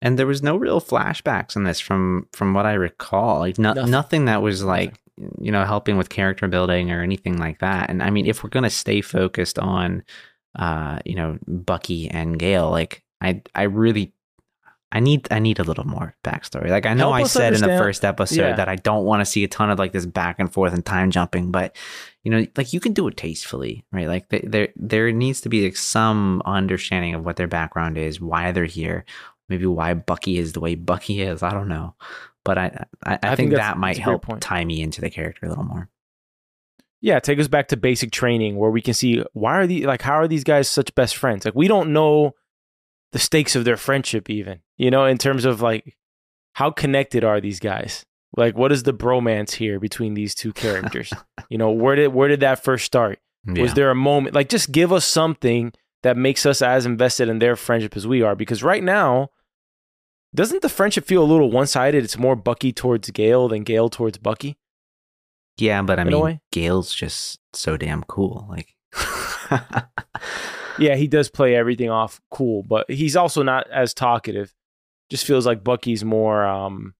and 0.00 0.18
there 0.18 0.26
was 0.26 0.42
no 0.42 0.56
real 0.56 0.80
flashbacks 0.80 1.56
in 1.56 1.64
this 1.64 1.80
from 1.80 2.26
from 2.32 2.54
what 2.54 2.66
I 2.66 2.74
recall. 2.74 3.40
Like 3.40 3.58
no, 3.58 3.72
Nothing. 3.72 3.90
nothing. 3.90 4.24
that 4.26 4.42
was 4.42 4.62
like 4.62 4.94
you 5.40 5.50
know 5.50 5.64
helping 5.64 5.96
with 5.96 6.08
character 6.10 6.46
building 6.48 6.92
or 6.92 7.02
anything 7.02 7.38
like 7.38 7.58
that. 7.60 7.90
And 7.90 8.02
I 8.02 8.10
mean, 8.10 8.26
if 8.26 8.44
we're 8.44 8.50
gonna 8.50 8.70
stay 8.70 9.00
focused 9.00 9.58
on 9.58 10.04
uh 10.58 10.98
you 11.04 11.14
know 11.16 11.38
Bucky 11.46 12.08
and 12.10 12.38
Gale, 12.38 12.70
like 12.70 13.02
I 13.20 13.42
I 13.54 13.62
really 13.64 14.12
I 14.90 15.00
need 15.00 15.28
I 15.30 15.38
need 15.38 15.58
a 15.58 15.64
little 15.64 15.86
more 15.86 16.16
backstory. 16.24 16.70
Like 16.70 16.86
I 16.86 16.94
know 16.94 17.12
Help 17.12 17.24
I 17.26 17.28
said 17.28 17.52
in 17.54 17.60
the 17.60 17.78
first 17.78 18.04
episode 18.04 18.40
Yeah. 18.40 18.56
that 18.56 18.68
I 18.68 18.76
don't 18.76 19.04
want 19.04 19.20
to 19.20 19.26
see 19.26 19.44
a 19.44 19.48
ton 19.48 19.70
of 19.70 19.78
like 19.78 19.92
this 19.92 20.06
back 20.06 20.36
and 20.38 20.50
forth 20.50 20.72
and 20.72 20.84
time 20.84 21.10
jumping, 21.10 21.50
but 21.50 21.76
you 22.24 22.30
know, 22.30 22.46
like 22.56 22.72
you 22.72 22.80
can 22.80 22.94
do 22.94 23.06
it 23.08 23.16
tastefully, 23.16 23.84
right? 23.92 24.06
Like 24.08 24.28
th- 24.30 24.44
there 24.46 24.68
there 24.76 25.12
needs 25.12 25.42
to 25.42 25.50
be 25.50 25.64
like 25.64 25.76
some 25.76 26.42
understanding 26.46 27.14
of 27.14 27.24
what 27.24 27.36
their 27.36 27.46
background 27.46 27.98
is, 27.98 28.20
why 28.20 28.50
they're 28.52 28.64
here, 28.64 29.04
maybe 29.50 29.66
why 29.66 29.92
Bucky 29.92 30.38
is 30.38 30.54
the 30.54 30.60
way 30.60 30.74
Bucky 30.74 31.20
is. 31.20 31.42
I 31.42 31.50
don't 31.50 31.68
know, 31.68 31.94
but 32.42 32.56
I 32.56 32.86
I, 33.04 33.18
I, 33.22 33.36
think 33.36 33.50
think, 33.50 33.54
that 33.56 33.76
might 33.76 33.96
that's 33.96 33.98
a 34.00 34.16
great 34.16 34.24
help 34.26 34.40
tie 34.40 34.64
me 34.64 34.80
into 34.80 35.02
the 35.02 35.10
character 35.10 35.44
a 35.44 35.48
little 35.50 35.64
more. 35.64 35.90
Yeah, 37.00 37.20
take 37.20 37.38
us 37.38 37.46
back 37.48 37.68
to 37.68 37.76
basic 37.76 38.10
training 38.10 38.56
where 38.56 38.70
we 38.70 38.80
can 38.80 38.94
see 38.94 39.22
why 39.32 39.58
are 39.58 39.66
these 39.66 39.84
like 39.84 40.00
how 40.02 40.14
are 40.14 40.28
these 40.28 40.44
guys 40.44 40.66
such 40.68 40.94
best 40.94 41.16
friends? 41.16 41.44
Like 41.44 41.54
we 41.54 41.68
don't 41.68 41.92
know 41.92 42.34
the 43.12 43.18
stakes 43.18 43.54
of 43.54 43.64
their 43.64 43.76
friendship 43.76 44.28
even, 44.28 44.60
you 44.78 44.90
know, 44.90 45.04
in 45.04 45.18
terms 45.18 45.44
of 45.44 45.60
like 45.60 45.96
how 46.54 46.70
connected 46.70 47.24
are 47.24 47.40
these 47.40 47.60
guys? 47.60 48.04
Like, 48.36 48.56
what 48.56 48.72
is 48.72 48.82
the 48.84 48.92
bromance 48.94 49.52
here 49.52 49.80
between 49.80 50.14
these 50.14 50.34
two 50.34 50.52
characters? 50.52 51.12
you 51.50 51.58
know, 51.58 51.70
where 51.70 51.96
did 51.96 52.08
where 52.08 52.28
did 52.28 52.40
that 52.40 52.62
first 52.62 52.84
start? 52.84 53.18
Yeah. 53.46 53.62
Was 53.62 53.74
there 53.74 53.90
a 53.90 53.94
moment 53.94 54.34
like 54.34 54.48
just 54.48 54.72
give 54.72 54.92
us 54.92 55.04
something 55.04 55.72
that 56.02 56.16
makes 56.16 56.46
us 56.46 56.62
as 56.62 56.86
invested 56.86 57.28
in 57.28 57.38
their 57.38 57.56
friendship 57.56 57.96
as 57.96 58.06
we 58.06 58.22
are? 58.22 58.34
Because 58.34 58.62
right 58.62 58.82
now, 58.82 59.30
doesn't 60.34 60.62
the 60.62 60.68
friendship 60.68 61.04
feel 61.04 61.22
a 61.22 61.26
little 61.26 61.50
one 61.50 61.66
sided? 61.66 62.04
It's 62.04 62.18
more 62.18 62.36
Bucky 62.36 62.72
towards 62.72 63.10
Gale 63.10 63.48
than 63.48 63.62
Gale 63.62 63.88
towards 63.88 64.18
Bucky. 64.18 64.58
yeah, 65.56 65.80
but 65.82 65.98
I 65.98 66.02
in 66.02 66.08
mean, 66.08 66.40
Gale's 66.52 66.94
just 66.94 67.40
so 67.52 67.76
damn 67.76 68.02
cool. 68.04 68.46
Like, 68.48 68.76
Yeah, 70.78 70.94
he 70.94 71.08
does 71.08 71.28
play 71.28 71.54
everything 71.56 71.90
off 71.90 72.20
cool, 72.30 72.62
but 72.62 72.88
he's 72.90 73.16
also 73.16 73.42
not 73.42 73.68
as 73.70 73.92
talkative. 73.92 74.54
Just 75.10 75.24
feels 75.26 75.46
like 75.46 75.64
Bucky's 75.64 76.04
more 76.04 76.44
um 76.44 76.94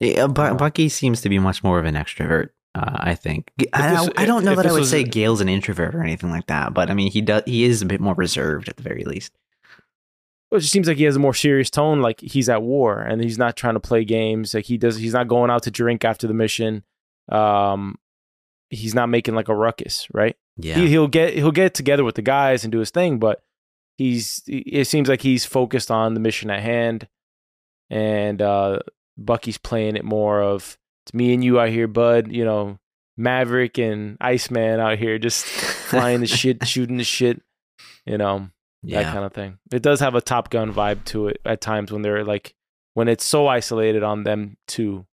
Yeah, 0.00 0.26
Bu- 0.26 0.42
Oh. 0.42 0.54
Bucky 0.54 0.88
seems 0.88 1.20
to 1.22 1.28
be 1.28 1.38
much 1.38 1.62
more 1.62 1.78
of 1.78 1.84
an 1.84 1.94
extrovert. 1.94 2.50
Uh, 2.76 2.90
I 2.94 3.14
think. 3.14 3.52
I, 3.72 3.90
this- 3.94 4.10
I 4.16 4.26
don't 4.26 4.44
know 4.44 4.54
that 4.56 4.66
I 4.66 4.72
would 4.72 4.80
was- 4.80 4.90
say 4.90 5.04
Gale's 5.04 5.40
an 5.40 5.48
introvert 5.48 5.94
or 5.94 6.02
anything 6.02 6.30
like 6.30 6.46
that, 6.48 6.74
but 6.74 6.90
I 6.90 6.94
mean, 6.94 7.10
he 7.10 7.20
does. 7.20 7.42
He 7.46 7.64
is 7.64 7.82
a 7.82 7.86
bit 7.86 8.00
more 8.00 8.14
reserved 8.14 8.68
at 8.68 8.76
the 8.76 8.82
very 8.82 9.04
least. 9.04 9.32
it 10.50 10.58
just 10.60 10.72
seems 10.72 10.86
like 10.88 10.96
he 10.96 11.04
has 11.04 11.16
a 11.16 11.20
more 11.20 11.34
serious 11.34 11.68
tone 11.70 12.00
like 12.00 12.20
he's 12.20 12.48
at 12.48 12.62
war 12.62 13.00
and 13.00 13.22
he's 13.22 13.38
not 13.38 13.56
trying 13.56 13.74
to 13.74 13.80
play 13.80 14.04
games 14.04 14.54
like 14.54 14.64
he 14.66 14.76
does 14.78 14.96
he's 14.96 15.12
not 15.12 15.26
going 15.28 15.50
out 15.50 15.64
to 15.64 15.70
drink 15.70 16.04
after 16.04 16.28
the 16.28 16.34
mission 16.34 16.84
um 17.30 17.96
he's 18.70 18.94
not 18.94 19.08
making 19.08 19.34
like 19.34 19.48
a 19.48 19.54
ruckus 19.54 20.06
right 20.12 20.36
Yeah. 20.56 20.76
he, 20.76 20.88
he'll 20.88 21.08
get 21.08 21.34
he'll 21.34 21.50
get 21.50 21.74
together 21.74 22.04
with 22.04 22.14
the 22.14 22.22
guys 22.22 22.62
and 22.64 22.70
do 22.70 22.78
his 22.78 22.90
thing 22.90 23.18
but 23.18 23.42
he's 23.98 24.42
it 24.46 24.86
seems 24.86 25.08
like 25.08 25.22
he's 25.22 25.44
focused 25.44 25.90
on 25.90 26.14
the 26.14 26.20
mission 26.20 26.50
at 26.50 26.62
hand 26.62 27.08
and 27.90 28.40
uh 28.40 28.78
bucky's 29.16 29.58
playing 29.58 29.96
it 29.96 30.04
more 30.04 30.42
of 30.42 30.76
it's 31.04 31.14
me 31.14 31.34
and 31.34 31.44
you 31.44 31.60
out 31.60 31.68
here 31.68 31.86
bud 31.86 32.32
you 32.32 32.44
know 32.44 32.78
maverick 33.16 33.78
and 33.78 34.16
iceman 34.20 34.80
out 34.80 34.98
here 34.98 35.18
just 35.18 35.44
flying 35.88 36.20
the 36.20 36.26
shit 36.26 36.66
shooting 36.66 36.96
the 36.96 37.04
shit 37.04 37.40
you 38.06 38.18
know 38.18 38.48
yeah. 38.84 39.02
that 39.02 39.12
kind 39.12 39.24
of 39.24 39.32
thing. 39.32 39.58
It 39.72 39.82
does 39.82 40.00
have 40.00 40.14
a 40.14 40.20
Top 40.20 40.50
Gun 40.50 40.72
vibe 40.72 41.04
to 41.06 41.28
it 41.28 41.40
at 41.44 41.60
times 41.60 41.90
when 41.90 42.02
they're 42.02 42.24
like 42.24 42.54
when 42.94 43.08
it's 43.08 43.24
so 43.24 43.48
isolated 43.48 44.02
on 44.02 44.22
them 44.24 44.56
two 44.66 45.06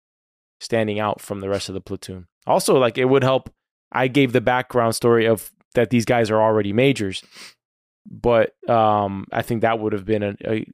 standing 0.60 1.00
out 1.00 1.22
from 1.22 1.40
the 1.40 1.50
rest 1.50 1.70
of 1.70 1.74
the 1.74 1.82
platoon. 1.82 2.28
Also, 2.46 2.78
like 2.78 2.98
it 2.98 3.06
would 3.06 3.24
help. 3.24 3.50
I 3.92 4.08
gave 4.08 4.32
the 4.32 4.42
background 4.42 4.96
story 4.96 5.26
of 5.26 5.52
that 5.74 5.90
these 5.90 6.06
guys 6.06 6.30
are 6.30 6.42
already 6.42 6.74
majors, 6.74 7.24
but 8.10 8.54
um, 8.70 9.26
I 9.32 9.42
think 9.42 9.62
that 9.62 9.80
would 9.80 9.94
have 9.94 10.06
been 10.06 10.24
a, 10.24 10.36
a 10.46 10.66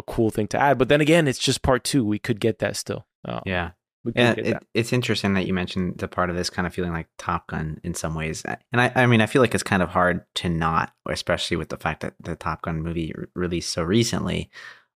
a 0.00 0.02
cool 0.02 0.30
thing 0.30 0.48
to 0.48 0.58
add. 0.58 0.78
But 0.78 0.88
then 0.88 1.00
again, 1.00 1.28
it's 1.28 1.38
just 1.38 1.62
part 1.62 1.84
two. 1.84 2.04
We 2.04 2.18
could 2.18 2.40
get 2.40 2.58
that 2.58 2.76
still. 2.76 3.06
Uh, 3.24 3.40
yeah. 3.46 3.70
Yeah, 4.14 4.32
it, 4.32 4.66
it's 4.72 4.94
interesting 4.94 5.34
that 5.34 5.46
you 5.46 5.52
mentioned 5.52 5.98
the 5.98 6.08
part 6.08 6.30
of 6.30 6.36
this 6.36 6.48
kind 6.48 6.66
of 6.66 6.72
feeling 6.72 6.92
like 6.92 7.08
Top 7.18 7.48
Gun 7.48 7.78
in 7.84 7.92
some 7.92 8.14
ways, 8.14 8.42
and 8.72 8.80
I, 8.80 8.90
I 8.94 9.04
mean, 9.04 9.20
I 9.20 9.26
feel 9.26 9.42
like 9.42 9.54
it's 9.54 9.62
kind 9.62 9.82
of 9.82 9.90
hard 9.90 10.24
to 10.36 10.48
not, 10.48 10.94
especially 11.06 11.58
with 11.58 11.68
the 11.68 11.76
fact 11.76 12.00
that 12.00 12.14
the 12.18 12.34
Top 12.34 12.62
Gun 12.62 12.80
movie 12.80 13.12
re- 13.14 13.26
released 13.34 13.70
so 13.70 13.82
recently. 13.82 14.48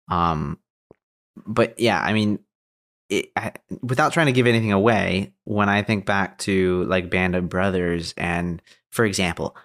Um, 0.09 0.61
but 1.35 1.81
yeah, 1.81 2.01
I 2.01 2.13
mean, 2.13 2.39
it, 3.09 3.33
I, 3.35 3.55
without 3.83 4.13
trying 4.13 4.27
to 4.27 4.33
give 4.33 4.47
anything 4.47 4.71
away, 4.71 5.35
when 5.43 5.69
I 5.69 5.83
think 5.83 6.07
back 6.07 6.39
to 6.39 6.85
like 6.85 7.11
Band 7.11 7.35
of 7.35 7.49
Brothers, 7.49 8.15
and 8.17 8.63
for 8.93 9.05
example, 9.05 9.57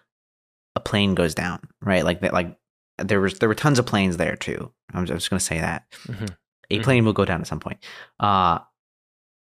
a 0.75 0.79
plane 0.79 1.13
goes 1.13 1.35
down, 1.35 1.59
right? 1.79 2.03
Like 2.03 2.21
that, 2.21 2.33
like 2.33 2.57
there 2.97 3.21
was 3.21 3.39
there 3.39 3.49
were 3.49 3.55
tons 3.55 3.79
of 3.79 3.85
planes 3.85 4.17
there 4.17 4.35
too. 4.35 4.71
I'm 4.93 5.05
just, 5.05 5.17
just 5.19 5.29
gonna 5.29 5.39
say 5.39 5.59
that 5.59 5.85
Mhm. 6.07 6.35
a 6.69 6.79
Mhm. 6.79 6.83
plane 6.83 7.05
will 7.05 7.13
go 7.13 7.25
down 7.25 7.41
at 7.41 7.47
some 7.47 7.59
point. 7.59 7.83
Uh 8.19 8.59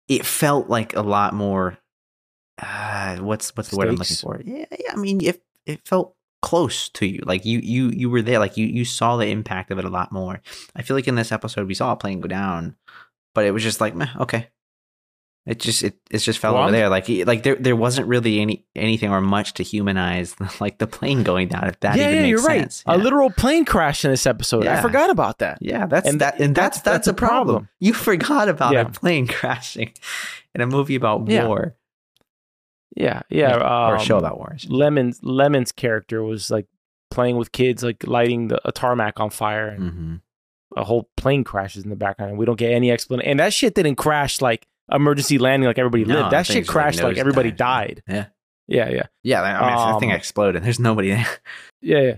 it 0.08 0.26
felt 0.26 0.68
like 0.68 0.94
a 0.96 1.02
lot 1.02 1.34
more 1.34 1.78
uh 2.58 3.16
what's 3.18 3.56
what's 3.56 3.70
the 3.70 3.76
word 3.76 3.88
I'm 3.88 3.96
looking 3.96 4.16
for? 4.16 4.40
Yeah, 4.44 4.64
yeah, 4.78 4.92
I 4.92 4.96
mean 4.96 5.22
it 5.24 5.42
it 5.66 5.86
felt 5.86 6.14
close 6.42 6.88
to 6.90 7.06
you. 7.06 7.20
Like 7.24 7.44
you 7.44 7.58
you 7.60 7.90
you 7.90 8.10
were 8.10 8.22
there, 8.22 8.38
like 8.38 8.56
you 8.56 8.66
you 8.66 8.84
saw 8.84 9.16
the 9.16 9.26
impact 9.26 9.70
of 9.70 9.78
it 9.78 9.84
a 9.84 9.90
lot 9.90 10.10
more. 10.12 10.40
I 10.74 10.82
feel 10.82 10.96
like 10.96 11.08
in 11.08 11.14
this 11.14 11.32
episode 11.32 11.66
we 11.66 11.74
saw 11.74 11.92
a 11.92 11.96
plane 11.96 12.20
go 12.20 12.28
down, 12.28 12.76
but 13.34 13.44
it 13.44 13.52
was 13.52 13.62
just 13.62 13.80
like, 13.80 13.94
meh, 13.94 14.08
okay. 14.20 14.48
It 15.50 15.58
just 15.58 15.82
it, 15.82 15.98
it 16.12 16.18
just 16.18 16.38
fell 16.38 16.54
Well, 16.54 16.62
over 16.62 16.72
there. 16.72 16.88
Like 16.88 17.08
like 17.26 17.42
there 17.42 17.56
there 17.56 17.74
wasn't 17.74 18.06
really 18.06 18.40
any 18.40 18.64
anything 18.76 19.10
or 19.10 19.20
much 19.20 19.54
to 19.54 19.64
humanize 19.64 20.36
like 20.60 20.78
the 20.78 20.86
plane 20.86 21.24
going 21.24 21.48
down. 21.48 21.66
If 21.66 21.80
that 21.80 21.96
yeah, 21.98 22.10
yeah, 22.10 22.22
you're 22.24 22.38
sense. 22.38 22.84
right. 22.86 22.94
A 22.94 23.02
literal 23.02 23.30
plane 23.30 23.64
crash 23.64 24.04
in 24.04 24.12
this 24.12 24.26
episode. 24.26 24.66
I 24.68 24.80
forgot 24.80 25.10
about 25.10 25.38
that. 25.40 25.58
Yeah, 25.60 25.86
that's 25.86 26.08
And 26.08 26.20
that, 26.20 26.38
and 26.40 26.54
that's 26.54 26.78
that's- 26.80 26.82
that's, 26.82 27.06
that's 27.06 27.08
a 27.08 27.14
problem. 27.14 27.54
problem. 27.56 27.68
You 27.80 27.92
forgot 27.94 28.48
about 28.48 28.74
Yeah. 28.74 28.82
a 28.82 28.90
plane 28.90 29.26
crashing 29.38 29.92
in 30.54 30.60
a 30.60 30.66
movie 30.66 30.94
about 30.94 31.28
Yeah. 31.28 31.46
war 31.48 31.74
Yeah, 32.96 33.22
yeah. 33.28 33.56
or 33.88 33.96
a 33.96 34.00
show 34.00 34.16
um, 34.18 34.24
about 34.24 34.38
war. 34.38 34.56
Lemon's 34.68 35.20
Lemon's 35.22 35.72
character 35.72 36.22
was 36.22 36.50
like 36.50 36.66
playing 37.10 37.36
with 37.36 37.52
kids, 37.52 37.82
like 37.82 38.06
lighting 38.06 38.48
the 38.48 38.60
a 38.68 38.72
tarmac 38.72 39.18
on 39.20 39.30
fire, 39.30 39.68
and 39.68 39.82
Mhm. 39.92 40.20
a 40.76 40.84
whole 40.84 41.08
plane 41.16 41.44
crashes 41.44 41.84
in 41.84 41.90
the 41.90 41.96
background, 41.96 42.30
and 42.30 42.38
we 42.38 42.46
don't 42.46 42.58
get 42.58 42.72
any 42.72 42.90
explanation. 42.90 43.30
And 43.30 43.40
that 43.40 43.52
shit 43.52 43.74
didn't 43.74 43.96
crash 43.96 44.40
like 44.40 44.66
emergency 44.92 45.38
landing, 45.38 45.66
like 45.66 45.78
everybody 45.78 46.04
No, 46.04 46.14
lived. 46.20 46.30
That 46.32 46.46
shit 46.46 46.66
crashed 46.68 47.02
like 47.02 47.12
nose 47.12 47.18
everybody 47.18 47.50
dive. 47.50 47.56
died. 47.56 48.02
Yeah, 48.08 48.26
Yeah, 48.68 48.88
yeah, 48.90 49.02
yeah. 49.22 49.42
I 49.42 49.66
mean, 49.66 49.92
that 49.92 50.00
thing 50.00 50.10
Um, 50.10 50.16
exploded. 50.16 50.62
There's 50.62 50.80
nobody 50.80 51.10
there. 51.10 51.26
yeah, 51.82 52.00
yeah. 52.00 52.16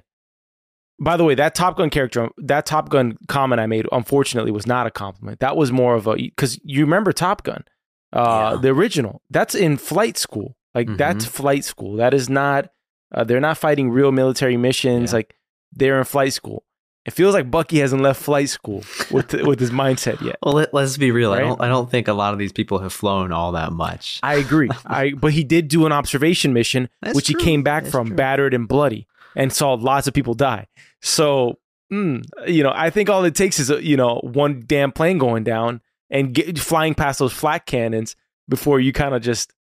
By 1.00 1.16
the 1.16 1.24
way, 1.24 1.34
that 1.34 1.54
Top 1.54 1.76
Gun 1.78 1.90
character, 1.90 2.28
that 2.38 2.64
Top 2.66 2.88
Gun 2.88 3.16
comment 3.28 3.60
I 3.60 3.66
made, 3.66 3.86
unfortunately, 3.90 4.52
was 4.52 4.66
not 4.66 4.86
a 4.86 4.90
compliment. 4.90 5.40
That 5.40 5.56
was 5.56 5.72
more 5.72 5.94
of 5.94 6.06
a 6.06 6.14
because 6.14 6.60
you 6.62 6.84
remember 6.84 7.12
Top 7.12 7.42
Gun, 7.42 7.64
uh, 8.12 8.52
Yeah. 8.54 8.60
the 8.60 8.68
original. 8.68 9.20
That's 9.30 9.54
in 9.54 9.78
flight 9.78 10.16
school. 10.16 10.56
Like 10.74 10.86
Mhm. 10.88 10.96
that's 10.98 11.24
flight 11.26 11.64
school. 11.64 11.96
That 11.96 12.14
is 12.14 12.28
not. 12.30 12.70
Uh, 13.14 13.24
they're 13.24 13.40
not 13.40 13.58
fighting 13.58 13.90
real 13.90 14.12
military 14.12 14.56
missions. 14.56 15.10
Yeah. 15.12 15.16
Like 15.16 15.34
they're 15.72 15.98
in 15.98 16.04
flight 16.04 16.32
school. 16.32 16.64
It 17.04 17.10
feels 17.12 17.34
like 17.34 17.50
Bucky 17.50 17.80
hasn't 17.80 18.00
left 18.00 18.22
flight 18.22 18.48
school 18.48 18.84
with 19.10 19.32
with 19.34 19.58
his 19.58 19.70
mindset 19.72 20.20
yet. 20.20 20.36
Well, 20.42 20.54
let, 20.54 20.72
let's 20.72 20.96
be 20.96 21.10
real. 21.10 21.32
I 21.32 21.40
don't. 21.40 21.60
I 21.60 21.66
don't 21.68 21.90
think 21.90 22.06
a 22.06 22.12
lot 22.12 22.32
of 22.32 22.38
these 22.38 22.52
people 22.52 22.78
have 22.78 22.92
flown 22.92 23.32
all 23.32 23.52
that 23.52 23.72
much. 23.72 24.20
I 24.22 24.34
agree. 24.36 24.70
I 24.86 25.12
but 25.12 25.32
he 25.32 25.42
did 25.42 25.66
do 25.68 25.84
an 25.86 25.90
observation 25.92 26.52
mission, 26.52 26.88
That's 27.00 27.16
which 27.16 27.26
he 27.28 27.34
came 27.34 27.62
back 27.64 27.82
That's 27.84 27.92
from 27.92 28.08
true. 28.08 28.16
battered 28.16 28.54
and 28.54 28.68
bloody, 28.68 29.08
and 29.34 29.52
saw 29.52 29.72
lots 29.74 30.06
of 30.06 30.14
people 30.14 30.34
die. 30.34 30.68
So, 31.00 31.58
mm, 31.92 32.24
you 32.46 32.62
know, 32.62 32.72
I 32.72 32.90
think 32.90 33.10
all 33.10 33.24
it 33.24 33.34
takes 33.34 33.58
is 33.58 33.68
a, 33.70 33.84
you 33.84 33.96
know 33.96 34.20
one 34.22 34.62
damn 34.64 34.92
plane 34.92 35.18
going 35.18 35.42
down 35.42 35.80
and 36.08 36.32
get, 36.32 36.56
flying 36.58 36.94
past 36.94 37.18
those 37.18 37.32
flak 37.32 37.66
cannons 37.66 38.14
before 38.48 38.78
you 38.78 38.92
kind 38.92 39.12
of 39.12 39.22
just, 39.22 39.52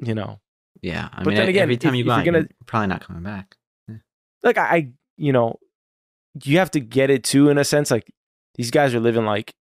you 0.00 0.14
know, 0.14 0.38
yeah, 0.80 1.08
I 1.12 1.24
But 1.24 1.30
mean, 1.30 1.36
then 1.38 1.48
again, 1.48 1.62
every 1.64 1.76
time 1.76 1.94
if- 1.94 1.98
you 1.98 2.04
if 2.04 2.06
go 2.06 2.14
you're 2.18 2.24
gonna- 2.24 2.38
you're 2.38 2.48
probably 2.66 2.86
not 2.86 3.00
coming 3.04 3.24
back. 3.24 3.56
like 4.44 4.58
I, 4.58 4.62
I, 4.62 4.88
you 5.16 5.32
know, 5.32 5.58
you 6.44 6.58
have 6.58 6.70
to 6.72 6.80
get 6.80 7.10
it 7.10 7.24
too 7.24 7.48
in 7.48 7.58
a 7.58 7.64
sense. 7.64 7.90
Like 7.90 8.10
these 8.56 8.70
guys 8.70 8.94
are 8.94 9.00
living 9.00 9.24
like 9.24 9.54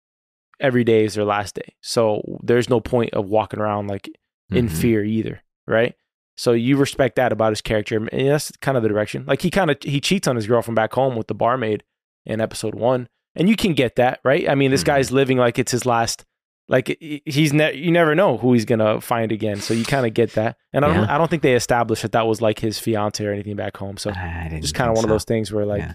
every 0.60 0.84
day 0.84 1.04
is 1.04 1.14
their 1.14 1.24
last 1.24 1.54
day, 1.54 1.74
so 1.80 2.22
there's 2.42 2.68
no 2.70 2.80
point 2.80 3.12
of 3.14 3.26
walking 3.28 3.60
around 3.60 3.88
like 3.88 4.08
in 4.50 4.68
Mhm. 4.68 4.72
fear 4.72 5.04
either, 5.04 5.42
right? 5.66 5.94
So 6.36 6.52
you 6.52 6.76
respect 6.76 7.16
that 7.16 7.32
about 7.32 7.52
his 7.52 7.60
character, 7.60 7.96
and 7.96 8.28
that's 8.28 8.50
kind 8.58 8.76
of 8.76 8.82
the 8.82 8.88
direction. 8.88 9.24
Like 9.26 9.42
he 9.42 9.50
kind 9.50 9.70
of 9.70 9.76
he 9.82 10.00
cheats 10.00 10.26
on 10.28 10.36
his 10.36 10.46
girlfriend 10.46 10.76
back 10.76 10.92
home 10.92 11.16
with 11.16 11.26
the 11.28 11.34
barmaid 11.34 11.82
in 12.26 12.40
episode 12.40 12.74
one, 12.74 13.08
and 13.34 13.48
you 13.48 13.56
can 13.56 13.72
get 13.74 13.96
that, 13.96 14.20
right? 14.24 14.48
I 14.48 14.54
mean, 14.54 14.70
this 14.70 14.82
Mhm. 14.82 14.86
guy's 14.86 15.12
living 15.12 15.38
like 15.38 15.58
it's 15.58 15.72
his 15.72 15.84
last. 15.86 16.24
Like 16.66 16.96
he's 17.26 17.52
ne- 17.52 17.74
you 17.76 17.90
never 17.92 18.14
know 18.14 18.38
who 18.38 18.54
he's 18.54 18.64
gonna 18.64 18.98
find 19.00 19.30
again, 19.32 19.56
so 19.56 19.74
you 19.74 19.84
kind 19.84 20.06
of 20.06 20.14
get 20.14 20.32
that. 20.32 20.56
And 20.72 20.82
I 20.84 20.88
don't 20.88 21.04
Yeah. 21.04 21.14
I 21.14 21.18
don't 21.18 21.28
think 21.28 21.42
they 21.42 21.52
established 21.54 22.00
that 22.02 22.12
that 22.12 22.26
was 22.26 22.40
like 22.40 22.58
his 22.60 22.78
fiance 22.78 23.22
or 23.22 23.32
anything 23.32 23.54
back 23.56 23.76
home. 23.76 23.98
So 23.98 24.10
just 24.12 24.74
kind 24.74 24.88
of 24.88 24.96
one 24.96 25.04
of 25.04 25.10
those 25.10 25.24
things 25.24 25.52
where 25.52 25.66
like 25.66 25.82
Yeah. 25.82 25.94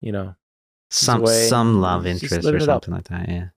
You 0.00 0.12
know 0.12 0.34
some 0.90 1.26
some 1.26 1.80
love 1.80 2.06
interest 2.06 2.34
or 2.38 2.42
living 2.42 2.62
it 2.62 2.68
up. 2.68 2.84
something 2.84 2.94
like 2.94 3.08
that. 3.08 3.28
Yeah, 3.28 3.48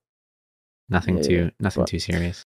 nothing 0.89 1.17
Yeah, 1.17 1.23
too 1.23 1.51
nothing 1.59 1.81
But- 1.83 1.87
too 1.89 1.99
serious. 1.99 2.45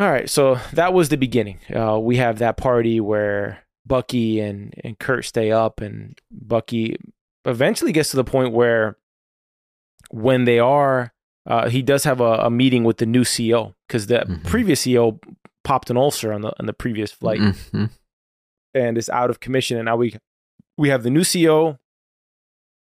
All 0.00 0.08
right, 0.10 0.30
so 0.30 0.56
that 0.74 0.92
was 0.92 1.08
the 1.08 1.16
beginning. 1.16 1.58
Uh, 1.74 1.98
we 1.98 2.18
have 2.18 2.38
that 2.38 2.56
party 2.56 3.00
where 3.00 3.64
Bucky 3.84 4.38
and, 4.38 4.72
and 4.84 4.96
Kurt 4.96 5.24
stay 5.24 5.50
up, 5.50 5.80
and 5.80 6.16
Bucky 6.30 6.96
eventually 7.44 7.90
gets 7.90 8.10
to 8.10 8.16
the 8.16 8.22
point 8.22 8.52
where 8.52 8.96
when 10.10 10.44
they 10.44 10.60
are, 10.60 11.12
uh, 11.46 11.68
he 11.68 11.82
does 11.82 12.04
have 12.04 12.20
a, 12.20 12.34
a 12.44 12.50
meeting 12.50 12.84
with 12.84 12.98
the 12.98 13.06
new 13.06 13.24
CEO 13.24 13.74
because 13.88 14.06
the 14.06 14.18
Mhm. 14.20 14.44
previous 14.44 14.82
CEO 14.86 15.18
popped 15.64 15.90
an 15.90 15.96
ulcer 15.96 16.32
on 16.32 16.42
the 16.42 16.52
on 16.60 16.66
the 16.66 16.72
previous 16.72 17.10
flight 17.10 17.40
Mhm. 17.40 17.90
and 18.74 18.96
is 18.98 19.08
out 19.10 19.30
of 19.30 19.40
commission, 19.40 19.76
and 19.78 19.86
now 19.86 19.96
we 19.96 20.16
we 20.76 20.90
have 20.90 21.02
the 21.02 21.10
new 21.10 21.24
CEO 21.24 21.78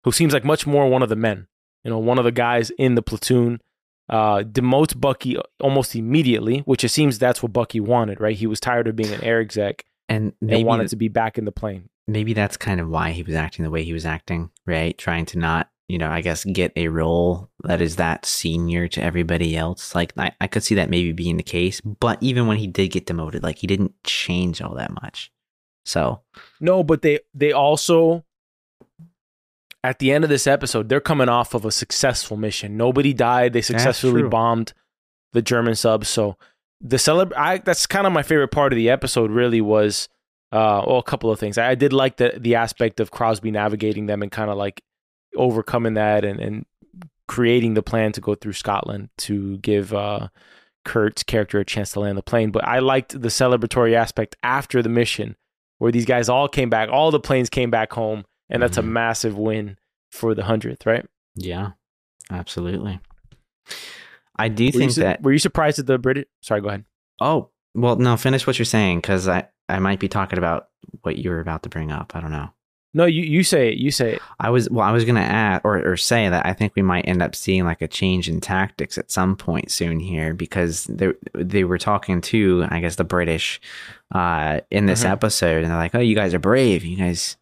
who 0.04 0.12
seems 0.12 0.32
like 0.32 0.44
much 0.44 0.66
more 0.66 0.88
one 0.88 1.02
of 1.02 1.08
the 1.08 1.16
men, 1.16 1.46
you 1.84 1.90
know, 1.90 1.98
one 1.98 2.18
of 2.18 2.24
the 2.24 2.32
guys 2.32 2.70
in 2.78 2.94
the 2.94 3.02
platoon 3.02 3.60
uh, 4.08 4.38
demotes 4.38 4.98
Bucky 4.98 5.36
almost 5.60 5.94
immediately, 5.94 6.60
which 6.60 6.82
it 6.84 6.88
seems 6.88 7.18
that's 7.18 7.42
what 7.42 7.52
Bucky 7.52 7.80
wanted, 7.80 8.20
right? 8.20 8.36
He 8.36 8.46
was 8.46 8.60
tired 8.60 8.88
of 8.88 8.96
being 8.96 9.12
an 9.12 9.22
air 9.22 9.40
exec 9.40 9.84
And 10.08 10.32
and 10.40 10.64
wanted 10.64 10.88
to 10.88 10.96
be 10.96 11.08
back 11.08 11.38
in 11.38 11.44
the 11.44 11.52
plane. 11.52 11.88
maybe 12.06 12.32
that's 12.32 12.56
kind 12.56 12.80
of 12.80 12.88
why 12.88 13.10
he 13.12 13.22
was 13.22 13.34
acting 13.34 13.64
the 13.64 13.70
way 13.70 13.84
he 13.84 13.92
was 13.92 14.06
acting, 14.06 14.50
right? 14.66 14.96
Trying 14.96 15.26
to 15.26 15.38
not 15.38 15.70
you 15.88 15.96
know, 15.96 16.10
I 16.10 16.20
guess 16.20 16.44
get 16.44 16.72
a 16.76 16.88
role 16.88 17.48
that 17.64 17.80
is 17.80 17.96
that 17.96 18.26
senior 18.26 18.88
to 18.88 19.02
everybody 19.02 19.56
else. 19.56 19.94
Like 19.94 20.12
I, 20.18 20.32
I 20.38 20.46
could 20.46 20.62
see 20.62 20.74
that 20.74 20.90
maybe 20.90 21.12
being 21.12 21.38
the 21.38 21.42
case, 21.42 21.80
but 21.80 22.18
even 22.22 22.46
when 22.46 22.58
he 22.58 22.66
did 22.66 22.88
get 22.88 23.06
demoted, 23.06 23.42
like 23.42 23.56
he 23.56 23.66
didn't 23.66 23.94
change 24.04 24.60
all 24.60 24.74
that 24.74 24.90
much. 25.02 25.32
So 25.86 26.20
No, 26.60 26.84
but 26.84 27.00
they 27.00 27.20
they 27.32 27.52
also 27.52 28.24
at 29.84 29.98
the 29.98 30.12
end 30.12 30.24
of 30.24 30.30
this 30.30 30.46
episode, 30.46 30.88
they're 30.88 31.00
coming 31.00 31.28
off 31.28 31.54
of 31.54 31.64
a 31.64 31.70
successful 31.70 32.36
mission. 32.36 32.76
Nobody 32.76 33.12
died. 33.12 33.52
They 33.52 33.62
successfully 33.62 34.22
bombed 34.30 34.72
the 35.32 35.42
German 35.42 35.74
subs. 35.74 36.08
So 36.08 36.36
the 36.80 36.96
celeb 36.96 37.32
I 37.36 37.58
that's 37.58 37.86
kind 37.86 38.06
of 38.06 38.12
my 38.12 38.22
favorite 38.22 38.48
part 38.48 38.72
of 38.72 38.76
the 38.76 38.90
episode 38.90 39.30
really 39.30 39.60
was 39.60 40.08
uh 40.52 40.82
well 40.86 40.98
a 40.98 41.02
couple 41.02 41.30
of 41.30 41.38
things. 41.38 41.58
I, 41.58 41.70
I 41.70 41.74
did 41.74 41.92
like 41.92 42.16
the 42.16 42.34
the 42.38 42.54
aspect 42.54 43.00
of 43.00 43.10
Crosby 43.10 43.50
navigating 43.50 44.06
them 44.06 44.22
and 44.22 44.30
kind 44.32 44.50
of 44.50 44.56
like 44.56 44.82
overcoming 45.36 45.94
that 45.94 46.24
and 46.24 46.40
and 46.40 46.66
creating 47.26 47.74
the 47.74 47.82
plan 47.82 48.12
to 48.12 48.20
go 48.20 48.34
through 48.34 48.54
Scotland 48.54 49.10
to 49.18 49.58
give 49.58 49.92
uh 49.92 50.28
Kurt's 50.84 51.22
character 51.22 51.60
a 51.60 51.64
chance 51.64 51.92
to 51.92 52.00
land 52.00 52.16
the 52.16 52.22
plane. 52.22 52.50
But 52.50 52.64
I 52.64 52.78
liked 52.78 53.20
the 53.20 53.28
celebratory 53.28 53.94
aspect 53.94 54.36
after 54.42 54.82
the 54.82 54.88
mission 54.88 55.36
where 55.78 55.92
these 55.92 56.06
guys 56.06 56.28
all 56.28 56.48
came 56.48 56.70
back, 56.70 56.88
all 56.90 57.10
the 57.10 57.20
planes 57.20 57.50
came 57.50 57.70
back 57.70 57.92
home, 57.92 58.24
and 58.50 58.62
that's 58.62 58.76
a 58.78 58.82
Mhm. 58.82 58.88
massive 58.88 59.36
win 59.38 59.76
for 60.10 60.34
the 60.34 60.44
hundredth, 60.44 60.86
right? 60.86 61.06
yeah, 61.34 61.70
absolutely. 62.30 62.98
I 64.36 64.48
do 64.48 64.66
Were 64.66 64.70
think 64.72 64.92
su- 64.92 65.00
that 65.02 65.22
were 65.22 65.32
you 65.32 65.38
surprised 65.38 65.78
at 65.78 65.86
the 65.86 65.98
British? 65.98 66.26
Sorry, 66.42 66.60
go 66.60 66.68
ahead. 66.68 66.84
Oh, 67.20 67.50
well, 67.74 67.96
no, 67.96 68.16
finish 68.16 68.46
what 68.46 68.58
you're 68.58 68.64
saying 68.66 68.98
because 69.00 69.26
I, 69.28 69.48
I 69.68 69.78
might 69.80 69.98
be 70.00 70.08
talking 70.08 70.38
about 70.38 70.68
what 71.02 71.18
you 71.18 71.30
were 71.30 71.40
about 71.40 71.62
to 71.64 71.68
bring 71.68 71.90
up. 71.90 72.12
I 72.14 72.20
don't 72.20 72.30
know. 72.32 72.50
No, 72.94 73.04
you 73.04 73.22
you 73.22 73.42
say 73.42 73.68
it. 73.70 73.78
You 73.78 73.90
say 73.90 74.14
it. 74.14 74.22
I 74.40 74.48
was, 74.50 74.70
well, 74.70 74.86
I 74.86 74.92
was 74.92 75.04
going 75.04 75.16
to 75.16 75.20
add 75.20 75.60
or, 75.62 75.76
or 75.86 75.96
say 75.98 76.28
that 76.28 76.46
I 76.46 76.54
think 76.54 76.72
we 76.74 76.82
might 76.82 77.06
end 77.06 77.20
up 77.22 77.34
seeing 77.34 77.64
like 77.64 77.82
a 77.82 77.88
change 77.88 78.28
in 78.28 78.40
tactics 78.40 78.96
at 78.96 79.10
some 79.10 79.36
point 79.36 79.70
soon 79.70 80.00
here 80.00 80.32
because 80.32 80.84
they, 80.84 81.12
they 81.34 81.64
were 81.64 81.76
talking 81.78 82.20
to, 82.22 82.64
I 82.70 82.80
guess, 82.80 82.96
the 82.96 83.04
British 83.04 83.60
uh, 84.14 84.60
in 84.70 84.86
this 84.86 85.04
Mhm. 85.04 85.10
episode 85.10 85.62
and 85.62 85.70
they're 85.70 85.76
like, 85.78 85.94
oh, 85.94 86.00
you 86.00 86.14
guys 86.14 86.32
are 86.32 86.38
brave. 86.38 86.82
You 86.84 86.96
guys, 86.96 87.36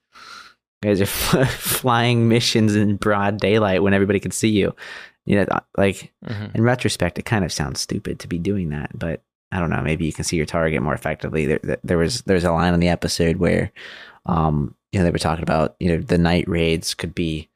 you 0.86 0.94
guys 0.94 1.00
are 1.34 1.46
flying 1.46 2.28
missions 2.28 2.74
in 2.74 2.96
broad 2.96 3.38
daylight 3.38 3.82
when 3.82 3.94
everybody 3.94 4.20
can 4.20 4.30
see 4.30 4.48
you. 4.50 4.74
You 5.24 5.36
know, 5.44 5.46
like 5.76 6.12
in 6.54 6.62
retrospect, 6.62 7.18
it 7.18 7.24
kind 7.24 7.44
of 7.44 7.52
sounds 7.52 7.80
stupid 7.80 8.20
to 8.20 8.28
be 8.28 8.38
doing 8.38 8.68
that, 8.70 8.96
but 8.96 9.22
I 9.50 9.58
don't 9.58 9.70
know. 9.70 9.82
Maybe 9.82 10.06
you 10.06 10.12
can 10.12 10.24
see 10.24 10.36
your 10.36 10.46
target 10.46 10.80
more 10.82 10.94
effectively. 10.94 11.46
There, 11.46 11.78
there- 11.82 11.98
was 11.98 12.22
there's 12.22 12.44
a 12.44 12.52
line 12.52 12.74
in 12.74 12.80
the 12.80 12.88
episode 12.88 13.36
where, 13.36 13.72
um, 14.26 14.74
you 14.92 14.98
know, 15.00 15.04
they 15.04 15.10
were 15.10 15.18
talking 15.18 15.42
about 15.42 15.74
you 15.80 15.88
know 15.88 15.98
the 15.98 16.18
night 16.18 16.46
raids 16.48 16.94
could 16.94 17.14
be 17.14 17.48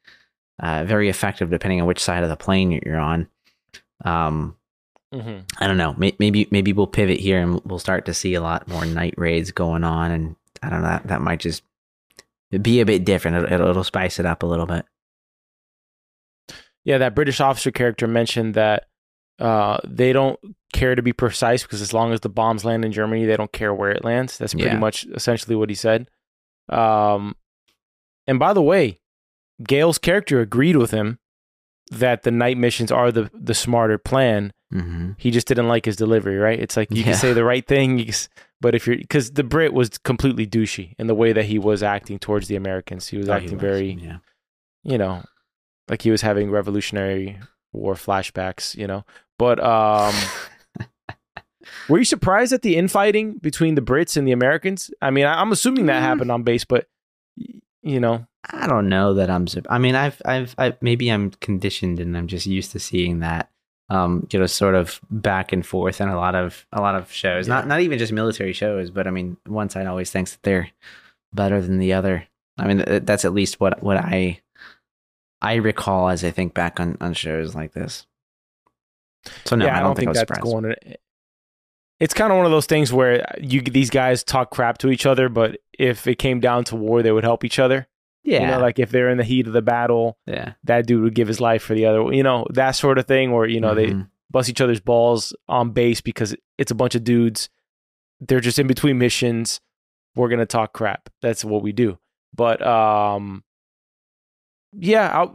uh, 0.60 0.84
very 0.84 1.08
effective 1.08 1.48
depending 1.50 1.80
on 1.80 1.86
which 1.86 2.02
side 2.02 2.22
of 2.24 2.28
the 2.28 2.36
plane 2.36 2.80
you're 2.84 2.98
on. 2.98 3.28
Um, 4.04 4.56
hmm 5.12 5.38
I 5.58 5.66
don't 5.66 5.76
know. 5.78 5.94
Maybe 5.96 6.48
maybe 6.50 6.72
we'll 6.72 6.86
pivot 6.86 7.18
here 7.20 7.40
and 7.40 7.60
we'll 7.64 7.78
start 7.80 8.04
to 8.06 8.14
see 8.14 8.34
a 8.34 8.40
lot 8.40 8.68
more 8.68 8.84
night 8.84 9.14
raids 9.16 9.50
going 9.52 9.84
on, 9.84 10.10
and 10.10 10.36
I 10.62 10.70
don't 10.70 10.82
know. 10.82 10.88
That, 10.88 11.06
that 11.08 11.20
might 11.22 11.40
just 11.40 11.62
be 12.58 12.80
a 12.80 12.86
bit 12.86 13.04
different. 13.04 13.50
It'll, 13.50 13.68
it'll, 13.68 13.84
spice 13.84 14.18
it 14.18 14.26
up 14.26 14.42
a 14.42 14.46
little 14.46 14.66
bit. 14.66 14.84
Yeah, 16.84 16.98
that 16.98 17.14
British 17.14 17.40
officer 17.40 17.70
character 17.70 18.06
mentioned 18.06 18.54
that 18.54 18.86
uh, 19.38 19.78
they 19.86 20.12
don't 20.12 20.38
care 20.72 20.94
to 20.94 21.02
be 21.02 21.12
precise 21.12 21.62
because 21.62 21.82
as 21.82 21.92
long 21.92 22.12
as 22.12 22.20
the 22.20 22.28
bombs 22.28 22.64
land 22.64 22.84
in 22.84 22.92
Germany, 22.92 23.26
they 23.26 23.36
don't 23.36 23.52
care 23.52 23.72
where 23.74 23.90
it 23.90 24.04
lands. 24.04 24.38
That's 24.38 24.54
pretty 24.54 24.68
Yeah. 24.68 24.78
much 24.78 25.06
essentially 25.14 25.56
what 25.56 25.68
he 25.68 25.74
said. 25.74 26.08
Um, 26.68 27.36
and 28.26 28.38
by 28.38 28.52
the 28.52 28.62
way, 28.62 29.00
Gale's 29.62 29.98
character 29.98 30.40
agreed 30.40 30.76
with 30.76 30.90
him 30.90 31.18
that 31.90 32.22
the 32.22 32.30
night 32.30 32.56
missions 32.56 32.90
are 32.92 33.10
the 33.12 33.30
the 33.34 33.54
smarter 33.54 33.98
plan. 33.98 34.52
hmm 34.70 35.10
He 35.18 35.30
just 35.30 35.46
didn't 35.48 35.68
like 35.68 35.84
his 35.84 35.96
delivery, 35.96 36.36
right? 36.36 36.58
It's 36.58 36.76
like 36.76 36.90
you 36.90 36.98
Yeah. 36.98 37.04
can 37.04 37.14
say 37.14 37.32
the 37.32 37.44
right 37.44 37.66
thing, 37.66 37.98
can 37.98 38.28
but 38.60 38.74
if 38.74 38.86
you're 38.86 38.96
because 38.96 39.32
the 39.32 39.42
Brit 39.44 39.72
was 39.72 39.98
completely 39.98 40.46
douchey 40.46 40.94
in 40.98 41.06
the 41.06 41.14
way 41.14 41.32
that 41.32 41.46
he 41.46 41.58
was 41.58 41.82
acting 41.82 42.18
towards 42.18 42.46
the 42.48 42.56
Americans. 42.56 43.08
He 43.08 43.16
was 43.18 43.28
Oh, 43.28 43.34
acting 43.34 43.58
very 43.58 43.92
yeah. 44.00 44.18
you 44.84 44.98
know, 44.98 45.22
like 45.88 46.02
he 46.02 46.10
was 46.10 46.22
having 46.22 46.50
Revolutionary 46.50 47.38
War 47.72 47.94
flashbacks, 47.94 48.76
you 48.76 48.86
know. 48.86 49.04
But 49.38 49.58
um, 49.64 50.14
were 51.88 51.98
you 51.98 52.04
surprised 52.04 52.52
at 52.52 52.62
the 52.62 52.76
infighting 52.76 53.34
between 53.38 53.74
the 53.74 53.82
Brits 53.82 54.16
and 54.16 54.26
the 54.26 54.32
Americans? 54.32 54.90
I 55.02 55.10
mean, 55.10 55.26
I, 55.26 55.40
I'm 55.40 55.52
assuming 55.52 55.86
that 55.86 56.00
Mm. 56.02 56.06
happened 56.06 56.30
on 56.32 56.42
base, 56.42 56.64
but 56.64 56.86
you 57.82 57.98
know, 58.00 58.26
I 58.48 58.66
don't 58.66 58.88
know 58.88 59.14
that 59.14 59.28
I'm. 59.30 59.46
I 59.68 59.78
mean, 59.78 59.94
I've, 59.94 60.20
I've, 60.24 60.54
I, 60.56 60.74
maybe 60.80 61.08
I'm 61.10 61.30
conditioned 61.40 62.00
and 62.00 62.16
I'm 62.16 62.26
just 62.26 62.46
used 62.46 62.72
to 62.72 62.78
seeing 62.80 63.20
that, 63.20 63.50
um, 63.90 64.26
you 64.32 64.38
know, 64.38 64.46
sort 64.46 64.74
of 64.74 65.00
back 65.10 65.52
and 65.52 65.64
forth 65.64 66.00
in 66.00 66.08
a 66.08 66.16
lot 66.16 66.34
of 66.34 66.66
a 66.72 66.80
lot 66.80 66.94
of 66.94 67.12
shows. 67.12 67.46
Not, 67.48 67.64
Yeah. 67.64 67.68
not 67.68 67.80
even 67.80 67.98
just 67.98 68.12
military 68.12 68.52
shows, 68.54 68.90
but 68.90 69.06
I 69.06 69.10
mean, 69.10 69.36
one 69.46 69.68
side 69.68 69.86
always 69.86 70.10
thinks 70.10 70.32
that 70.32 70.42
they're 70.42 70.70
better 71.32 71.60
than 71.60 71.78
the 71.78 71.92
other. 71.92 72.26
I 72.58 72.66
mean, 72.66 72.84
th- 72.84 73.02
that's 73.04 73.24
at 73.24 73.34
least 73.34 73.60
what 73.60 73.82
what 73.82 73.96
I 73.98 74.40
I 75.42 75.54
recall 75.56 76.08
as 76.08 76.24
I 76.24 76.30
think 76.30 76.54
back 76.54 76.80
on 76.80 76.96
on 77.00 77.12
shows 77.14 77.54
like 77.54 77.72
this. 77.72 78.06
So 79.44 79.54
no, 79.56 79.66
yeah, 79.66 79.78
I 79.78 79.80
don't, 79.80 79.94
think, 79.96 80.08
I 80.08 80.10
was 80.12 80.18
that's 80.18 80.28
surprised. 80.38 80.44
going. 80.44 80.64
To, 80.64 80.96
it's 82.00 82.14
kind 82.14 82.32
of 82.32 82.38
one 82.38 82.46
of 82.46 82.52
those 82.52 82.64
things 82.66 82.90
where 82.90 83.22
you 83.38 83.60
these 83.60 83.90
guys 83.90 84.24
talk 84.24 84.50
crap 84.50 84.78
to 84.78 84.88
each 84.90 85.04
other, 85.04 85.28
but 85.28 85.58
if 85.78 86.06
it 86.06 86.16
came 86.18 86.40
down 86.40 86.64
to 86.64 86.76
war, 86.76 87.02
they 87.02 87.12
would 87.12 87.24
help 87.24 87.44
each 87.44 87.58
other. 87.58 87.86
Yeah, 88.22 88.40
You 88.42 88.46
know, 88.48 88.60
like 88.60 88.78
if 88.78 88.90
they're 88.90 89.08
in 89.10 89.18
the 89.18 89.24
heat 89.24 89.46
of 89.46 89.52
the 89.52 89.62
battle, 89.62 90.18
yeah, 90.26 90.52
that 90.64 90.86
dude 90.86 91.02
would 91.02 91.14
give 91.14 91.28
his 91.28 91.40
life 91.40 91.62
for 91.62 91.74
the 91.74 91.86
other. 91.86 92.12
You 92.12 92.22
know, 92.22 92.46
that 92.52 92.72
sort 92.72 92.98
of 92.98 93.06
thing. 93.06 93.32
Where 93.32 93.46
you 93.46 93.60
know 93.60 93.74
they 93.74 93.88
Mhm. 93.88 94.08
bust 94.30 94.48
each 94.48 94.60
other's 94.60 94.80
balls 94.80 95.34
on 95.48 95.70
base 95.70 96.00
because 96.00 96.34
it's 96.58 96.70
a 96.70 96.74
bunch 96.74 96.94
of 96.94 97.04
dudes. 97.04 97.48
They're 98.20 98.40
just 98.40 98.58
in 98.58 98.66
between 98.66 98.98
missions. 98.98 99.60
We're 100.14 100.28
gonna 100.28 100.44
talk 100.46 100.72
crap. 100.74 101.08
That's 101.22 101.44
what 101.44 101.62
we 101.62 101.72
do. 101.72 101.98
But 102.34 102.64
um, 102.66 103.42
yeah, 104.72 105.22
I, 105.24 105.28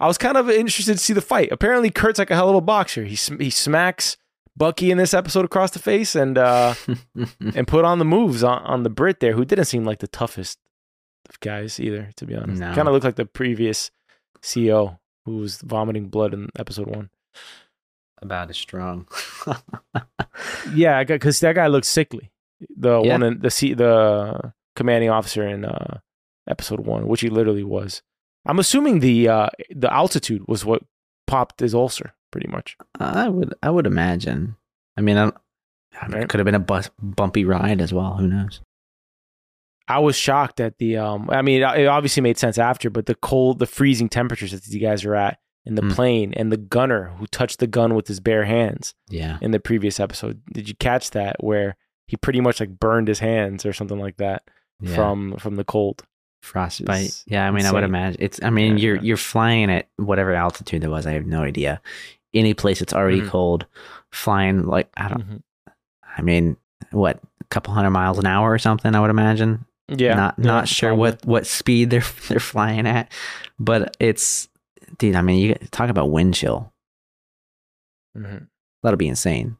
I 0.00 0.06
was 0.06 0.18
kind 0.18 0.36
of 0.36 0.48
interested 0.50 0.92
to 0.94 0.98
see 0.98 1.12
the 1.12 1.20
fight. 1.20 1.48
Apparently, 1.52 1.90
Kurt's 1.90 2.18
like 2.18 2.30
a 2.30 2.34
hell 2.34 2.48
of 2.50 2.56
a 2.56 2.60
boxer. 2.60 3.04
He 3.04 3.16
sm- 3.16 3.40
he 3.40 3.50
smacks 3.50 4.16
Bucky 4.56 4.90
in 4.90 4.98
this 4.98 5.14
episode 5.14 5.44
across 5.44 5.72
the 5.72 5.78
face 5.80 6.14
and 6.14 6.38
uh 6.38 6.74
and 7.54 7.66
put 7.66 7.84
on 7.84 7.98
the 7.98 8.04
moves 8.04 8.42
on, 8.44 8.62
on 8.62 8.82
the 8.84 8.90
Brit 8.90 9.20
there, 9.20 9.32
who 9.34 9.44
didn't 9.44 9.64
seem 9.66 9.84
like 9.84 9.98
the 9.98 10.06
toughest 10.08 10.58
of 11.28 11.40
guys 11.40 11.78
either. 11.80 12.10
To 12.16 12.26
be 12.26 12.34
honest, 12.34 12.60
No. 12.60 12.74
kind 12.74 12.88
of 12.88 12.92
looked 12.94 13.04
like 13.04 13.16
the 13.16 13.26
previous 13.26 13.90
CEO 14.42 14.98
who 15.24 15.36
was 15.38 15.60
vomiting 15.62 16.08
blood 16.08 16.34
in 16.34 16.50
episode 16.58 16.88
one. 16.88 17.10
about 18.22 18.48
as 18.50 18.56
strong. 18.56 19.06
Yeah, 20.74 21.04
because 21.04 21.40
that 21.40 21.54
guy 21.54 21.66
looked 21.66 21.86
sickly. 21.86 22.30
The 22.76 23.00
Yeah. 23.02 23.12
one 23.12 23.22
in 23.22 23.40
the 23.40 23.50
C, 23.50 23.74
the 23.74 24.52
commanding 24.76 25.10
officer 25.10 25.46
in 25.46 25.64
uh, 25.64 25.98
episode 26.48 26.80
one, 26.80 27.06
which 27.06 27.20
he 27.20 27.28
literally 27.28 27.64
was. 27.64 28.02
I'm 28.46 28.58
assuming 28.58 29.00
the 29.00 29.28
uh, 29.28 29.48
the 29.70 29.92
altitude 29.92 30.42
was 30.48 30.64
what 30.64 30.82
popped 31.26 31.60
his 31.60 31.74
ulcer, 31.74 32.14
pretty 32.30 32.48
much. 32.48 32.76
I 32.98 33.28
would, 33.28 33.54
I 33.62 33.70
would 33.70 33.86
imagine. 33.86 34.56
I 34.96 35.00
mean, 35.02 35.16
I 35.16 35.24
don't, 35.24 35.36
I 36.00 36.06
mean, 36.06 36.14
Right. 36.14 36.22
it 36.24 36.28
could 36.28 36.40
have 36.40 36.44
been 36.46 36.54
a 36.54 36.58
bus, 36.60 36.90
bumpy 37.00 37.44
ride 37.44 37.80
as 37.80 37.92
well. 37.92 38.16
Who 38.16 38.26
knows? 38.26 38.60
I 39.88 39.98
was 39.98 40.16
shocked 40.16 40.60
at 40.60 40.78
the. 40.78 40.96
Um, 40.96 41.28
I 41.30 41.42
mean, 41.42 41.62
it 41.62 41.86
obviously 41.86 42.22
made 42.22 42.38
sense 42.38 42.56
after, 42.58 42.88
but 42.90 43.06
the 43.06 43.14
cold, 43.14 43.58
the 43.58 43.66
freezing 43.66 44.08
temperatures 44.08 44.52
that 44.52 44.62
these 44.64 44.80
guys 44.82 45.04
are 45.04 45.14
at 45.14 45.38
in 45.66 45.74
the 45.76 45.82
Mm. 45.82 45.92
plane, 45.94 46.34
and 46.34 46.50
the 46.52 46.56
gunner 46.56 47.12
who 47.18 47.26
touched 47.26 47.58
the 47.58 47.66
gun 47.66 47.94
with 47.94 48.06
his 48.08 48.20
bare 48.20 48.44
hands 48.44 48.94
Yeah. 49.08 49.38
in 49.40 49.50
the 49.50 49.60
previous 49.60 49.98
episode. 50.00 50.40
Did 50.52 50.68
you 50.68 50.74
catch 50.74 51.10
that? 51.10 51.36
Where 51.40 51.76
he 52.06 52.16
pretty 52.16 52.40
much 52.40 52.60
like 52.60 52.78
burned 52.78 53.08
his 53.08 53.18
hands 53.20 53.64
or 53.66 53.72
something 53.72 53.98
like 53.98 54.16
that 54.18 54.42
yeah. 54.80 54.94
from 54.94 55.36
from 55.38 55.56
the 55.56 55.64
cold. 55.64 56.02
frostbite. 56.42 57.24
Yeah, 57.26 57.48
I 57.48 57.50
mean, 57.50 57.64
I 57.64 57.72
would 57.72 57.84
imagine 57.84 58.20
it's. 58.22 58.38
I 58.42 58.50
mean, 58.50 58.76
Yeah, 58.76 58.84
you're 58.84 58.96
yeah. 58.96 59.02
you're 59.02 59.16
flying 59.16 59.70
at 59.70 59.88
whatever 59.96 60.34
altitude 60.34 60.84
it 60.84 60.88
was. 60.88 61.06
I 61.06 61.12
have 61.12 61.24
no 61.26 61.40
idea. 61.42 61.80
Any 62.34 62.52
place 62.52 62.80
that's 62.80 62.92
already 62.92 63.22
Mhm. 63.22 63.28
cold, 63.28 63.66
flying 64.12 64.66
like 64.66 64.88
I 64.96 65.08
don't. 65.08 65.26
Mhm. 65.26 65.42
I 66.18 66.20
mean, 66.20 66.58
what 66.90 67.16
a 67.40 67.44
couple 67.46 67.72
hundred 67.72 67.90
miles 67.92 68.18
an 68.18 68.26
hour 68.26 68.52
or 68.52 68.58
something. 68.58 68.94
I 68.94 69.00
would 69.00 69.08
imagine. 69.10 69.64
Yeah, 69.88 70.14
Not 70.14 70.34
yeah, 70.38 70.44
not 70.44 70.68
sure 70.68 70.90
probably. 70.90 71.00
what 71.10 71.26
what 71.26 71.46
speed 71.46 71.90
they're 71.90 72.00
they're 72.28 72.40
flying 72.40 72.86
at, 72.86 73.12
but 73.58 73.96
it's 74.00 74.48
dude. 74.98 75.14
I 75.14 75.22
mean, 75.22 75.40
you 75.40 75.54
talk 75.70 75.90
about 75.90 76.10
wind 76.10 76.34
chill. 76.34 76.72
Mhm. 78.16 78.48
That'll 78.82 78.96
be 78.96 79.08
insane. 79.08 79.56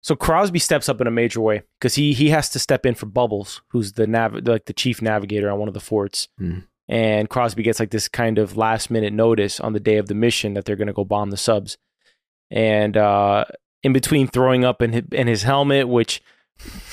So 0.00 0.16
Crosby 0.16 0.58
steps 0.58 0.88
up 0.88 1.00
in 1.00 1.06
a 1.06 1.10
major 1.10 1.40
way 1.40 1.62
because 1.78 1.94
he 1.94 2.12
he 2.12 2.30
has 2.30 2.48
to 2.50 2.58
step 2.58 2.86
in 2.86 2.94
for 2.94 3.06
Bubbles, 3.06 3.62
who's 3.68 3.92
the 3.92 4.06
nav 4.06 4.34
like 4.46 4.64
the 4.66 4.72
chief 4.72 5.02
navigator 5.02 5.50
on 5.50 5.58
one 5.58 5.68
of 5.68 5.74
the 5.74 5.80
forts. 5.80 6.28
Hmm. 6.38 6.60
And 6.88 7.28
Crosby 7.28 7.62
gets 7.62 7.78
like 7.78 7.90
this 7.90 8.08
kind 8.08 8.38
of 8.38 8.56
last 8.56 8.90
minute 8.90 9.12
notice 9.12 9.60
on 9.60 9.74
the 9.74 9.80
day 9.80 9.98
of 9.98 10.06
the 10.06 10.14
mission 10.14 10.54
that 10.54 10.64
they're 10.64 10.76
going 10.76 10.86
to 10.86 10.94
go 10.94 11.04
bomb 11.04 11.28
the 11.30 11.36
subs. 11.36 11.76
And 12.50 12.96
uh, 12.96 13.44
in 13.82 13.92
between 13.92 14.26
throwing 14.26 14.64
up 14.64 14.80
in 14.80 14.92
his, 14.94 15.02
in 15.12 15.26
his 15.26 15.42
helmet, 15.42 15.86
which, 15.86 16.22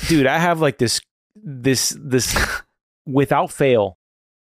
dude, 0.10 0.28
I 0.28 0.38
have 0.38 0.60
like 0.60 0.80
this 0.80 1.00
this 1.36 1.96
this 2.00 2.36
without 3.06 3.52
fail. 3.52 3.98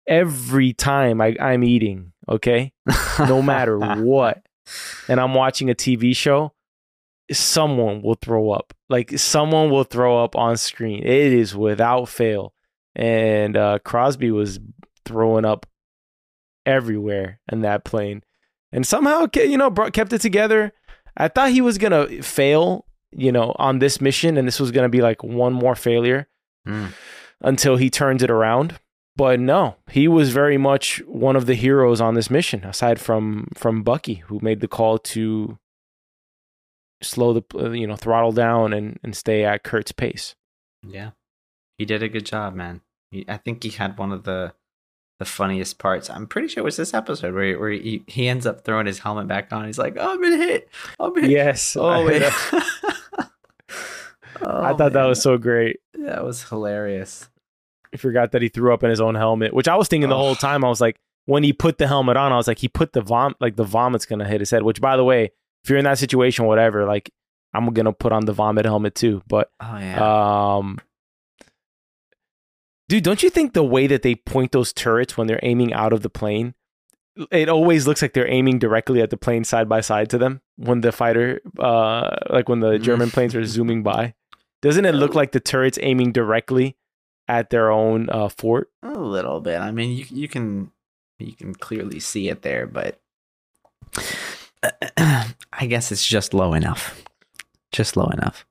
every 0.08 0.72
time 0.72 1.20
I, 1.20 1.36
I'm 1.40 1.64
eating, 1.64 2.14
okay, 2.30 2.74
no 3.20 3.42
matter 3.42 3.80
what, 4.04 4.46
and 5.08 5.20
I'm 5.20 5.34
watching 5.34 5.70
a 5.70 5.76
TV 5.76 6.16
show, 6.16 6.54
someone 7.32 8.02
will 8.02 8.16
throw 8.16 8.52
up. 8.52 8.74
Like 8.90 9.18
someone 9.18 9.72
will 9.72 9.84
throw 9.84 10.24
up 10.24 10.36
on 10.36 10.58
screen. 10.58 11.04
It 11.04 11.34
is 11.34 11.56
without 11.56 12.08
fail. 12.08 12.54
And 12.96 13.58
uh, 13.58 13.80
Crosby 13.80 14.32
was 14.32 14.60
throwing 15.06 15.44
up 15.44 15.66
everywhere 16.66 17.40
in 17.52 17.62
that 17.62 17.84
plane, 17.84 18.24
and 18.72 18.86
somehow 18.86 19.28
you 19.36 19.58
know 19.58 19.70
brought, 19.70 19.94
kept 19.94 20.14
it 20.14 20.22
together. 20.22 20.72
I 21.18 21.28
thought 21.30 21.52
he 21.52 21.62
was 21.62 21.78
gonna 21.78 22.22
fail, 22.22 22.86
you 23.12 23.32
know, 23.32 23.56
on 23.58 23.80
this 23.80 24.00
mission, 24.00 24.38
and 24.38 24.48
this 24.48 24.60
was 24.60 24.72
gonna 24.72 24.90
be 24.90 25.02
like 25.02 25.24
one 25.24 25.52
more 25.52 25.76
failure 25.76 26.28
Mm. 26.66 26.94
until 27.42 27.78
he 27.78 27.90
turns 27.90 28.24
it 28.24 28.32
around. 28.32 28.80
But 29.18 29.40
no, 29.40 29.76
he 29.90 30.08
was 30.08 30.32
very 30.32 30.58
much 30.58 31.02
one 31.06 31.36
of 31.38 31.46
the 31.46 31.54
heroes 31.54 32.02
on 32.02 32.16
this 32.16 32.30
mission, 32.30 32.66
aside 32.66 33.00
from 33.00 33.48
from 33.56 33.82
Bucky, 33.84 34.16
who 34.28 34.40
made 34.42 34.60
the 34.60 34.68
call 34.68 34.98
to 35.00 35.58
slow 37.02 37.34
the 37.34 37.44
uh, 37.56 37.70
you 37.72 37.88
know 37.88 37.96
throttle 37.96 38.32
down 38.32 38.74
and 38.74 39.00
and 39.04 39.16
stay 39.16 39.46
at 39.46 39.64
Kurt's 39.64 39.92
pace. 39.92 40.36
Yeah, 40.86 41.12
he 41.78 41.86
did 41.86 42.04
a 42.04 42.10
good 42.10 42.26
job, 42.26 42.56
man. 42.56 42.82
He, 43.12 43.26
I 43.28 43.38
think 43.38 43.64
he 43.64 43.70
had 43.70 43.98
one 43.98 44.12
of 44.12 44.24
the 44.24 44.54
the 45.20 45.26
funniest 45.26 45.80
parts. 45.80 46.10
I'm 46.10 46.28
pretty 46.28 46.50
sure 46.50 46.62
it 46.62 46.66
was 46.66 46.76
this 46.76 46.94
episode 46.94 47.34
where 47.34 47.58
where 47.58 47.70
he, 47.70 48.04
he 48.08 48.28
ends 48.28 48.46
up 48.46 48.66
throwing 48.66 48.86
his 48.86 49.00
helmet 49.00 49.28
back 49.28 49.52
on. 49.54 49.66
He's 49.66 49.78
like, 49.78 49.96
"Oh, 49.98 50.14
I'm 50.14 50.22
been 50.22 50.40
hit. 50.40 50.70
I'm 51.00 51.14
been 51.14 51.24
hit." 51.24 51.32
Yes, 51.32 51.78
Oh, 51.78 51.90
I, 52.10 52.94
wait. 54.42 54.48
I 54.48 54.74
thought 54.76 54.94
that 54.94 55.06
was 55.06 55.22
so 55.22 55.38
great. 55.38 55.80
that 55.94 56.24
was 56.24 56.44
hilarious. 56.50 57.30
I 57.94 57.98
forgot 57.98 58.32
that 58.34 58.42
he 58.42 58.50
threw 58.50 58.74
up 58.74 58.84
in 58.84 58.90
his 58.90 59.00
own 59.02 59.16
helmet, 59.16 59.54
which 59.54 59.68
I 59.68 59.76
was 59.78 59.88
thinking 59.88 60.10
the 60.10 60.16
Oh. 60.16 60.20
whole 60.20 60.36
time. 60.36 60.66
I 60.66 60.68
was 60.70 60.82
like, 60.82 60.98
when 61.26 61.44
he 61.44 61.54
put 61.54 61.78
the 61.78 61.88
helmet 61.88 62.18
on, 62.18 62.32
I 62.32 62.36
was 62.38 62.48
like, 62.48 62.60
he 62.60 62.68
put 62.68 62.94
the 62.94 63.02
vom 63.02 63.36
like 63.40 63.56
the 63.56 63.64
vomit's 63.64 64.06
gonna 64.06 64.28
hit 64.28 64.42
his 64.42 64.52
head. 64.52 64.64
Which, 64.64 64.82
by 64.82 64.98
the 64.98 65.04
way, 65.04 65.32
if 65.64 65.70
you're 65.70 65.80
in 65.80 65.86
that 65.86 65.98
situation, 65.98 66.46
whatever, 66.46 66.86
like 66.86 67.10
I'm 67.54 67.72
gonna 67.74 67.94
put 67.94 68.12
on 68.12 68.26
the 68.26 68.34
vomit 68.34 68.66
helmet 68.66 68.96
too. 68.96 69.24
But 69.28 69.50
Oh 69.62 69.78
yeah. 69.78 70.56
Um, 70.58 70.78
dude, 72.90 73.04
don't 73.04 73.24
you 73.24 73.30
think 73.30 73.54
the 73.54 73.64
way 73.64 73.88
that 73.88 74.02
they 74.02 74.16
point 74.16 74.52
those 74.52 74.74
turrets 74.74 75.18
when 75.18 75.28
they're 75.28 75.40
aiming 75.42 75.74
out 75.74 75.94
of 75.94 76.02
the 76.02 76.10
plane, 76.10 76.54
it 77.32 77.48
always 77.50 77.88
looks 77.88 78.02
like 78.02 78.14
they're 78.14 78.30
aiming 78.30 78.60
directly 78.60 79.02
at 79.02 79.10
the 79.10 79.18
plane 79.18 79.44
side 79.46 79.70
by 79.70 79.82
side 79.82 80.10
to 80.10 80.18
them 80.18 80.42
when 80.58 80.82
the 80.82 80.92
fighter, 80.92 81.40
uh, 81.60 82.16
like 82.30 82.50
when 82.50 82.60
the 82.60 82.78
German 82.78 83.10
planes 83.12 83.34
are 83.36 83.46
zooming 83.46 83.84
by. 83.84 84.14
Doesn't 84.66 84.86
it 84.86 84.96
look 84.96 85.14
like 85.14 85.32
the 85.32 85.40
turrets 85.40 85.78
aiming 85.84 86.12
directly 86.12 86.76
at 87.28 87.52
their 87.52 87.70
own 87.70 88.10
uh, 88.10 88.30
fort? 88.30 88.72
a 88.82 88.90
little 88.90 89.40
bit. 89.40 89.60
I 89.60 89.70
mean, 89.70 89.96
you 89.96 90.06
you 90.10 90.28
can 90.28 90.72
you 91.20 91.34
can 91.34 91.54
clearly 91.54 92.00
see 92.00 92.30
it 92.30 92.42
there, 92.42 92.66
but 92.66 93.00
I 94.98 95.68
guess 95.68 95.92
it's 95.92 96.04
just 96.04 96.34
low 96.34 96.54
enough. 96.54 97.00
Just 97.72 97.96
low 97.96 98.08
enough. 98.08 98.48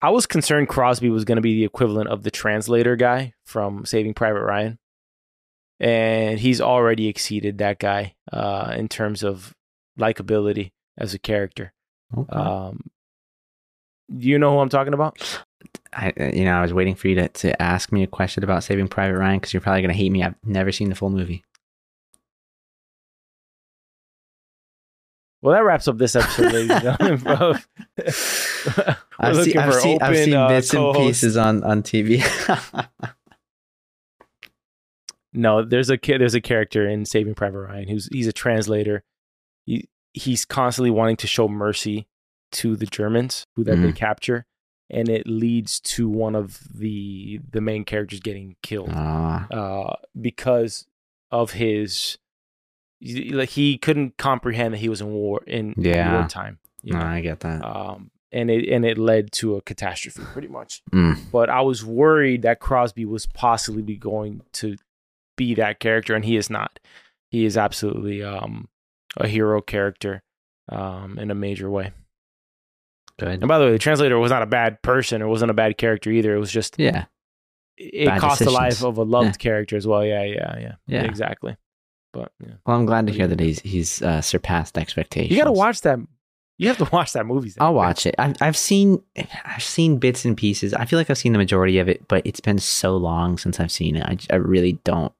I 0.00 0.10
was 0.10 0.26
concerned 0.26 0.68
Crosby 0.68 1.10
was 1.10 1.24
going 1.24 1.36
to 1.36 1.42
be 1.42 1.56
the 1.56 1.64
equivalent 1.64 2.08
of 2.08 2.22
the 2.22 2.30
translator 2.30 2.94
guy 2.94 3.34
from 3.44 3.84
Saving 3.84 4.14
Private 4.14 4.44
Ryan. 4.44 4.78
And 5.80 6.38
he's 6.38 6.60
already 6.60 7.08
exceeded 7.08 7.58
that 7.58 7.80
guy 7.80 8.14
uh, 8.32 8.74
in 8.76 8.86
terms 8.86 9.24
of 9.24 9.56
likability 9.98 10.70
as 10.96 11.14
a 11.14 11.18
character. 11.18 11.72
Okay. 12.16 12.32
Um, 12.32 12.92
you 14.08 14.38
know 14.38 14.52
who 14.52 14.58
I'm 14.58 14.68
talking 14.68 14.94
about? 14.94 15.42
I, 15.92 16.12
uh, 16.18 16.24
you 16.26 16.44
know, 16.44 16.52
I 16.52 16.62
was 16.62 16.72
waiting 16.74 16.94
for 16.94 17.08
you 17.08 17.14
to, 17.16 17.28
to 17.28 17.62
ask 17.62 17.92
me 17.92 18.02
a 18.02 18.06
question 18.06 18.44
about 18.44 18.64
Saving 18.64 18.88
Private 18.88 19.18
Ryan 19.18 19.38
because 19.38 19.52
you're 19.52 19.60
probably 19.60 19.82
going 19.82 19.92
to 19.92 19.96
hate 19.96 20.10
me. 20.10 20.22
I've 20.22 20.34
never 20.44 20.72
seen 20.72 20.88
the 20.88 20.94
full 20.94 21.10
movie. 21.10 21.44
Well, 25.42 25.54
that 25.54 25.64
wraps 25.64 25.88
up 25.88 25.98
this 25.98 26.16
episode, 26.16 26.52
ladies 26.52 26.70
and 26.70 26.82
gentlemen. 26.82 27.26
of- 27.26 27.68
I've, 29.18 29.44
seen, 29.44 29.58
I've, 29.58 29.74
for 29.74 29.80
seen, 29.80 30.02
I've 30.02 30.16
seen 30.16 30.34
uh, 30.34 30.48
bits 30.48 30.70
and 30.72 30.78
co-hosts. 30.78 31.06
pieces 31.06 31.36
on, 31.36 31.62
on 31.64 31.82
TV. 31.82 32.22
No, 35.34 35.64
there's 35.64 35.90
a 35.90 35.98
there's 36.00 36.36
a 36.36 36.40
character 36.40 36.88
in 36.88 37.04
Saving 37.04 37.34
Private 37.34 37.58
Ryan 37.58 37.88
who's 37.88 38.06
he's 38.06 38.28
a 38.28 38.32
translator. 38.32 39.02
He 39.66 39.88
he's 40.12 40.44
constantly 40.44 40.90
wanting 40.90 41.16
to 41.16 41.26
show 41.26 41.48
mercy 41.48 42.06
to 42.54 42.76
the 42.76 42.86
Germans 42.86 43.46
who 43.56 43.64
that 43.64 43.76
they 43.76 43.92
Mhm. 43.92 43.96
capture, 43.96 44.46
and 44.90 45.08
it 45.08 45.26
leads 45.26 45.80
to 45.80 46.08
one 46.08 46.34
of 46.34 46.60
the 46.74 47.40
the 47.50 47.60
main 47.60 47.84
characters 47.84 48.20
getting 48.20 48.56
killed 48.62 48.90
Ah, 48.92 49.46
uh, 49.50 49.94
because 50.20 50.86
of 51.30 51.52
his 51.52 52.18
like 53.02 53.50
he 53.50 53.76
couldn't 53.76 54.16
comprehend 54.16 54.74
that 54.74 54.78
he 54.78 54.88
was 54.88 55.00
in 55.00 55.08
war 55.12 55.42
in 55.46 55.74
Yeah. 55.76 56.14
wartime. 56.14 56.58
You 56.82 56.94
no. 56.94 57.00
I 57.00 57.20
get 57.20 57.40
that. 57.40 57.64
um, 57.64 58.10
and 58.32 58.50
it 58.50 58.68
and 58.68 58.84
it 58.84 58.98
led 58.98 59.30
to 59.32 59.56
a 59.56 59.62
catastrophe 59.62 60.22
pretty 60.32 60.48
much. 60.48 60.82
Mm. 60.92 61.30
But 61.30 61.48
I 61.50 61.60
was 61.60 61.84
worried 61.84 62.42
that 62.42 62.60
Crosby 62.60 63.04
was 63.04 63.26
possibly 63.26 63.96
going 63.96 64.42
to 64.54 64.76
be 65.36 65.54
that 65.54 65.80
character, 65.80 66.14
and 66.14 66.24
he 66.24 66.36
is 66.36 66.48
not. 66.50 66.78
He 67.30 67.44
is 67.44 67.56
absolutely 67.56 68.22
um, 68.22 68.68
a 69.16 69.26
hero 69.28 69.60
character 69.60 70.22
um, 70.68 71.18
in 71.18 71.30
a 71.30 71.34
major 71.34 71.68
way. 71.70 71.92
Good. 73.18 73.28
And 73.40 73.46
by 73.48 73.58
the 73.58 73.66
way, 73.66 73.72
the 73.72 73.78
translator 73.78 74.18
was 74.18 74.30
not 74.30 74.42
a 74.42 74.46
bad 74.46 74.82
person 74.82 75.22
or 75.22 75.28
wasn't 75.28 75.50
a 75.50 75.54
bad 75.54 75.78
character 75.78 76.10
either. 76.10 76.34
It 76.34 76.38
was 76.40 76.50
just 76.50 76.78
Yeah. 76.78 77.04
it 77.76 78.06
Bad 78.06 78.20
cost 78.20 78.40
the 78.44 78.50
life 78.50 78.82
of 78.84 78.98
a 78.98 79.02
loved 79.02 79.26
Yeah. 79.28 79.32
character 79.32 79.76
as 79.76 79.86
well. 79.86 80.04
Yeah, 80.04 80.22
yeah, 80.24 80.58
yeah, 80.58 80.72
Yeah. 80.86 81.02
exactly. 81.04 81.56
But 82.12 82.32
yeah. 82.44 82.54
Well, 82.66 82.76
I'm 82.76 82.86
glad 82.86 83.06
to 83.08 83.12
hear 83.12 83.26
that 83.26 83.40
he's 83.40 83.60
he's 83.60 84.00
uh, 84.02 84.20
surpassed 84.20 84.78
expectations. 84.78 85.30
you 85.32 85.36
got 85.38 85.44
to 85.46 85.52
watch 85.52 85.80
that. 85.82 85.98
You 86.58 86.68
have 86.68 86.78
to 86.78 86.84
watch 86.92 87.12
that 87.14 87.26
movie. 87.26 87.48
Zach. 87.50 87.60
I'll 87.62 87.74
watch 87.74 88.06
it. 88.06 88.14
I've 88.18 88.36
I've 88.40 88.56
seen 88.56 89.02
I've 89.44 89.62
seen 89.62 89.98
bits 89.98 90.24
and 90.24 90.36
pieces. 90.36 90.72
I 90.74 90.84
feel 90.84 90.98
like 90.98 91.10
I've 91.10 91.18
seen 91.18 91.32
the 91.32 91.38
majority 91.38 91.78
of 91.78 91.88
it, 91.88 92.06
but 92.06 92.24
it's 92.24 92.38
been 92.40 92.58
so 92.58 92.96
long 92.96 93.36
since 93.38 93.58
I've 93.58 93.72
seen 93.72 93.96
it. 93.96 94.04
I, 94.04 94.16
I 94.34 94.36
really 94.36 94.72
don't 94.84 95.12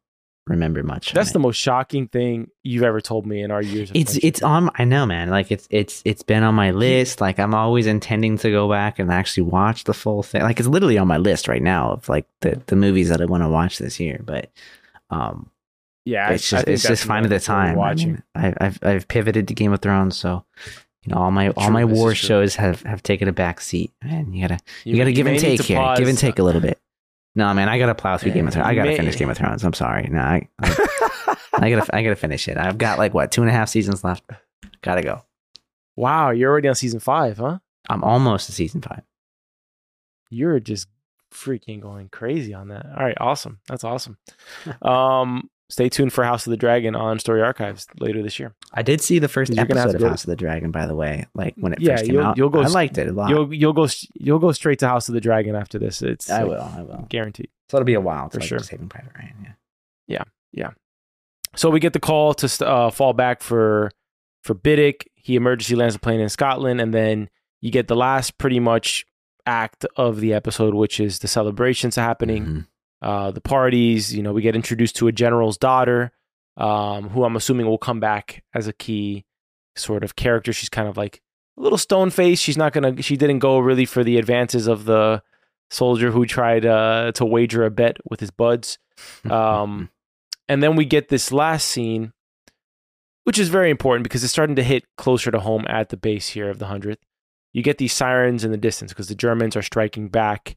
remember 0.47 0.83
much. 0.83 1.13
That's 1.13 1.33
the 1.33 1.39
most 1.39 1.57
shocking 1.57 2.09
thing 2.09 2.51
you've 2.63 2.83
ever 2.83 3.01
told 3.01 3.27
me 3.27 3.43
in 3.43 3.51
our 3.51 3.63
years. 3.63 3.91
Of 3.91 3.97
It's 3.97 4.13
friendship. 4.13 4.29
it's 4.29 4.43
on. 4.43 4.71
I 4.77 4.85
know, 4.85 5.07
man. 5.07 5.31
Like 5.31 5.51
it's 5.51 5.67
it's 5.71 6.03
it's 6.05 6.23
been 6.23 6.43
on 6.43 6.55
my 6.55 6.71
list. 6.71 7.21
Like 7.21 7.39
I'm 7.39 7.55
always 7.55 7.87
intending 7.87 8.37
to 8.39 8.51
go 8.51 8.69
back 8.69 8.99
and 8.99 9.11
actually 9.11 9.45
watch 9.45 9.85
the 9.85 9.95
full 9.95 10.23
thing. 10.23 10.43
Like 10.43 10.59
it's 10.61 10.69
literally 10.69 10.99
on 10.99 11.09
my 11.09 11.17
list 11.19 11.49
right 11.49 11.63
now 11.63 11.93
of 11.93 12.09
like 12.09 12.27
the 12.41 12.61
the 12.67 12.77
movies 12.77 13.09
that 13.09 13.21
I 13.21 13.25
want 13.25 13.43
to 13.43 13.49
watch 13.49 13.79
this 13.79 13.99
year. 13.99 14.21
But 14.25 14.51
um, 15.11 15.51
yeah. 16.05 16.31
It's 16.31 16.53
I 16.53 16.57
just 16.57 16.65
think 16.67 16.75
it's 16.75 16.83
just 16.83 17.05
finding 17.05 17.31
the 17.31 17.41
time. 17.41 17.75
I 17.75 17.79
Watching. 17.79 18.13
mean, 18.13 18.23
I, 18.35 18.55
I've 18.61 18.79
I've 18.83 19.09
pivoted 19.09 19.49
to 19.49 19.55
Game 19.55 19.73
of 19.73 19.81
Thrones, 19.81 20.17
so 20.17 20.45
you 21.05 21.15
know 21.15 21.21
all 21.21 21.31
my 21.31 21.51
all 21.51 21.71
my 21.71 21.85
war 21.87 22.15
shows 22.15 22.57
have 22.57 22.83
have 22.83 23.03
taken 23.03 23.29
a 23.29 23.33
back 23.33 23.61
seat. 23.63 23.93
Man, 24.03 24.33
you 24.33 24.43
gotta 24.47 24.61
you, 24.85 24.97
gotta 24.99 25.13
give 25.13 25.27
and 25.27 25.39
take 25.39 25.63
here. 25.63 25.79
pause. 25.79 25.99
Give 25.99 26.09
and 26.09 26.19
take 26.19 26.39
a 26.39 26.43
little 26.43 26.61
bit. 26.61 26.79
No, 27.37 27.53
man, 27.53 27.69
I 27.69 27.79
gotta 27.79 27.95
plow 27.95 28.17
through 28.17 28.33
Game 28.33 28.47
of 28.47 28.55
Thrones. 28.55 28.69
I 28.69 28.75
gotta 28.75 28.91
may- 28.91 28.97
finish 28.97 29.17
Game 29.17 29.29
of 29.31 29.37
Thrones. 29.37 29.65
I'm 29.65 29.73
sorry. 29.73 30.09
No, 30.09 30.21
I, 30.21 30.49
I, 30.63 31.37
I 31.55 31.71
gotta 31.71 31.97
I 31.97 32.03
gotta 32.03 32.17
finish 32.17 32.47
it. 32.49 32.57
I've 32.57 32.79
got 32.79 32.99
like 32.99 33.13
what 33.15 33.33
two 33.33 33.43
and 33.43 33.51
a 33.51 33.53
half 33.53 33.69
seasons 33.69 34.05
left. 34.05 34.23
Gotta 34.83 35.03
go. 35.03 35.23
Wow, 35.97 36.31
you're 36.31 36.51
already 36.51 36.69
on 36.69 36.75
season 36.75 37.01
five, 37.01 37.39
huh? 37.39 37.59
I'm 37.89 38.03
almost 38.05 38.47
to 38.47 38.53
season 38.53 38.81
five. 38.83 39.03
You're 40.31 40.61
just 40.61 40.89
freaking 41.33 41.81
going 41.81 42.09
crazy 42.09 42.55
on 42.55 42.69
that. 42.69 42.87
All 42.87 43.05
right, 43.05 43.17
awesome. 43.21 43.61
That's 43.69 43.85
awesome. 43.85 44.17
um, 44.83 45.49
stay 45.71 45.89
tuned 45.89 46.13
for 46.13 46.25
House 46.25 46.47
of 46.47 46.51
the 46.51 46.57
Dragon 46.57 46.95
on 46.95 47.19
Story 47.19 47.43
Archives 47.43 47.87
later 47.99 48.23
this 48.23 48.39
year. 48.39 48.55
I 48.73 48.83
did 48.83 49.01
see 49.01 49.19
the 49.19 49.29
first 49.29 49.53
You're 49.55 49.65
gonna 49.65 49.81
have 49.81 49.89
episode 49.91 49.97
of 49.97 50.03
go- 50.03 50.09
House 50.11 50.25
of 50.25 50.29
the 50.31 50.37
Dragon, 50.37 50.71
by 50.71 50.87
the 50.87 50.95
way. 50.95 51.27
Like 51.35 51.55
when 51.57 51.73
it 51.73 51.81
Yeah, 51.81 51.93
first 51.95 52.05
came 52.07 52.15
you'll- 52.15 52.25
out, 52.25 52.37
you'll 52.37 52.51
go 52.51 52.61
I 52.61 52.65
s- 52.65 52.75
liked 52.75 52.99
it 52.99 53.09
a 53.09 53.13
lot. 53.13 53.31
You'll 53.31 53.53
you'll 53.53 53.73
go 53.73 53.89
you'll 54.15 54.39
go 54.39 54.53
straight 54.53 54.79
to 54.81 54.89
House 54.89 55.09
of 55.09 55.15
the 55.15 55.21
Dragon 55.21 55.55
after 55.57 55.79
this. 55.79 56.03
It's 56.03 56.31
I 56.31 56.43
like, 56.43 56.51
will. 56.51 56.61
I 56.63 56.83
will. 56.83 57.07
guaranteed. 57.09 57.49
So 57.71 57.79
it'll 57.79 57.87
be 57.87 57.95
a 57.95 58.01
while 58.01 58.29
For 58.29 58.41
for 58.41 58.47
sure. 58.47 58.59
sure. 58.59 58.65
Saving 58.65 58.89
Private 58.89 59.13
Ryan. 59.17 59.35
Yeah. 59.43 59.53
Yeah. 60.07 60.23
Yeah. 60.53 60.71
So 61.57 61.71
we 61.71 61.81
get 61.81 61.93
the 61.93 62.01
call 62.01 62.35
to 62.35 62.67
uh, 62.67 62.91
fall 62.91 63.13
back 63.13 63.43
for 63.43 63.91
for 64.43 64.55
Biddick. 64.55 65.07
He 65.15 65.37
emergency 65.37 65.75
lands 65.75 65.95
a 65.95 65.99
plane 65.99 66.21
in 66.21 66.29
Scotland, 66.29 66.81
and 66.81 66.93
then 66.93 67.31
you 67.63 67.71
get 67.71 67.89
the 67.89 67.97
last 67.97 68.37
pretty 68.39 68.61
much 68.61 69.07
act 69.47 69.87
of 69.97 70.21
the 70.21 70.35
episode, 70.35 70.75
which 70.75 71.01
is 71.01 71.21
the 71.21 71.29
celebrations 71.29 71.97
happening. 71.97 72.45
Mhm. 72.47 72.67
Uh, 73.05 73.31
the 73.31 73.41
parties. 73.41 74.15
You 74.15 74.23
know, 74.23 74.33
we 74.33 74.41
get 74.41 74.57
introduced 74.57 74.97
to 74.97 75.09
a 75.09 75.13
general's 75.13 75.59
daughter, 75.59 76.11
um, 76.57 77.11
who 77.11 77.25
I'm 77.25 77.37
assuming 77.37 77.67
will 77.67 77.79
come 77.79 78.01
back 78.01 78.43
as 78.55 78.67
a 78.67 78.73
key 78.73 79.27
sort 79.77 80.03
of 80.03 80.17
character. 80.17 80.55
She's 80.55 80.71
kind 80.71 80.89
of 80.89 80.97
like 80.97 81.21
a 81.59 81.61
little 81.61 81.77
stone 81.77 82.09
faced. 82.09 82.43
She's 82.43 82.57
not 82.57 82.73
gonna. 82.73 83.03
She 83.03 83.19
didn't 83.19 83.41
go 83.41 83.59
really 83.59 83.85
for 83.85 84.03
the 84.03 84.17
advances 84.17 84.67
of 84.67 84.87
the 84.87 85.23
soldier 85.71 86.11
who 86.13 86.25
tried 86.25 86.65
uh, 86.65 87.13
to 87.13 87.27
wager 87.27 87.65
a 87.65 87.71
bet 87.71 87.99
with 88.09 88.21
his 88.21 88.31
buds. 88.31 88.79
Um, 89.29 89.91
and 90.49 90.63
then 90.63 90.75
we 90.75 90.87
get 90.87 91.11
this 91.11 91.31
last 91.31 91.69
scene, 91.69 92.15
which 93.25 93.39
is 93.39 93.51
very 93.51 93.69
important 93.69 94.05
because 94.05 94.25
it's 94.25 94.33
starting 94.33 94.57
to 94.57 94.63
hit 94.63 94.85
closer 94.97 95.31
to 95.31 95.41
home 95.41 95.67
at 95.69 95.91
the 95.91 95.99
base 95.99 96.29
here 96.29 96.49
of 96.49 96.59
the 96.59 96.67
hundredth. 96.67 97.03
You 97.53 97.63
get 97.63 97.77
these 97.77 97.93
sirens 97.93 98.45
in 98.45 98.51
the 98.51 98.57
distance 98.57 98.93
because 98.93 99.09
the 99.09 99.15
Germans 99.15 99.57
are 99.57 99.63
striking 99.63 100.09
back, 100.09 100.57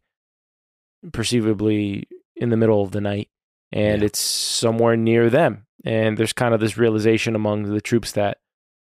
perceivably 1.11 2.07
in 2.37 2.49
the 2.49 2.57
middle 2.57 2.81
of 2.81 2.91
the 2.91 3.01
night. 3.01 3.29
and 3.73 4.01
Yeah. 4.01 4.05
it's 4.05 4.19
somewhere 4.19 4.95
near 4.95 5.29
them. 5.29 5.65
And 5.83 6.17
there's 6.17 6.31
kind 6.31 6.53
of 6.53 6.61
this 6.61 6.77
realization 6.77 7.35
among 7.35 7.63
the 7.63 7.81
troops 7.81 8.13
that 8.13 8.37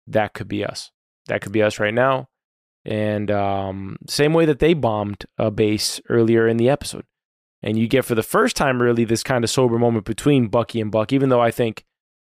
that 0.07 0.35
could 0.35 0.47
be 0.47 0.65
us. 0.65 0.93
That 1.27 1.41
could 1.43 1.51
be 1.53 1.63
us 1.65 1.81
right 1.81 1.93
now. 1.93 2.29
And 2.85 3.29
um, 3.31 3.97
same 4.07 4.33
way 4.33 4.45
that 4.47 4.61
they 4.61 4.75
bombed 4.75 5.25
a 5.37 5.51
base 5.51 6.01
earlier 6.09 6.47
in 6.47 6.59
the 6.59 6.71
episode. 6.71 7.05
And 7.61 7.77
you 7.77 7.89
get 7.89 8.05
for 8.05 8.15
the 8.15 8.23
first 8.23 8.55
time, 8.57 8.81
really, 8.81 9.05
this 9.05 9.25
kind 9.25 9.43
of 9.43 9.51
sober 9.51 9.79
moment 9.79 10.05
between 10.05 10.47
Bucky 10.47 10.81
and 10.81 10.93
Buck, 10.93 11.13
even 11.13 11.29
though 11.29 11.41
I 11.43 11.51
think 11.51 11.85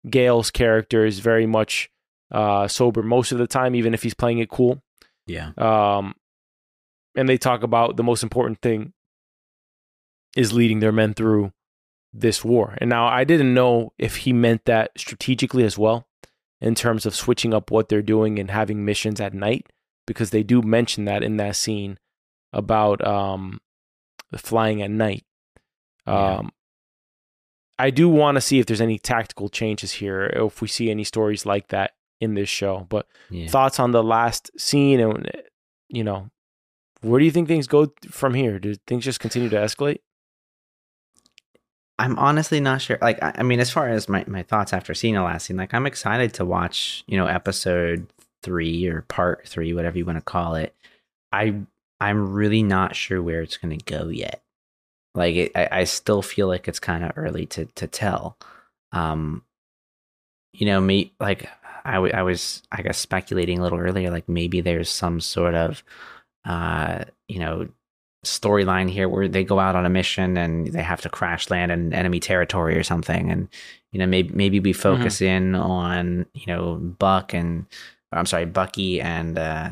Gale's 0.09 0.51
character 0.51 1.07
is 1.07 1.21
very 1.21 1.47
much 1.47 1.89
uh, 2.33 2.67
sober 2.67 3.03
most 3.03 3.31
of 3.31 3.39
the 3.39 3.47
time, 3.47 3.77
even 3.77 3.95
if 3.95 4.03
he's 4.03 4.15
playing 4.15 4.39
it 4.39 4.49
cool. 4.51 4.83
Yeah. 5.27 5.53
Um, 5.57 6.15
and 7.15 7.29
they 7.29 7.39
talk 7.39 7.63
about 7.63 7.97
the 7.97 8.03
most 8.03 8.25
important 8.25 8.61
thing 8.61 8.93
is 10.37 10.53
leading 10.53 10.81
their 10.81 10.93
men 10.93 11.15
through 11.15 11.53
this 12.13 12.45
war. 12.45 12.77
And 12.81 12.91
now 12.91 13.07
I 13.07 13.25
didn't 13.25 13.55
know 13.55 13.93
if 13.99 14.17
he 14.17 14.33
meant 14.33 14.65
that 14.65 14.91
strategically 14.97 15.65
as 15.65 15.79
well, 15.79 16.07
in 16.61 16.75
terms 16.75 17.07
of 17.07 17.15
switching 17.15 17.55
up 17.55 17.71
what 17.71 17.89
they're 17.89 18.03
doing 18.03 18.39
and 18.39 18.51
having 18.51 18.85
missions 18.85 19.21
at 19.21 19.35
night, 19.35 19.67
because 20.07 20.31
they 20.31 20.43
do 20.43 20.61
mention 20.63 21.05
that 21.07 21.23
in 21.23 21.37
that 21.39 21.57
scene 21.57 21.99
about 22.53 23.05
um, 23.07 23.61
flying 24.37 24.83
at 24.83 24.91
night. 24.91 25.25
Yeah. 26.07 26.39
Um, 26.39 26.51
I 27.79 27.91
do 27.91 28.09
want 28.09 28.35
to 28.37 28.41
see 28.41 28.59
if 28.59 28.67
there's 28.67 28.81
any 28.81 28.99
tactical 28.99 29.49
changes 29.49 29.93
here, 29.93 30.27
if 30.27 30.61
we 30.61 30.69
see 30.69 30.91
any 30.91 31.05
stories 31.05 31.47
like 31.47 31.69
that 31.69 31.93
in 32.21 32.35
this 32.35 32.49
show. 32.49 32.87
But 32.91 33.07
Yeah. 33.31 33.49
thoughts 33.49 33.81
on 33.81 33.93
the 33.93 34.03
last 34.03 34.51
scene 34.61 35.01
and 35.01 35.31
you 35.89 36.05
know 36.05 36.31
where 37.01 37.19
do 37.19 37.25
you 37.25 37.31
think 37.31 37.49
things 37.49 37.67
go 37.67 37.93
from 38.11 38.35
here 38.35 38.59
do 38.61 38.75
things 38.87 39.05
just 39.05 39.19
continue 39.19 39.49
to 39.49 39.57
escalate 39.57 39.99
I'm 42.01 42.19
honestly 42.19 42.61
not 42.61 42.81
sure. 42.81 42.97
Like, 43.03 43.23
I, 43.23 43.35
I 43.37 43.43
mean, 43.43 43.61
as 43.61 43.71
far 43.71 43.91
as 43.91 44.09
my, 44.09 44.25
my 44.27 44.43
thoughts 44.43 44.73
after 44.73 44.95
seeing 44.95 45.15
the 45.15 45.23
last 45.23 45.47
scene, 45.47 45.59
like, 45.59 45.75
I'm 45.75 45.85
excited 45.85 46.33
to 46.35 46.47
watch, 46.47 47.05
you 47.07 47.19
know, 47.19 47.27
episode 47.27 48.07
three 48.43 48.87
or 48.87 49.03
part 49.03 49.47
three, 49.47 49.75
whatever 49.75 49.99
you 49.99 50.07
want 50.07 50.17
to 50.17 50.25
call 50.25 50.55
it. 50.55 50.75
I 51.31 51.57
I'm 52.01 52.33
really 52.33 52.63
not 52.63 52.97
sure 52.97 53.23
where 53.23 53.43
it's 53.43 53.59
going 53.59 53.79
to 53.79 53.85
go 53.85 54.09
yet. 54.09 54.43
Like, 55.15 55.35
it, 55.37 55.53
I, 55.55 55.69
I 55.71 55.85
still 55.85 56.23
feel 56.23 56.49
like 56.49 56.69
it's 56.69 56.81
kind 56.81 57.05
of 57.05 57.13
early 57.17 57.45
to 57.47 57.67
to 57.67 57.87
tell. 57.87 58.39
Um, 58.93 59.45
you 60.55 60.67
know, 60.67 60.81
me 60.81 61.13
like 61.21 61.51
I, 61.85 61.95
w- 61.95 62.15
I 62.15 62.23
was 62.23 62.63
I 62.73 62.81
guess 62.81 62.97
speculating 62.97 63.59
a 63.59 63.63
little 63.63 63.79
earlier, 63.79 64.11
like 64.11 64.27
maybe 64.29 64.63
there's 64.63 64.89
some 64.89 65.21
sort 65.21 65.55
of, 65.55 65.85
uh, 66.47 67.05
you 67.29 67.41
know, 67.41 67.69
storyline 68.25 68.91
here 68.91 69.09
where 69.09 69.29
they 69.29 69.45
go 69.45 69.59
out 69.59 69.75
on 69.77 69.87
a 69.87 69.91
mission 69.91 70.37
and 70.37 70.67
they 70.69 70.83
have 70.83 71.01
to 71.01 71.09
crash 71.09 71.49
land 71.51 71.73
in 71.73 71.95
enemy 71.95 72.21
territory 72.21 72.77
or 72.77 72.83
something. 72.83 73.31
And 73.31 73.49
you 73.93 73.99
know 73.99 74.07
maybe 74.07 74.33
maybe 74.35 74.61
we 74.61 74.73
focus 74.73 75.21
in 75.21 75.55
on 75.55 76.27
you 76.33 76.47
know 76.47 76.77
buck 76.77 77.35
and 77.35 77.67
or 78.13 78.19
i'm 78.19 78.27
sorry 78.27 78.45
bucky 78.45 79.01
and 79.01 79.37
uh 79.37 79.71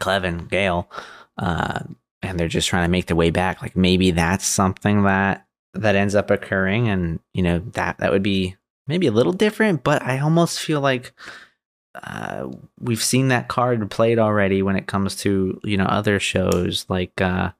Cleven 0.00 0.46
gale 0.46 0.90
uh 1.38 1.80
and 2.22 2.40
they're 2.40 2.48
just 2.48 2.68
trying 2.68 2.84
to 2.84 2.90
make 2.90 3.06
their 3.06 3.16
way 3.16 3.30
back. 3.30 3.60
Like 3.60 3.76
maybe 3.76 4.10
that's 4.10 4.46
something 4.46 5.02
that 5.04 5.46
that 5.74 5.94
ends 5.94 6.14
up 6.14 6.30
occurring 6.30 6.88
and 6.88 7.20
you 7.32 7.42
know 7.42 7.58
that 7.58 7.98
that 7.98 8.10
would 8.10 8.22
be 8.22 8.56
maybe 8.86 9.06
a 9.06 9.12
little 9.12 9.32
different 9.32 9.82
but 9.82 10.00
i 10.02 10.20
almost 10.20 10.60
feel 10.60 10.80
like 10.80 11.12
uh, 11.94 12.48
we've 12.80 13.02
seen 13.02 13.28
that 13.28 13.48
card 13.48 13.90
played 13.90 14.18
already 14.18 14.62
when 14.62 14.76
it 14.76 14.86
comes 14.86 15.16
to 15.16 15.60
you 15.64 15.76
know 15.76 15.84
other 15.84 16.18
shows 16.18 16.86
like 16.88 17.20
uh, 17.20 17.52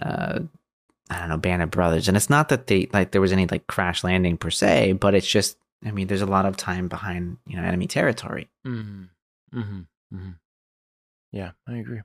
uh, 0.00 0.40
I 1.10 1.18
don't 1.18 1.28
know 1.28 1.36
Band 1.36 1.62
of 1.62 1.70
Brothers, 1.70 2.08
and 2.08 2.16
it's 2.16 2.30
not 2.30 2.48
that 2.48 2.66
they 2.66 2.88
like 2.92 3.10
there 3.10 3.20
was 3.20 3.32
any 3.32 3.46
like 3.46 3.66
crash 3.66 4.02
landing 4.04 4.36
per 4.36 4.50
se, 4.50 4.92
but 4.94 5.14
it's 5.14 5.26
just 5.26 5.58
I 5.84 5.90
mean 5.90 6.06
there's 6.06 6.22
a 6.22 6.26
lot 6.26 6.46
of 6.46 6.56
time 6.56 6.88
behind 6.88 7.38
you 7.46 7.56
know 7.56 7.62
enemy 7.62 7.86
territory. 7.86 8.48
mm-hmm. 8.66 9.04
Mm-hmm. 9.54 9.80
Mm-hmm. 10.16 10.30
yeah 11.32 11.50
i 11.68 11.76
agree 11.76 12.00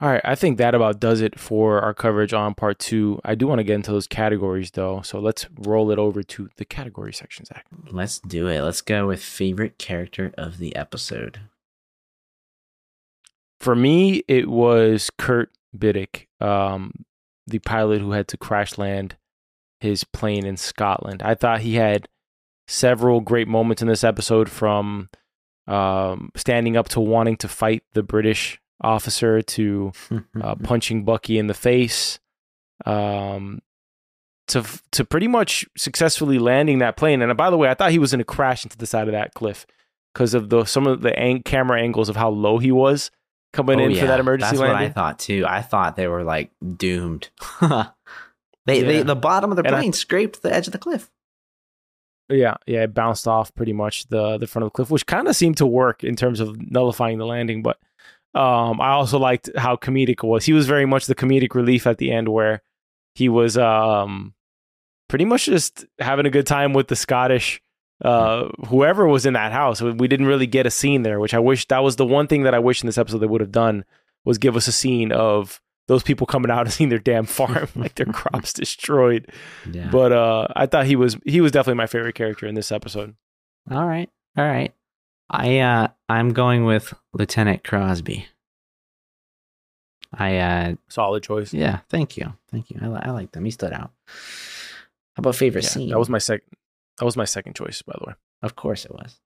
all 0.00 0.08
right 0.08 0.20
i 0.24 0.34
think 0.34 0.58
that 0.58 0.74
about 0.74 1.00
does 1.00 1.20
it 1.20 1.38
for 1.38 1.80
our 1.80 1.94
coverage 1.94 2.32
on 2.32 2.54
part 2.54 2.78
two 2.78 3.20
i 3.24 3.34
do 3.34 3.46
want 3.46 3.58
to 3.58 3.64
get 3.64 3.74
into 3.74 3.90
those 3.90 4.06
categories 4.06 4.72
though 4.72 5.00
so 5.02 5.18
let's 5.18 5.46
roll 5.58 5.90
it 5.90 5.98
over 5.98 6.22
to 6.22 6.48
the 6.56 6.64
category 6.64 7.12
section 7.12 7.44
zach 7.44 7.64
Let's 7.90 8.18
do 8.18 8.48
it. 8.48 8.60
Let's 8.62 8.80
go 8.80 9.06
with 9.06 9.22
favorite 9.22 9.78
character 9.78 10.32
of 10.36 10.58
the 10.58 10.74
episode. 10.74 11.40
for 13.60 13.74
me 13.74 14.22
it 14.28 14.48
was 14.48 15.10
kurt 15.18 15.50
Biddick, 15.76 16.28
um, 16.40 17.04
the 17.46 17.58
pilot 17.58 18.00
who 18.00 18.12
had 18.12 18.28
to 18.28 18.36
crash 18.36 18.78
land 18.78 19.16
his 19.80 20.04
plane 20.04 20.46
in 20.46 20.56
Scotland. 20.56 21.22
I 21.22 21.34
thought 21.34 21.60
he 21.60 21.74
had 21.74 22.08
several 22.68 23.20
great 23.20 23.48
moments 23.48 23.82
in 23.82 23.88
this 23.88 24.04
episode 24.04 24.48
from 24.48 25.10
um, 25.66 26.30
standing 26.36 26.76
up 26.76 26.88
to 26.90 27.00
wanting 27.00 27.36
to 27.38 27.48
fight 27.48 27.82
the 27.92 28.02
British 28.02 28.60
officer 28.80 29.40
to 29.42 29.92
uh, 30.42 30.54
punching 30.56 31.04
Bucky 31.04 31.38
in 31.38 31.46
the 31.46 31.54
face 31.54 32.18
um, 32.86 33.60
to 34.48 34.64
to 34.92 35.04
pretty 35.04 35.28
much 35.28 35.66
successfully 35.76 36.38
landing 36.38 36.78
that 36.80 36.96
plane. 36.96 37.22
And 37.22 37.30
uh, 37.30 37.34
by 37.34 37.50
the 37.50 37.56
way, 37.56 37.68
I 37.70 37.74
thought 37.74 37.90
he 37.92 37.98
was 37.98 38.10
going 38.12 38.18
to 38.18 38.24
crash 38.24 38.64
into 38.64 38.76
the 38.76 38.86
side 38.86 39.08
of 39.08 39.12
that 39.12 39.34
cliff 39.34 39.66
because 40.12 40.34
of 40.34 40.50
the 40.50 40.64
some 40.64 40.86
of 40.86 41.00
the 41.02 41.18
ang- 41.18 41.42
camera 41.42 41.80
angles 41.80 42.08
of 42.08 42.16
how 42.16 42.30
low 42.30 42.58
he 42.58 42.70
was 42.72 43.10
coming 43.52 43.80
Oh, 43.80 43.84
in 43.84 43.94
for 43.96 44.06
that 44.06 44.20
emergency 44.20 44.56
That's 44.56 44.68
what 44.68 44.70
I 44.76 44.88
thought 44.90 45.18
too. 45.18 45.44
I 45.48 45.62
thought 45.62 45.96
they 45.96 46.08
were 46.08 46.24
like 46.24 46.50
doomed. 46.76 47.30
they, 48.66 48.82
they 48.82 49.02
the 49.02 49.14
bottom 49.16 49.50
of 49.50 49.56
the 49.56 49.64
And 49.64 49.74
I- 49.74 49.80
plane 49.80 49.92
scraped 49.92 50.42
the 50.42 50.52
edge 50.52 50.66
of 50.66 50.72
the 50.72 50.78
cliff. 50.78 51.10
Yeah, 52.30 52.54
yeah, 52.66 52.84
it 52.84 52.94
bounced 52.94 53.28
off 53.28 53.54
pretty 53.54 53.74
much 53.74 54.06
the 54.08 54.38
the 54.38 54.46
front 54.46 54.64
of 54.64 54.68
the 54.72 54.74
cliff, 54.76 54.90
which 54.90 55.06
kind 55.06 55.28
of 55.28 55.36
seemed 55.36 55.58
to 55.58 55.66
work 55.66 56.02
in 56.02 56.16
terms 56.16 56.40
of 56.40 56.58
nullifying 56.70 57.18
the 57.18 57.26
landing. 57.26 57.62
But 57.62 57.78
um, 58.34 58.80
I 58.80 58.90
also 58.90 59.18
liked 59.18 59.50
how 59.56 59.76
comedic 59.76 60.22
it 60.22 60.24
was. 60.24 60.44
He 60.44 60.52
was 60.52 60.66
very 60.66 60.86
much 60.86 61.06
the 61.06 61.14
comedic 61.14 61.54
relief 61.54 61.86
at 61.86 61.98
the 61.98 62.10
end, 62.10 62.28
where 62.28 62.62
he 63.14 63.28
was 63.28 63.56
um, 63.56 64.34
pretty 65.08 65.24
much 65.24 65.46
just 65.46 65.84
having 65.98 66.26
a 66.26 66.30
good 66.30 66.46
time 66.46 66.72
with 66.72 66.88
the 66.88 66.96
Scottish 66.96 67.62
uh, 68.04 68.48
whoever 68.66 69.06
was 69.06 69.26
in 69.26 69.34
that 69.34 69.52
house. 69.52 69.80
We 69.80 70.08
didn't 70.08 70.26
really 70.26 70.46
get 70.46 70.66
a 70.66 70.70
scene 70.70 71.02
there, 71.02 71.20
which 71.20 71.34
I 71.34 71.38
wish 71.38 71.68
that 71.68 71.82
was 71.82 71.96
the 71.96 72.06
one 72.06 72.26
thing 72.26 72.42
that 72.42 72.54
I 72.54 72.58
wish 72.58 72.82
in 72.82 72.86
this 72.86 72.98
episode 72.98 73.18
they 73.18 73.26
would 73.26 73.40
have 73.40 73.52
done 73.52 73.84
was 74.24 74.38
give 74.38 74.56
us 74.56 74.66
a 74.66 74.72
scene 74.72 75.12
of 75.12 75.60
those 75.86 76.02
people 76.02 76.26
coming 76.26 76.50
out 76.50 76.60
and 76.66 76.72
seeing 76.72 76.90
their 76.90 76.98
damn 76.98 77.26
farm, 77.26 77.68
like 77.76 77.94
their 77.94 78.06
crops 78.06 78.52
destroyed. 78.54 79.30
Yeah. 79.70 79.90
But 79.90 80.12
uh, 80.12 80.48
I 80.56 80.66
thought 80.66 80.86
he 80.86 80.96
was 80.96 81.16
he 81.24 81.40
was 81.40 81.52
definitely 81.52 81.78
my 81.78 81.86
favorite 81.86 82.14
character 82.14 82.46
in 82.46 82.54
this 82.54 82.72
episode. 82.72 83.14
All 83.70 83.86
right. 83.86 84.10
All 84.36 84.44
right. 84.44 84.74
I 85.30 85.58
uh 85.58 85.88
I'm 86.08 86.32
going 86.32 86.64
with 86.64 86.92
Lieutenant 87.12 87.64
Crosby. 87.64 88.26
I 90.12 90.36
uh 90.38 90.74
Solid 90.88 91.22
choice. 91.22 91.52
yeah, 91.52 91.80
thank 91.88 92.16
you. 92.16 92.32
Thank 92.50 92.70
you. 92.70 92.78
I, 92.80 93.08
I 93.08 93.10
like 93.10 93.32
them. 93.32 93.44
He 93.44 93.50
stood 93.50 93.72
out. 93.72 93.90
How 95.16 95.20
about 95.20 95.34
favorite 95.36 95.64
Yeah, 95.64 95.70
scene? 95.70 95.88
that 95.90 95.98
was 95.98 96.08
my 96.08 96.18
second. 96.18 96.46
That 96.98 97.04
was 97.04 97.16
my 97.16 97.24
second 97.24 97.54
choice, 97.56 97.82
by 97.82 97.94
the 97.98 98.04
way. 98.08 98.14
Of 98.42 98.54
course 98.56 98.84
it 98.84 98.92
was. 98.92 99.18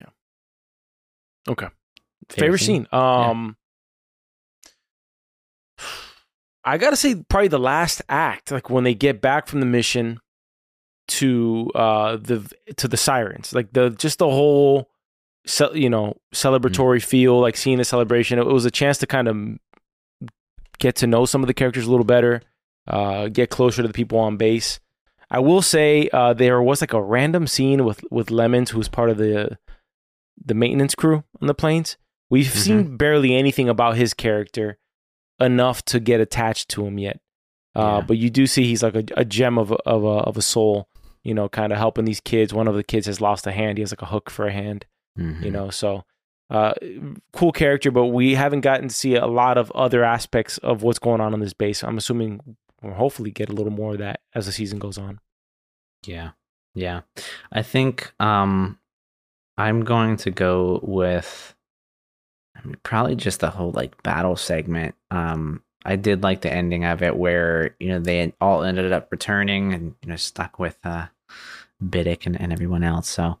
Yeah. 0.00 0.08
Okay. 1.48 1.68
Favorite, 2.28 2.58
scene. 2.58 2.86
Um, 2.92 3.56
I 6.64 6.78
gotta 6.78 6.96
say, 6.96 7.16
probably 7.28 7.48
the 7.48 7.58
last 7.58 8.02
act, 8.08 8.50
like 8.52 8.70
when 8.70 8.84
they 8.84 8.94
get 8.94 9.20
back 9.20 9.46
from 9.48 9.60
the 9.60 9.66
mission 9.66 10.20
to 11.08 11.70
uh 11.74 12.16
the 12.16 12.48
to 12.76 12.88
the 12.88 12.96
sirens, 12.96 13.52
like 13.54 13.72
the 13.72 13.90
just 13.90 14.18
the 14.18 14.28
whole, 14.30 14.88
ce- 15.46 15.74
you 15.74 15.90
know, 15.90 16.16
celebratory 16.34 17.02
feel, 17.02 17.40
like 17.40 17.56
seeing 17.56 17.78
the 17.78 17.84
celebration. 17.84 18.38
It 18.38 18.46
was 18.46 18.64
a 18.64 18.70
chance 18.70 18.98
to 18.98 19.06
kind 19.06 19.28
of 19.28 19.36
get 20.78 20.96
to 20.96 21.06
know 21.06 21.24
some 21.26 21.42
of 21.42 21.46
the 21.46 21.54
characters 21.54 21.86
a 21.86 21.90
little 21.90 22.04
better, 22.04 22.42
uh, 22.88 23.28
get 23.28 23.50
closer 23.50 23.82
to 23.82 23.88
the 23.88 23.94
people 23.94 24.18
on 24.18 24.36
base. 24.36 24.80
I 25.30 25.38
will 25.38 25.62
say 25.62 26.08
uh, 26.12 26.34
there 26.34 26.60
was 26.62 26.80
like 26.80 26.92
a 26.92 27.02
random 27.02 27.46
scene 27.46 27.84
with 27.84 28.04
with 28.10 28.30
Lemons, 28.30 28.70
who's 28.70 28.88
part 28.88 29.10
of 29.10 29.16
the 29.18 29.58
the 30.44 30.54
maintenance 30.54 30.94
crew 30.94 31.24
on 31.40 31.46
the 31.46 31.54
planes. 31.54 31.96
We've 32.30 32.46
Mhm. 32.46 32.56
seen 32.56 32.96
barely 32.96 33.34
anything 33.34 33.68
about 33.68 33.96
his 33.96 34.14
character 34.14 34.78
enough 35.40 35.84
to 35.86 36.00
get 36.00 36.20
attached 36.20 36.68
to 36.70 36.86
him 36.86 36.98
yet. 36.98 37.20
Uh, 37.74 37.80
Yeah. 38.00 38.00
But 38.06 38.18
you 38.18 38.30
do 38.30 38.46
see 38.46 38.64
he's 38.64 38.82
like 38.82 38.94
a, 38.96 39.04
a 39.16 39.24
gem 39.24 39.58
of 39.58 39.70
a, 39.72 39.76
of 39.86 40.04
a 40.04 40.08
of 40.28 40.36
a 40.36 40.42
soul. 40.42 40.88
You 41.24 41.34
know, 41.34 41.48
kind 41.48 41.72
of 41.72 41.78
helping 41.78 42.04
these 42.04 42.20
kids. 42.20 42.52
One 42.52 42.66
of 42.68 42.74
the 42.74 42.82
kids 42.82 43.06
has 43.06 43.20
lost 43.20 43.46
a 43.46 43.52
hand. 43.52 43.78
He 43.78 43.82
has 43.82 43.92
like 43.92 44.02
a 44.02 44.06
hook 44.06 44.28
for 44.30 44.46
a 44.46 44.52
hand. 44.52 44.86
Mhm. 45.18 45.42
You 45.44 45.50
know, 45.50 45.70
so 45.70 46.04
uh, 46.50 46.74
cool 47.32 47.52
character. 47.52 47.90
But 47.90 48.06
we 48.06 48.34
haven't 48.34 48.60
gotten 48.62 48.88
to 48.88 48.94
see 48.94 49.14
a 49.14 49.26
lot 49.26 49.56
of 49.58 49.70
other 49.72 50.04
aspects 50.04 50.58
of 50.58 50.82
what's 50.82 50.98
going 50.98 51.20
on 51.20 51.32
on 51.32 51.40
this 51.40 51.52
base. 51.54 51.82
I'm 51.84 51.96
assuming 51.98 52.56
we'll 52.82 52.94
hopefully 52.94 53.30
get 53.30 53.48
a 53.48 53.52
little 53.52 53.72
more 53.72 53.92
of 53.92 53.98
that 53.98 54.20
as 54.34 54.46
the 54.46 54.52
season 54.52 54.78
goes 54.78 54.98
on. 54.98 55.20
Yeah. 56.06 56.30
Yeah. 56.74 57.02
I 57.52 57.62
think 57.62 58.12
um 58.18 58.78
I'm 59.56 59.84
going 59.84 60.16
to 60.18 60.30
go 60.30 60.80
with 60.82 61.54
probably 62.82 63.16
just 63.16 63.40
the 63.40 63.50
whole 63.50 63.70
like 63.72 64.02
battle 64.02 64.36
segment. 64.36 64.94
Um 65.10 65.62
I 65.84 65.96
did 65.96 66.22
like 66.22 66.42
the 66.42 66.52
ending 66.52 66.84
of 66.84 67.02
it 67.02 67.16
where 67.16 67.74
you 67.80 67.88
know 67.88 67.98
they 67.98 68.32
all 68.40 68.62
ended 68.62 68.92
up 68.92 69.10
returning 69.10 69.72
and 69.72 69.94
you 70.02 70.08
know 70.10 70.16
stuck 70.16 70.58
with 70.58 70.78
uh, 70.84 71.06
Biddick 71.88 72.26
and, 72.26 72.40
and 72.40 72.52
everyone 72.52 72.84
else. 72.84 73.08
So 73.08 73.38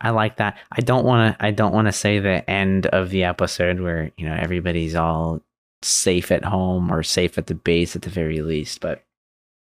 I 0.00 0.10
like 0.10 0.36
that. 0.36 0.58
I 0.72 0.80
don't 0.80 1.04
want 1.04 1.38
to. 1.38 1.44
I 1.44 1.50
don't 1.50 1.72
want 1.72 1.86
to 1.88 1.92
say 1.92 2.18
the 2.18 2.48
end 2.50 2.86
of 2.86 3.10
the 3.10 3.24
episode 3.24 3.80
where 3.80 4.10
you 4.16 4.26
know 4.28 4.34
everybody's 4.34 4.94
all 4.94 5.40
safe 5.82 6.30
at 6.32 6.44
home 6.44 6.90
or 6.92 7.02
safe 7.02 7.38
at 7.38 7.46
the 7.46 7.54
base 7.54 7.94
at 7.96 8.02
the 8.02 8.10
very 8.10 8.42
least. 8.42 8.80
But 8.80 9.02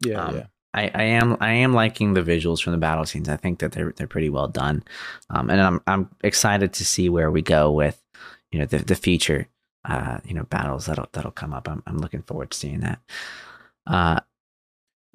Yeah, 0.05 0.23
Um, 0.25 0.35
yeah. 0.35 0.45
I, 0.73 0.91
I 0.93 1.03
am 1.03 1.35
I 1.41 1.51
am 1.51 1.73
liking 1.73 2.13
the 2.13 2.21
visuals 2.21 2.61
from 2.63 2.71
the 2.71 2.77
battle 2.79 3.05
scenes. 3.05 3.27
I 3.27 3.35
think 3.35 3.59
that 3.59 3.73
they're 3.73 3.91
they're 3.97 4.07
pretty 4.07 4.29
well 4.29 4.47
done, 4.47 4.83
um, 5.29 5.49
and 5.49 5.59
I'm 5.59 5.81
I'm 5.85 6.09
excited 6.23 6.71
to 6.73 6.85
see 6.85 7.09
where 7.09 7.29
we 7.29 7.41
go 7.41 7.71
with 7.71 8.01
you 8.51 8.59
know 8.59 8.65
the 8.65 8.77
the 8.79 8.95
feature 8.95 9.47
uh, 9.83 10.19
you 10.23 10.33
know 10.33 10.43
battles 10.43 10.85
that'll 10.85 11.09
that'll 11.11 11.31
come 11.31 11.53
up. 11.53 11.67
I'm 11.67 11.83
I'm 11.85 11.97
looking 11.97 12.21
forward 12.21 12.51
to 12.51 12.57
seeing 12.57 12.79
that. 12.81 12.99
Uh, 13.85 14.21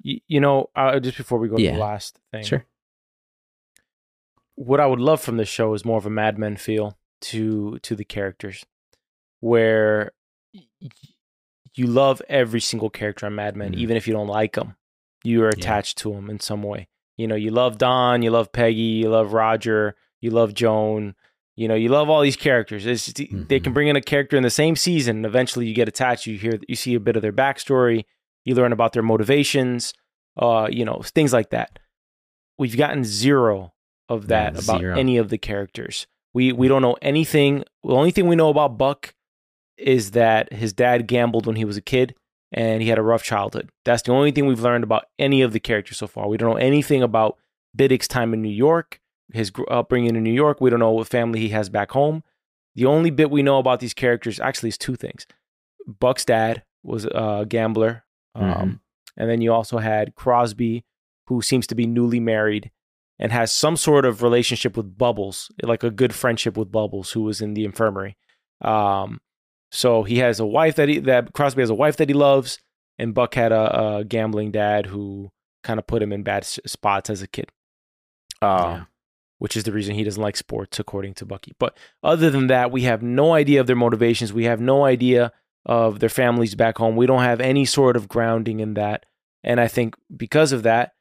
You, 0.03 0.19
you 0.27 0.39
know, 0.39 0.69
uh, 0.75 0.99
just 0.99 1.17
before 1.17 1.39
we 1.39 1.47
go 1.49 1.55
to 1.57 1.63
the 1.63 1.79
last 1.79 2.19
thing, 2.31 2.43
sure. 2.43 2.63
What 4.57 4.79
I 4.81 4.85
would 4.87 4.99
love 4.99 5.21
from 5.21 5.37
this 5.37 5.47
show 5.47 5.73
is 5.73 5.85
more 5.85 5.97
of 5.97 6.05
a 6.05 6.09
Mad 6.09 6.37
Men 6.37 6.57
feel 6.57 6.97
to 7.21 7.79
to 7.79 7.95
the 7.95 8.03
characters, 8.03 8.65
where 9.39 10.11
y- 10.53 10.89
you 11.75 11.87
love 11.87 12.21
every 12.27 12.59
single 12.59 12.89
character 12.89 13.25
on 13.25 13.35
Mad 13.35 13.55
Men, 13.55 13.73
Mhm. 13.73 13.77
even 13.77 13.97
if 13.97 14.07
you 14.07 14.13
don't 14.13 14.27
like 14.27 14.53
them, 14.53 14.75
you 15.23 15.41
are 15.43 15.47
Yeah. 15.55 15.59
attached 15.59 15.97
to 15.99 16.11
them 16.13 16.29
in 16.29 16.39
some 16.39 16.63
way. 16.63 16.87
You 17.17 17.27
know, 17.27 17.35
you 17.35 17.51
love 17.51 17.77
Don, 17.77 18.21
you 18.21 18.31
love 18.31 18.51
Peggy, 18.51 19.01
you 19.01 19.09
love 19.09 19.33
Roger, 19.33 19.95
you 20.21 20.29
love 20.31 20.53
Joan. 20.53 21.15
You 21.55 21.67
know, 21.67 21.73
you 21.75 21.89
love 21.89 22.07
all 22.09 22.21
these 22.21 22.35
characters. 22.35 22.85
It's, 22.85 23.07
They 23.13 23.59
can 23.59 23.71
Mhm. 23.71 23.73
bring 23.73 23.87
in 23.87 23.95
a 23.95 24.01
character 24.01 24.37
in 24.37 24.43
the 24.43 24.51
same 24.51 24.75
season, 24.75 25.17
and 25.17 25.25
eventually 25.25 25.67
you 25.67 25.73
get 25.73 25.87
attached. 25.87 26.27
You 26.27 26.37
hear, 26.37 26.59
you 26.67 26.75
see 26.75 26.93
a 26.93 26.99
bit 26.99 27.15
of 27.15 27.23
their 27.23 27.33
backstory. 27.33 28.05
You 28.45 28.53
learn 28.53 28.71
about 28.71 28.93
their 28.93 29.01
motivations. 29.01 29.93
Uh, 30.37 30.67
you 30.71 30.85
know, 30.85 31.01
things 31.03 31.33
like 31.33 31.49
that. 31.49 31.79
We've 32.59 32.77
gotten 32.77 33.03
zero 33.03 33.73
of 34.09 34.27
that 34.27 34.53
Yeah, 34.53 34.59
about 34.63 34.79
zero. 34.79 34.97
any 34.97 35.17
of 35.17 35.29
the 35.29 35.37
characters. 35.37 36.07
We 36.33 36.51
we 36.53 36.67
don't 36.67 36.81
know 36.81 36.97
anything. 37.01 37.63
The 37.83 37.93
only 37.93 38.11
thing 38.11 38.27
we 38.27 38.35
know 38.35 38.49
about 38.49 38.77
Buck 38.77 39.13
is 39.77 40.11
that 40.11 40.51
his 40.53 40.73
dad 40.73 41.07
gambled 41.07 41.45
when 41.45 41.55
he 41.55 41.65
was 41.65 41.77
a 41.77 41.81
kid 41.81 42.15
and 42.51 42.81
he 42.81 42.89
had 42.89 42.97
a 42.97 43.03
rough 43.03 43.23
childhood. 43.23 43.69
That's 43.85 44.01
the 44.03 44.11
only 44.13 44.31
thing 44.31 44.45
we've 44.47 44.59
learned 44.61 44.83
about 44.83 45.05
any 45.19 45.41
of 45.41 45.53
the 45.53 45.59
characters 45.59 45.97
so 45.97 46.07
far. 46.07 46.27
We 46.27 46.37
don't 46.37 46.49
know 46.49 46.55
anything 46.57 47.03
about 47.03 47.37
Biddick's 47.75 48.07
time 48.07 48.33
in 48.33 48.41
New 48.41 48.49
York, 48.49 48.99
his 49.33 49.51
upbringing 49.69 50.15
in 50.15 50.23
New 50.23 50.33
York. 50.33 50.59
We 50.61 50.69
don't 50.69 50.79
know 50.79 50.91
what 50.91 51.07
family 51.07 51.39
he 51.39 51.49
has 51.49 51.69
back 51.69 51.91
home. 51.91 52.23
The 52.75 52.85
only 52.85 53.09
bit 53.11 53.29
we 53.29 53.43
know 53.43 53.57
about 53.59 53.79
these 53.79 53.93
characters 53.93 54.39
actually 54.39 54.69
is 54.69 54.77
two 54.77 54.95
things. 54.95 55.25
Buck's 55.99 56.25
dad 56.25 56.63
was 56.83 57.05
a 57.05 57.45
gambler. 57.47 58.03
Um, 58.35 58.43
Mhm. 58.43 58.79
And 59.17 59.29
then 59.29 59.41
you 59.41 59.51
also 59.51 59.79
had 59.79 60.13
Crosby, 60.15 60.85
who 61.27 61.41
seems 61.41 61.65
to 61.67 61.75
be 61.75 61.85
newly 61.87 62.19
married 62.19 62.71
and 63.19 63.31
has 63.31 63.51
some 63.51 63.75
sort 63.77 64.05
of 64.05 64.21
relationship 64.21 64.77
with 64.77 64.97
Bubbles, 64.97 65.51
like 65.63 65.83
a 65.83 65.89
good 65.91 66.13
friendship 66.13 66.55
with 66.57 66.71
Bubbles, 66.71 67.11
who 67.11 67.21
was 67.23 67.41
in 67.41 67.53
the 67.53 67.65
infirmary. 67.65 68.15
Um, 68.61 69.19
so 69.71 70.03
he 70.03 70.19
has 70.19 70.39
a 70.39 70.45
wife 70.45 70.75
that 70.75 70.87
he 70.89 70.99
that 70.99 71.33
Crosby 71.33 71.61
has 71.61 71.69
a 71.69 71.75
wife 71.75 71.97
that 71.97 72.09
he 72.09 72.13
loves, 72.13 72.59
and 72.97 73.13
Buck 73.13 73.35
had 73.35 73.51
a, 73.51 73.97
a 73.97 74.03
gambling 74.03 74.51
dad 74.51 74.85
who 74.87 75.29
kind 75.63 75.79
of 75.79 75.87
put 75.87 76.01
him 76.01 76.13
in 76.13 76.23
bad 76.23 76.45
spots 76.45 77.09
as 77.09 77.21
a 77.21 77.27
kid. 77.27 77.49
Um, 78.41 78.49
Yeah. 78.49 78.83
which 79.39 79.57
is 79.57 79.63
the 79.63 79.71
reason 79.71 79.95
he 79.95 80.03
doesn't 80.03 80.21
like 80.21 80.37
sports, 80.37 80.79
according 80.79 81.13
to 81.15 81.25
Bucky. 81.25 81.53
But 81.59 81.77
other 82.03 82.29
than 82.29 82.47
that, 82.47 82.71
we 82.71 82.83
have 82.83 83.01
no 83.03 83.33
idea 83.33 83.59
of 83.61 83.67
their 83.67 83.75
motivations. 83.75 84.31
We 84.33 84.45
have 84.45 84.61
no 84.61 84.85
idea 84.85 85.31
of 85.65 85.99
their 85.99 86.09
families 86.09 86.55
back 86.55 86.77
home. 86.77 86.95
We 86.95 87.05
don't 87.07 87.21
have 87.23 87.41
any 87.41 87.65
sort 87.65 87.95
of 87.97 88.07
grounding 88.07 88.59
in 88.59 88.75
that. 88.75 89.05
And 89.43 89.59
I 89.59 89.67
think 89.67 89.95
because 90.15 90.51
of 90.53 90.63
that, 90.63 90.93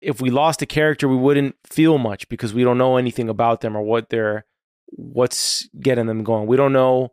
if 0.00 0.20
we 0.20 0.30
lost 0.30 0.62
a 0.62 0.66
character, 0.66 1.08
we 1.08 1.16
wouldn't 1.16 1.56
feel 1.64 1.98
much 1.98 2.28
because 2.28 2.54
we 2.54 2.64
don't 2.64 2.78
know 2.78 2.96
anything 2.96 3.28
about 3.28 3.60
them 3.60 3.76
or 3.76 3.82
what 3.82 4.08
they're 4.10 4.44
what's 4.86 5.68
getting 5.80 6.06
them 6.06 6.24
going. 6.24 6.46
We 6.46 6.56
don't 6.56 6.72
know, 6.72 7.10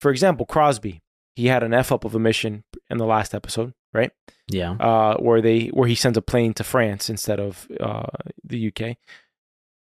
for 0.00 0.10
example, 0.10 0.46
Crosby. 0.46 1.02
He 1.34 1.46
had 1.48 1.62
an 1.62 1.74
F 1.74 1.92
up 1.92 2.04
of 2.04 2.14
a 2.14 2.18
mission 2.18 2.64
in 2.88 2.98
the 2.98 3.04
last 3.04 3.34
episode, 3.34 3.74
right? 3.92 4.10
Yeah. 4.48 4.72
uh, 4.72 5.16
where 5.18 5.42
they 5.42 5.66
where 5.68 5.88
he 5.88 5.94
sends 5.94 6.16
a 6.16 6.22
plane 6.22 6.54
to 6.54 6.64
France 6.64 7.10
instead 7.10 7.40
of 7.40 7.66
uh, 7.80 8.06
the 8.44 8.68
UK. 8.68 8.96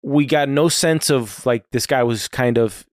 We 0.04 0.26
got 0.26 0.50
no 0.50 0.68
sense 0.70 1.10
of 1.10 1.46
like 1.46 1.66
this 1.72 1.86
guy 1.88 2.04
was 2.04 2.28
kind 2.28 2.58
of 2.58 2.86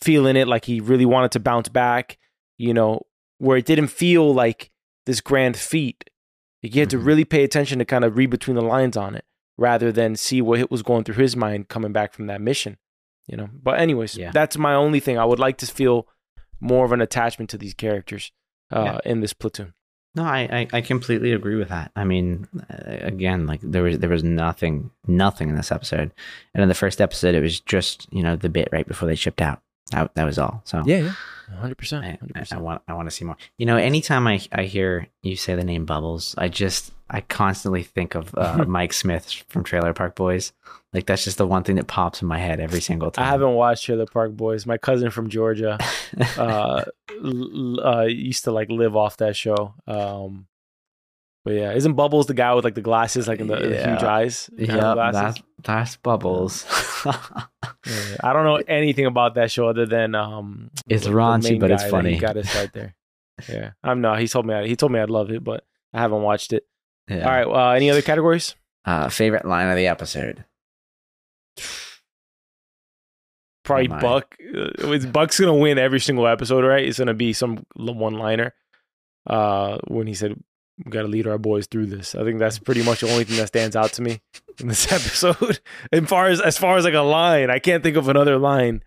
feeling 0.00 0.36
it, 0.36 0.48
like 0.48 0.64
he 0.64 0.80
really 0.80 1.04
wanted 1.06 1.32
to 1.32 1.40
bounce 1.40 1.68
back. 1.68 2.18
You 2.58 2.74
know, 2.74 3.02
where 3.38 3.56
it 3.56 3.66
didn't 3.66 3.88
feel 3.88 4.32
like 4.32 4.70
this 5.06 5.20
grand 5.20 5.56
feat. 5.56 6.08
You 6.62 6.80
had 6.80 6.90
to 6.90 6.98
Mhm. 6.98 7.06
really 7.06 7.24
pay 7.24 7.42
attention 7.44 7.78
to 7.80 7.84
kind 7.84 8.04
of 8.04 8.16
read 8.16 8.30
between 8.30 8.54
the 8.56 8.62
lines 8.62 8.96
on 8.96 9.14
it, 9.14 9.24
rather 9.58 9.90
than 9.92 10.16
see 10.16 10.40
what 10.40 10.70
was 10.70 10.82
going 10.82 11.04
through 11.04 11.16
his 11.22 11.36
mind 11.36 11.68
coming 11.68 11.92
back 11.92 12.12
from 12.14 12.26
that 12.28 12.40
mission. 12.40 12.76
You 13.28 13.36
know, 13.36 13.48
but 13.52 13.78
anyways, 13.80 14.16
Yeah. 14.16 14.30
that's 14.32 14.56
my 14.58 14.74
only 14.74 14.98
thing. 15.00 15.16
I 15.18 15.24
would 15.24 15.38
like 15.38 15.56
to 15.58 15.66
feel 15.66 16.08
more 16.60 16.84
of 16.84 16.92
an 16.92 17.00
attachment 17.00 17.50
to 17.50 17.58
these 17.58 17.74
characters 17.74 18.32
uh, 18.72 18.84
Yeah. 19.04 19.10
in 19.10 19.20
this 19.20 19.32
platoon. 19.32 19.74
No, 20.14 20.24
I, 20.24 20.40
I, 20.72 20.78
I 20.78 20.80
completely 20.82 21.32
agree 21.32 21.56
with 21.56 21.68
that. 21.70 21.90
I 21.96 22.04
mean, 22.04 22.46
uh, 22.70 22.76
again, 23.00 23.46
like 23.46 23.60
there 23.62 23.82
was 23.82 23.98
there 23.98 24.10
was 24.10 24.22
nothing 24.24 24.90
nothing 25.06 25.48
in 25.48 25.56
this 25.56 25.72
episode, 25.72 26.12
and 26.54 26.62
in 26.62 26.68
the 26.68 26.74
first 26.74 27.00
episode, 27.00 27.34
it 27.34 27.40
was 27.42 27.60
just 27.60 28.06
you 28.12 28.22
know 28.22 28.36
the 28.36 28.48
bit 28.48 28.68
right 28.72 28.86
before 28.86 29.06
they 29.08 29.14
shipped 29.14 29.40
out. 29.42 29.62
That 29.90 30.14
that 30.14 30.24
was 30.24 30.38
all. 30.38 30.62
So 30.64 30.82
Yeah, 30.86 30.98
yeah, 30.98 31.56
hundred 31.56 31.76
percent, 31.78 32.04
I, 32.04 32.46
I, 32.50 32.58
want 32.58 32.82
I 32.88 32.94
want 32.94 33.08
to 33.08 33.14
see 33.14 33.24
more. 33.24 33.36
You 33.58 33.66
know, 33.66 33.76
anytime 33.76 34.26
I 34.26 34.40
I 34.52 34.64
hear 34.64 35.08
you 35.22 35.36
say 35.36 35.54
the 35.54 35.64
name 35.64 35.84
Bubbles, 35.84 36.34
I 36.38 36.48
just 36.48 36.92
I 37.10 37.20
constantly 37.20 37.82
think 37.82 38.14
of 38.14 38.34
uh, 38.36 38.64
Mike 38.68 38.92
Smith 38.92 39.30
from 39.48 39.64
Trailer 39.64 39.92
Park 39.92 40.14
Boys. 40.14 40.52
Like 40.92 41.06
that's 41.06 41.24
just 41.24 41.38
the 41.38 41.46
one 41.46 41.62
thing 41.62 41.76
that 41.76 41.86
pops 41.86 42.22
in 42.22 42.28
my 42.28 42.38
head 42.38 42.60
every 42.60 42.80
single 42.80 43.10
time. 43.10 43.24
I 43.24 43.28
haven't 43.28 43.54
watched 43.54 43.84
Trailer 43.84 44.06
Park 44.06 44.32
Boys. 44.32 44.66
My 44.66 44.78
cousin 44.78 45.10
from 45.10 45.28
Georgia 45.28 45.78
uh, 46.38 46.84
l- 47.22 47.80
uh, 47.80 48.04
used 48.04 48.44
to 48.44 48.52
like 48.52 48.70
live 48.70 48.96
off 48.96 49.18
that 49.18 49.36
show. 49.36 49.74
Um, 49.86 50.46
but 51.44 51.54
yeah, 51.54 51.72
isn't 51.72 51.94
Bubbles 51.94 52.26
the 52.26 52.34
guy 52.34 52.54
with 52.54 52.64
like 52.64 52.76
the 52.76 52.82
glasses, 52.82 53.26
like 53.26 53.40
in 53.40 53.48
the, 53.48 53.56
the 53.56 53.76
huge 53.76 54.02
eyes? 54.02 54.48
yeah, 54.56 54.76
glasses? 54.76 55.20
that's 55.20 55.42
that's 55.64 55.96
Bubbles. 55.96 56.64
Yeah, 57.84 58.16
I 58.22 58.32
don't 58.32 58.44
know 58.44 58.62
anything 58.68 59.06
about 59.06 59.34
that 59.34 59.50
show 59.50 59.66
other 59.68 59.86
than 59.86 60.14
um, 60.14 60.70
It's 60.88 61.08
raunchy, 61.08 61.58
but 61.58 61.72
it's 61.72 61.84
funny. 61.90 62.16
Got 62.16 62.36
us 62.36 62.54
right 62.54 62.72
there. 62.72 62.94
Yeah, 63.48 63.70
I'm 63.82 64.00
no. 64.00 64.14
He 64.14 64.28
told 64.28 64.46
me 64.46 64.54
I, 64.54 64.66
he 64.68 64.76
told 64.76 64.92
me 64.92 65.00
I'd 65.00 65.10
love 65.10 65.30
it, 65.32 65.42
but 65.42 65.64
I 65.92 66.00
haven't 66.00 66.22
watched 66.22 66.52
it. 66.52 66.64
Yeah. 67.08 67.24
All 67.24 67.30
right. 67.32 67.70
Uh, 67.70 67.70
any 67.72 67.90
other 67.90 68.02
categories? 68.02 68.54
Uh, 68.84 69.08
favorite 69.08 69.44
line 69.44 69.68
of 69.68 69.76
the 69.76 69.88
episode. 69.88 70.44
Probably 73.64 73.88
Oh. 73.90 74.00
Buck. 74.00 74.36
Uh, 74.40 74.92
it's- 74.92 75.06
Buck's 75.06 75.38
gonna 75.40 75.54
win 75.56 75.78
every 75.78 76.00
single 76.00 76.26
episode, 76.26 76.64
right? 76.64 76.84
It's 76.86 76.98
gonna 76.98 77.14
be 77.14 77.32
some 77.32 77.64
one 77.74 78.14
liner. 78.14 78.54
Uh, 79.26 79.78
when 79.88 80.06
he 80.06 80.14
said, 80.14 80.34
"We 80.84 80.90
got 80.90 81.02
to 81.02 81.08
lead 81.08 81.26
our 81.26 81.38
boys 81.38 81.66
through 81.66 81.86
this." 81.86 82.14
I 82.14 82.24
think 82.24 82.38
that's 82.38 82.58
pretty 82.58 82.82
much 82.82 83.00
the 83.00 83.10
only 83.10 83.24
thing 83.24 83.36
that 83.38 83.48
stands 83.48 83.76
out 83.76 83.92
to 83.94 84.02
me 84.02 84.20
in 84.58 84.68
this 84.68 84.90
episode. 84.92 85.60
as 85.92 86.04
far 86.06 86.26
as 86.26 86.40
as 86.40 86.58
far 86.58 86.76
as 86.76 86.84
like 86.84 86.94
a 86.94 87.00
line, 87.00 87.50
I 87.50 87.58
can't 87.58 87.82
think 87.82 87.96
of 87.96 88.08
another 88.08 88.38
line. 88.38 88.82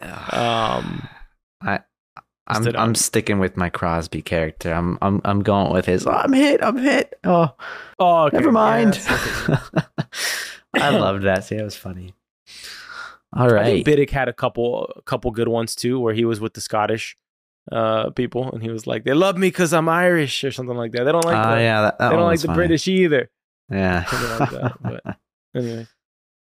Um, 0.00 1.08
I 1.60 1.80
I'm 2.46 2.66
I'm 2.68 2.90
out. 2.90 2.96
sticking 2.96 3.38
with 3.38 3.56
my 3.56 3.70
Crosby 3.70 4.22
character. 4.22 4.72
I'm 4.72 4.98
I'm 5.00 5.20
I'm 5.24 5.42
going 5.42 5.72
with 5.72 5.86
his. 5.86 6.06
Oh, 6.06 6.10
I'm 6.10 6.32
hit. 6.32 6.62
I'm 6.62 6.76
hit. 6.76 7.14
Oh, 7.24 7.54
oh, 7.98 8.24
okay. 8.24 8.38
never 8.38 8.52
mind. 8.52 8.94
that's 8.94 9.48
okay. 9.48 9.82
I 10.74 10.90
loved 10.90 11.22
that. 11.22 11.44
See, 11.44 11.56
that 11.56 11.64
was 11.64 11.76
funny. 11.76 12.14
All 13.32 13.48
right. 13.48 13.62
I 13.62 13.64
think 13.64 13.86
Biddick 13.86 14.10
had 14.10 14.28
a 14.28 14.32
couple 14.32 14.92
a 14.96 15.02
couple 15.02 15.30
good 15.30 15.48
ones 15.48 15.74
too, 15.74 15.98
where 15.98 16.14
he 16.14 16.24
was 16.24 16.40
with 16.40 16.54
the 16.54 16.60
Scottish 16.60 17.16
uh 17.72 18.10
people, 18.10 18.50
and 18.52 18.62
he 18.62 18.70
was 18.70 18.86
like, 18.86 19.04
"They 19.04 19.14
love 19.14 19.36
me 19.38 19.48
because 19.48 19.72
I'm 19.72 19.88
Irish" 19.88 20.44
or 20.44 20.50
something 20.52 20.76
like 20.76 20.92
that. 20.92 21.04
They 21.04 21.12
don't 21.12 21.24
like 21.24 21.36
Oh 21.46 21.54
the, 21.56 21.60
yeah, 21.62 21.80
that, 21.82 21.98
that 21.98 22.10
they 22.10 22.16
don't 22.16 22.24
like 22.26 22.40
the 22.40 22.46
funny. 22.48 22.56
British 22.56 22.88
either. 22.88 23.30
Yeah. 23.70 24.04
Like 24.12 24.50
that, 24.50 24.72
but- 24.82 25.16
Anyway. 25.54 25.86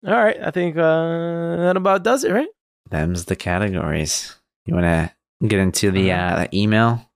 All 0.06 0.12
right. 0.14 0.36
I 0.40 0.50
think 0.50 0.76
uh, 0.76 1.56
that 1.56 1.76
about 1.76 2.02
does 2.04 2.24
it, 2.24 2.32
right? 2.32 2.48
Them's 2.90 3.24
the 3.24 3.36
categories. 3.36 4.36
You 4.66 4.74
want 4.74 4.84
to 4.86 5.46
get 5.48 5.58
into 5.60 5.90
the 5.90 6.12
Uh-huh. 6.12 6.36
uh, 6.42 6.46
email? 6.52 7.10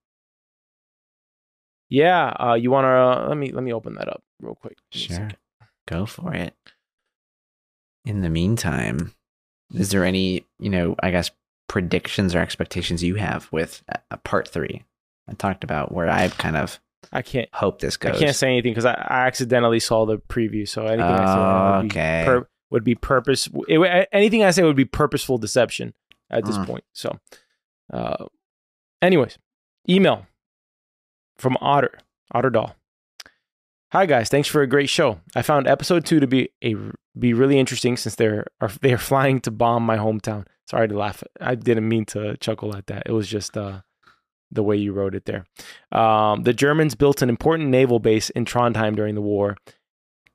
Yeah. 1.89 2.29
Uh, 2.39 2.55
you 2.55 2.71
want 2.71 2.85
to 2.85 2.89
uh, 2.89 3.27
let 3.29 3.37
me 3.37 3.51
let 3.53 3.63
me 3.63 3.73
open 3.73 3.95
that 3.95 4.09
up 4.09 4.23
real 4.41 4.55
quick. 4.55 4.77
Give 4.91 5.11
me 5.11 5.17
a 5.17 5.19
Sure. 5.19 5.31
Go 5.87 6.07
for 6.07 6.35
it. 6.35 6.55
In 8.05 8.21
the 8.23 8.31
meantime, 8.31 9.13
is 9.75 9.91
there 9.91 10.05
any, 10.05 10.47
you 10.59 10.71
know, 10.71 10.97
I 11.03 11.11
guess 11.11 11.31
predictions 11.69 12.35
or 12.35 12.41
expectations 12.41 13.03
you 13.05 13.15
have 13.17 13.49
with 13.53 13.83
uh, 14.11 14.17
part 14.19 14.49
three? 14.49 14.85
I 15.29 15.35
talked 15.35 15.63
about 15.65 15.93
where 15.93 16.09
I've 16.09 16.37
kind 16.39 16.57
of 16.57 16.81
I 17.13 17.23
can't. 17.23 17.49
hope 17.53 17.81
this 17.81 17.97
goes. 17.97 18.17
I 18.17 18.19
can't 18.19 18.37
say 18.37 18.49
anything 18.49 18.73
because 18.73 18.85
I, 18.87 18.93
I 18.95 19.27
accidentally 19.27 19.79
saw 19.81 20.05
the 20.07 20.19
preview. 20.19 20.67
So 20.67 20.83
anything 20.87 21.03
I 21.03 21.27
say 21.35 21.77
would 21.77 21.83
be, 21.83 21.87
Okay. 21.99 22.23
pur- 22.27 22.49
would 22.71 22.85
be 22.85 22.95
purpose. 22.95 23.49
It, 23.69 24.09
anything 24.13 24.43
I 24.43 24.51
say 24.51 24.63
would 24.63 24.77
be 24.77 24.85
purposeful 24.85 25.39
deception 25.39 25.95
at 26.31 26.45
this 26.45 26.59
Mm. 26.59 26.67
point. 26.67 26.85
So, 26.93 27.19
uh, 27.93 28.27
anyways, 29.01 29.39
email 29.89 30.27
from 31.39 31.57
Otter, 31.61 31.99
Otter 32.33 32.51
Doll. 32.51 32.75
Hi 33.93 34.05
guys, 34.05 34.29
thanks 34.29 34.49
for 34.49 34.61
a 34.61 34.67
great 34.67 34.91
show. 34.91 35.21
I 35.35 35.41
found 35.41 35.67
episode 35.67 36.05
two 36.05 36.21
to 36.21 36.27
be 36.27 36.51
a 36.63 36.75
be 37.19 37.35
really 37.35 37.59
interesting 37.59 37.97
since 37.97 38.15
they're 38.15 38.47
are 38.61 38.71
they 38.81 38.93
are 38.93 38.99
flying 38.99 39.41
to 39.43 39.51
bomb 39.51 39.85
my 39.85 39.97
hometown. 39.97 40.47
Sorry 40.67 40.89
to 40.89 40.97
laugh. 40.97 41.23
I 41.41 41.55
didn't 41.55 41.89
mean 41.89 42.05
to 42.07 42.37
chuckle 42.37 42.77
at 42.77 42.87
that. 42.89 43.05
It 43.07 43.13
was 43.13 43.29
just 43.29 43.57
uh, 43.57 43.81
the 44.51 44.63
way 44.63 44.77
you 44.77 44.93
wrote 44.93 45.15
it 45.15 45.25
there. 45.25 45.47
Um, 45.91 46.43
the 46.43 46.53
Germans 46.53 46.95
built 46.95 47.23
an 47.23 47.29
important 47.29 47.71
naval 47.71 48.01
base 48.01 48.31
in 48.31 48.45
Trondheim 48.45 48.95
during 48.95 49.15
the 49.15 49.23
war. 49.23 49.57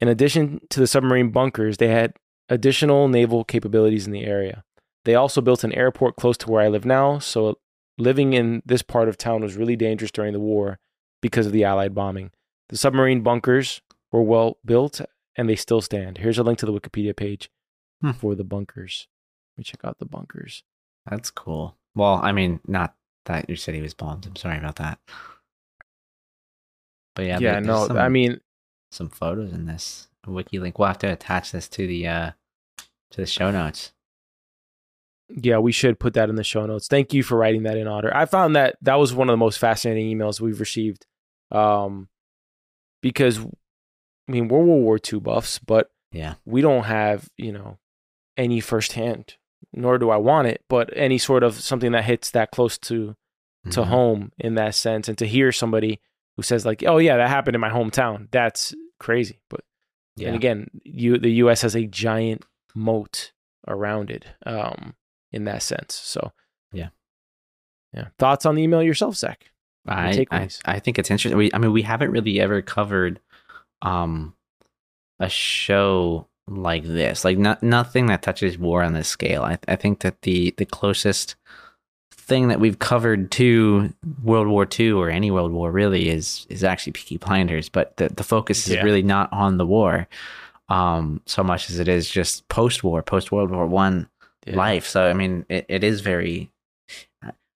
In 0.02 0.08
addition 0.08 0.62
to 0.70 0.80
the 0.80 0.88
submarine 0.88 1.30
bunkers, 1.30 1.78
they 1.78 1.88
had 1.88 2.14
additional 2.50 3.08
naval 3.08 3.44
capabilities 3.44 4.06
in 4.06 4.12
the 4.12 4.26
area. 4.26 4.64
They 5.06 5.16
also 5.16 5.42
built 5.42 5.64
an 5.64 5.74
airport 5.74 6.16
close 6.16 6.38
to 6.38 6.52
where 6.52 6.62
I 6.62 6.68
live 6.68 6.86
now, 6.86 7.20
so 7.20 7.60
living 7.98 8.34
in 8.34 8.62
this 8.66 8.82
part 8.82 9.08
of 9.08 9.18
town 9.18 9.42
was 9.42 9.56
really 9.56 9.76
dangerous 9.76 10.12
during 10.12 10.34
the 10.34 10.40
war 10.40 10.80
because 11.22 11.46
of 11.46 11.52
the 11.52 11.64
Allied 11.64 11.94
bombing. 11.94 12.32
The 12.70 12.78
submarine 12.78 13.22
bunkers 13.22 13.82
were 14.12 14.24
well 14.24 14.58
built 14.66 15.02
and 15.36 15.50
they 15.50 15.56
still 15.56 15.82
stand. 15.82 16.18
Here's 16.20 16.38
a 16.38 16.44
link 16.44 16.60
to 16.60 16.66
the 16.66 16.74
Wikipedia 16.74 17.16
page 17.16 17.50
Hmm. 18.02 18.12
for 18.12 18.36
the 18.36 18.44
bunkers. 18.44 19.08
Let 19.56 19.60
me 19.60 19.64
check 19.64 19.82
out 19.84 20.00
the 20.00 20.06
bunkers. 20.06 20.64
That's 21.10 21.32
cool. 21.32 21.78
Well, 21.96 22.20
I 22.24 22.32
mean, 22.32 22.60
not 22.68 22.96
that 23.26 23.50
you 23.50 23.56
said 23.56 23.76
he 23.76 23.82
was 23.82 23.94
bombed. 23.94 24.26
I'm 24.26 24.36
sorry 24.36 24.58
about 24.58 24.76
that. 24.78 25.00
But 27.16 27.26
yeah, 27.26 27.40
Yeah, 27.40 27.60
no, 27.60 27.88
some, 27.88 27.98
I 27.98 28.10
mean, 28.10 28.40
some 28.92 29.10
photos 29.10 29.54
in 29.54 29.66
this 29.66 30.08
wiki 30.26 30.60
link. 30.60 30.80
We'll 30.80 30.88
have 30.88 30.98
to 31.00 31.12
attach 31.12 31.52
this 31.52 31.68
to 31.70 31.86
the 31.88 32.08
uh 32.08 32.32
to 33.12 33.22
the 33.22 33.28
show 33.28 33.52
notes. 33.52 33.92
yeah, 35.30 35.58
we 35.60 35.72
should 35.72 36.00
put 36.00 36.14
that 36.16 36.30
in 36.30 36.36
the 36.36 36.44
show 36.44 36.66
notes. 36.66 36.88
Thank 36.88 37.14
you 37.14 37.24
for 37.24 37.38
writing 37.38 37.64
that 37.64 37.78
in 37.78 37.88
Otter. 37.88 38.16
I 38.16 38.26
found 38.26 38.56
that 38.56 38.76
that 38.82 38.96
was 38.96 39.14
one 39.14 39.30
of 39.30 39.34
the 39.34 39.38
most 39.38 39.58
fascinating 39.60 40.16
emails 40.18 40.40
we've 40.42 40.60
received. 40.60 41.06
Um, 41.52 42.10
because, 43.02 43.40
I 44.28 44.32
mean, 44.32 44.48
we're 44.48 44.60
World 44.60 44.84
War 44.84 45.00
II 45.12 45.20
buffs, 45.20 45.60
but 45.60 45.92
Yeah. 46.12 46.36
we 46.46 46.62
don't 46.62 46.84
have, 46.86 47.30
you 47.38 47.52
know, 47.52 47.78
any 48.38 48.60
firsthand, 48.62 49.36
nor 49.74 49.98
do 49.98 50.10
I 50.10 50.18
want 50.18 50.48
it, 50.48 50.64
but 50.70 50.90
any 50.96 51.18
sort 51.18 51.44
of 51.44 51.56
something 51.56 51.92
that 51.92 52.06
hits 52.06 52.32
that 52.32 52.52
close 52.52 52.78
to 52.80 53.16
to 53.72 53.80
Mhm. 53.82 53.86
home 53.88 54.32
in 54.38 54.56
that 54.56 54.76
sense 54.76 55.08
and 55.08 55.18
to 55.18 55.26
hear 55.26 55.52
somebody 55.54 56.02
who 56.36 56.44
says 56.44 56.66
like 56.66 56.84
oh 56.86 56.98
yeah 56.98 57.16
that 57.16 57.30
happened 57.30 57.56
in 57.56 57.62
my 57.62 57.70
hometown 57.70 58.28
that's 58.30 58.76
crazy 59.00 59.40
but 59.50 59.62
Yeah. 60.18 60.28
and 60.28 60.36
again 60.36 60.68
you 60.84 61.18
the 61.18 61.30
us 61.32 61.62
has 61.62 61.74
a 61.74 61.86
giant 61.88 62.44
moat 62.76 63.32
around 63.66 64.12
it 64.12 64.26
um 64.46 64.96
in 65.32 65.46
that 65.46 65.62
sense 65.64 65.94
so 65.96 66.34
Yeah. 66.74 66.90
yeah 67.94 68.10
thoughts 68.20 68.46
on 68.46 68.56
the 68.56 68.64
email 68.64 68.84
yourself 68.84 69.16
zach 69.16 69.46
I, 69.88 70.26
I. 70.30 70.50
I 70.66 70.80
think 70.80 71.00
it's 71.00 71.10
interesting. 71.10 71.38
We, 71.38 71.50
I 71.54 71.58
mean, 71.58 71.72
we 71.72 71.82
haven't 71.84 72.12
really 72.12 72.40
ever 72.42 72.62
covered 72.62 73.20
um 73.84 74.34
a 75.20 75.30
show 75.30 76.28
like 76.48 76.84
this, 76.84 77.24
like 77.24 77.38
not 77.38 77.62
nothing 77.64 78.08
that 78.08 78.22
touches 78.24 78.58
war 78.58 78.84
on 78.84 78.94
this 78.94 79.08
scale. 79.08 79.44
I, 79.44 79.58
I 79.68 79.76
think 79.76 80.00
that 80.00 80.22
the 80.24 80.54
the 80.58 80.66
closest 80.66 81.36
thing 82.12 82.48
that 82.48 82.60
we've 82.60 82.80
covered 82.80 83.32
to 83.32 83.94
World 84.24 84.48
War 84.48 84.66
II 84.80 84.92
or 84.94 85.10
any 85.10 85.30
World 85.30 85.52
War 85.52 85.72
really 85.72 86.10
is 86.10 86.48
is 86.50 86.64
actually 86.64 86.94
Peaky 86.94 87.18
Blinders, 87.18 87.70
but 87.70 87.96
the 87.98 88.10
the 88.10 88.24
focus 88.24 88.68
is 88.68 88.74
Yeah. 88.76 88.84
really 88.84 89.04
not 89.04 89.32
on 89.32 89.58
the 89.58 89.66
war, 89.66 90.08
um, 90.70 91.22
so 91.26 91.44
much 91.44 91.70
as 91.70 91.80
it 91.80 91.88
is 91.88 92.10
just 92.10 92.48
post 92.50 92.84
war, 92.84 93.02
post 93.04 93.32
World 93.32 93.52
War 93.52 93.68
One 93.68 94.10
Yeah. 94.46 94.56
life. 94.58 94.86
So 94.88 95.06
I 95.10 95.14
mean, 95.14 95.46
it, 95.50 95.66
it 95.70 95.84
is 95.84 96.02
very, 96.02 96.50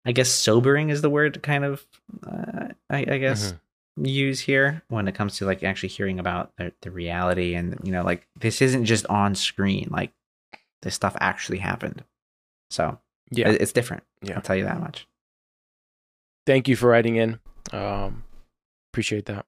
I 0.06 0.12
guess, 0.14 0.30
sobering 0.30 0.90
is 0.90 1.02
the 1.02 1.10
word 1.10 1.42
kind 1.44 1.66
of, 1.66 1.86
uh, 2.26 2.70
I, 2.90 2.98
I 3.00 3.18
guess, 3.18 3.52
Mhm. 3.52 3.60
Use 4.02 4.40
here 4.42 4.84
when 4.90 5.08
it 5.08 5.16
comes 5.16 5.38
to 5.38 5.46
like 5.46 5.64
actually 5.64 5.90
hearing 5.90 6.20
about 6.20 6.52
the, 6.58 6.72
the 6.82 6.92
reality 6.92 7.56
and 7.56 7.78
you 7.84 7.92
know, 7.92 8.04
like 8.04 8.28
this 8.40 8.62
isn't 8.62 8.86
just 8.86 9.06
on 9.08 9.36
screen. 9.36 9.88
Like 9.92 10.12
this 10.82 10.96
stuff 10.96 11.16
actually 11.20 11.58
happened. 11.60 12.04
So 12.70 13.00
yeah 13.32 13.50
it- 13.50 13.62
it's 13.62 13.72
different. 13.74 14.04
Yeah. 14.22 14.36
I'll 14.36 14.42
tell 14.42 14.56
you 14.56 14.64
that 14.66 14.80
much. 14.80 15.08
thank 16.46 16.68
you 16.68 16.76
for 16.76 16.88
writing 16.90 17.16
in 17.18 17.40
um 17.74 18.24
appreciate 18.94 19.26
that 19.26 19.46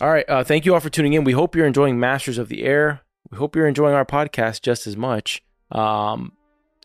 all 0.00 0.10
right 0.10 0.24
uh 0.28 0.42
thank 0.42 0.64
you 0.64 0.72
all 0.74 0.80
for 0.80 0.88
tuning 0.90 1.12
in 1.12 1.22
we 1.24 1.32
hope 1.32 1.54
you're 1.54 1.66
enjoying 1.66 2.00
masters 2.00 2.38
of 2.38 2.48
the 2.48 2.62
air 2.64 3.02
we 3.30 3.36
hope 3.36 3.54
you're 3.54 3.66
enjoying 3.68 3.94
our 3.94 4.04
podcast 4.06 4.62
just 4.62 4.86
as 4.86 4.96
much 4.96 5.42
um 5.70 6.32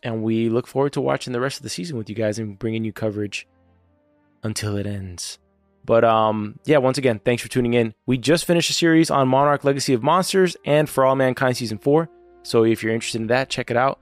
and 0.02 0.22
we 0.22 0.48
look 0.50 0.66
forward 0.66 0.92
to 0.92 1.00
watching 1.00 1.32
the 1.32 1.40
rest 1.40 1.56
of 1.56 1.62
the 1.62 1.68
season 1.70 1.96
with 1.96 2.08
you 2.10 2.14
guys 2.14 2.38
and 2.38 2.58
bringing 2.58 2.84
you 2.84 2.92
coverage 2.92 3.46
until 4.42 4.76
it 4.76 4.86
ends 4.86 5.38
but 5.88 6.04
um 6.04 6.58
yeah 6.66 6.76
once 6.76 6.98
again 6.98 7.18
thanks 7.24 7.42
for 7.42 7.48
tuning 7.48 7.72
in. 7.72 7.94
We 8.06 8.18
just 8.18 8.44
finished 8.44 8.68
a 8.68 8.74
series 8.74 9.10
on 9.10 9.26
monarch 9.26 9.64
legacy 9.64 9.94
of 9.94 10.02
monsters 10.02 10.54
and 10.66 10.86
for 10.88 11.04
all 11.06 11.16
mankind 11.16 11.56
season 11.56 11.78
4 11.78 12.08
so 12.42 12.62
if 12.64 12.82
you're 12.82 12.92
interested 12.92 13.22
in 13.22 13.26
that 13.28 13.48
check 13.48 13.70
it 13.70 13.76
out. 13.76 13.98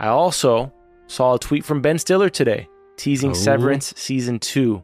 I 0.00 0.08
also 0.08 0.72
saw 1.06 1.34
a 1.34 1.38
tweet 1.38 1.64
from 1.64 1.80
ben 1.80 1.98
stiller 1.98 2.28
today 2.28 2.68
teasing 2.96 3.30
Oh. 3.30 3.34
severance 3.34 3.94
season 3.96 4.40
2 4.40 4.82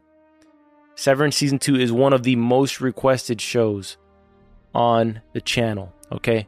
severance 0.95 1.35
season 1.35 1.59
2 1.59 1.75
is 1.75 1.91
one 1.91 2.13
of 2.13 2.23
the 2.23 2.37
most 2.37 2.79
requested 2.79 3.41
shows 3.41 3.97
on 4.73 5.21
the 5.33 5.41
channel 5.41 5.93
okay? 6.11 6.47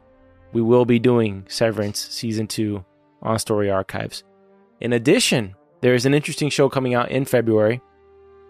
We 0.54 0.62
will 0.62 0.86
be 0.86 0.98
doing 0.98 1.44
severance 1.48 1.98
season 1.98 2.46
2 2.46 2.82
on 3.20 3.38
story 3.38 3.70
archives. 3.70 4.24
In 4.80 4.94
addition 4.94 5.54
there 5.82 5.94
is 5.94 6.06
an 6.06 6.14
interesting 6.14 6.48
show 6.48 6.70
coming 6.70 6.94
out 6.94 7.10
in 7.10 7.26
february 7.26 7.82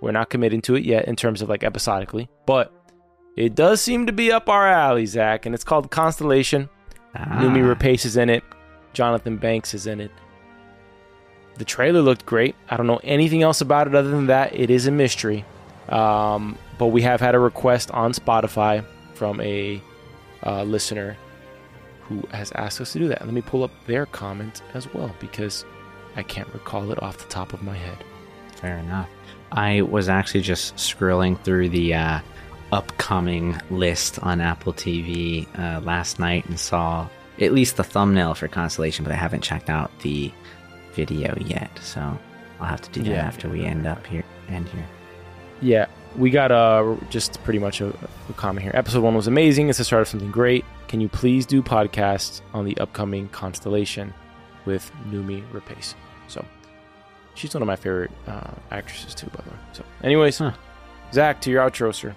we're 0.00 0.12
not 0.12 0.30
committing 0.30 0.60
to 0.60 0.74
it 0.74 0.84
yet 0.84 1.06
in 1.06 1.16
terms 1.16 1.42
of 1.42 1.48
like 1.48 1.62
episodically 1.62 2.28
but 2.46 2.72
it 3.36 3.54
does 3.54 3.80
seem 3.80 4.06
to 4.06 4.12
be 4.12 4.32
up 4.32 4.48
our 4.48 4.66
alley 4.66 5.06
zach 5.06 5.46
and 5.46 5.54
it's 5.54 5.64
called 5.64 5.90
constellation 5.90 6.68
Noomi 7.16 7.64
Ah, 7.64 7.74
Rapace 7.74 8.04
is 8.04 8.16
in 8.16 8.30
it. 8.30 8.44
Jonathan 8.92 9.36
Banks 9.36 9.74
is 9.74 9.86
in 9.86 10.00
it. 10.00 10.10
The 11.56 11.64
trailer 11.64 12.00
looked 12.00 12.24
great. 12.26 12.54
I 12.68 12.76
don't 12.76 12.86
know 12.86 13.00
anything 13.02 13.42
else 13.42 13.60
about 13.60 13.86
it 13.86 13.94
other 13.94 14.10
than 14.10 14.26
that. 14.26 14.54
It 14.54 14.70
is 14.70 14.86
a 14.86 14.90
mystery. 14.90 15.44
Um, 15.88 16.56
but 16.78 16.86
we 16.86 17.02
have 17.02 17.20
had 17.20 17.34
a 17.34 17.38
request 17.38 17.90
on 17.90 18.12
Spotify 18.12 18.84
from 19.14 19.40
a 19.40 19.82
uh, 20.44 20.62
listener 20.62 21.16
who 22.02 22.22
has 22.30 22.52
asked 22.52 22.80
us 22.80 22.92
to 22.92 22.98
do 22.98 23.08
that. 23.08 23.24
Let 23.24 23.34
me 23.34 23.42
pull 23.42 23.64
up 23.64 23.72
their 23.86 24.06
comment 24.06 24.62
as 24.74 24.92
well 24.94 25.14
because 25.18 25.64
I 26.14 26.22
can't 26.22 26.48
recall 26.54 26.90
it 26.92 27.02
off 27.02 27.18
the 27.18 27.28
top 27.28 27.52
of 27.52 27.62
my 27.62 27.76
head. 27.76 28.04
Fair 28.56 28.78
enough. 28.78 29.08
I 29.52 29.82
was 29.82 30.08
actually 30.08 30.42
just 30.42 30.76
scrolling 30.76 31.40
through 31.42 31.70
the 31.70 31.94
uh, 31.94 32.20
upcoming 32.72 33.58
list 33.70 34.18
on 34.22 34.40
Apple 34.40 34.72
TV 34.72 35.46
uh, 35.58 35.80
last 35.80 36.18
night 36.18 36.44
and 36.46 36.58
saw 36.58 37.08
at 37.40 37.52
least 37.52 37.76
the 37.76 37.84
thumbnail 37.84 38.34
for 38.34 38.48
Constellation, 38.48 39.04
but 39.04 39.12
I 39.12 39.16
haven't 39.16 39.42
checked 39.42 39.70
out 39.70 39.90
the 40.00 40.30
video 40.94 41.34
yet. 41.40 41.70
So 41.82 42.00
I'll 42.60 42.66
have 42.66 42.82
to 42.82 42.90
do 42.90 43.02
that 43.04 43.10
Yeah. 43.10 43.24
after 43.26 43.48
we 43.48 43.64
end 43.64 43.86
up 43.86 44.04
here. 44.06 44.24
End 44.48 44.68
here. 44.68 44.86
Yeah, 45.60 45.86
we 46.16 46.30
got 46.30 46.52
uh, 46.52 46.96
just 47.10 47.42
pretty 47.44 47.58
much 47.58 47.80
a, 47.80 47.88
a 48.28 48.32
comment 48.34 48.62
here. 48.62 48.72
Episode 48.74 49.02
one 49.02 49.14
was 49.14 49.26
amazing. 49.26 49.68
It's 49.68 49.78
the 49.78 49.84
start 49.84 50.02
of 50.02 50.08
something 50.08 50.30
great. 50.30 50.64
Can 50.88 51.00
you 51.00 51.08
please 51.08 51.46
do 51.46 51.62
podcasts 51.62 52.40
on 52.54 52.64
the 52.64 52.76
upcoming 52.78 53.28
Constellation 53.28 54.12
with 54.66 54.90
Noomi 55.10 55.42
Rapace? 55.52 55.94
So 56.28 56.44
she's 57.38 57.54
one 57.54 57.62
of 57.62 57.66
my 57.66 57.76
favorite 57.76 58.10
uh, 58.26 58.50
actresses 58.70 59.14
too, 59.14 59.26
by 59.28 59.42
the 59.42 59.50
way. 59.50 59.56
So, 59.72 59.84
anyways, 60.02 60.38
Huh. 60.38 60.52
Zach, 61.12 61.40
to 61.42 61.50
your 61.50 61.68
outro, 61.68 61.94
sir. 61.94 62.14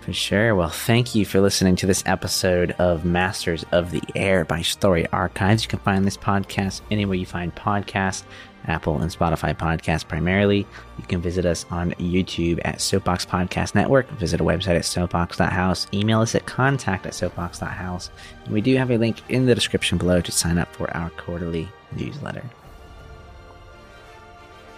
For 0.00 0.12
sure. 0.12 0.54
Well, 0.54 0.68
thank 0.68 1.14
you 1.14 1.24
for 1.24 1.40
listening 1.40 1.76
to 1.76 1.86
this 1.86 2.02
episode 2.04 2.72
of 2.72 3.04
Masters 3.06 3.64
of 3.72 3.90
the 3.90 4.02
Air 4.14 4.44
by 4.44 4.60
Story 4.60 5.06
Archives. 5.12 5.62
You 5.62 5.68
can 5.68 5.78
find 5.78 6.04
this 6.04 6.16
podcast 6.18 6.82
anywhere 6.90 7.14
you 7.14 7.24
find 7.24 7.54
podcasts, 7.54 8.24
Apple 8.66 9.00
and 9.00 9.10
Spotify 9.10 9.56
podcasts 9.56 10.06
primarily. 10.06 10.66
You 10.98 11.04
can 11.08 11.22
visit 11.22 11.46
us 11.46 11.64
on 11.70 11.92
YouTube 11.92 12.60
at 12.66 12.82
Soapbox 12.82 13.24
Podcast 13.24 13.74
Network. 13.74 14.10
Visit 14.18 14.42
our 14.42 14.46
website 14.46 14.76
at 14.76 14.84
soapbox.house. 14.84 15.86
Email 15.94 16.20
us 16.20 16.34
at 16.34 16.44
contact 16.44 17.06
at 17.06 17.14
soapbox.house. 17.14 18.10
And 18.44 18.52
we 18.52 18.60
do 18.60 18.76
have 18.76 18.90
a 18.90 18.98
link 18.98 19.22
in 19.30 19.46
the 19.46 19.54
description 19.54 19.96
below 19.96 20.20
to 20.20 20.32
sign 20.32 20.58
up 20.58 20.74
for 20.74 20.94
our 20.94 21.08
quarterly 21.10 21.68
newsletter. 21.96 22.44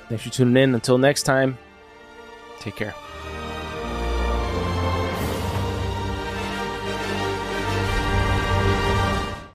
Thanks 0.09 0.25
for 0.25 0.31
tuning 0.31 0.63
in. 0.63 0.75
Until 0.75 0.99
next 0.99 1.25
time, 1.25 1.59
take 2.61 2.77
care. 2.77 2.95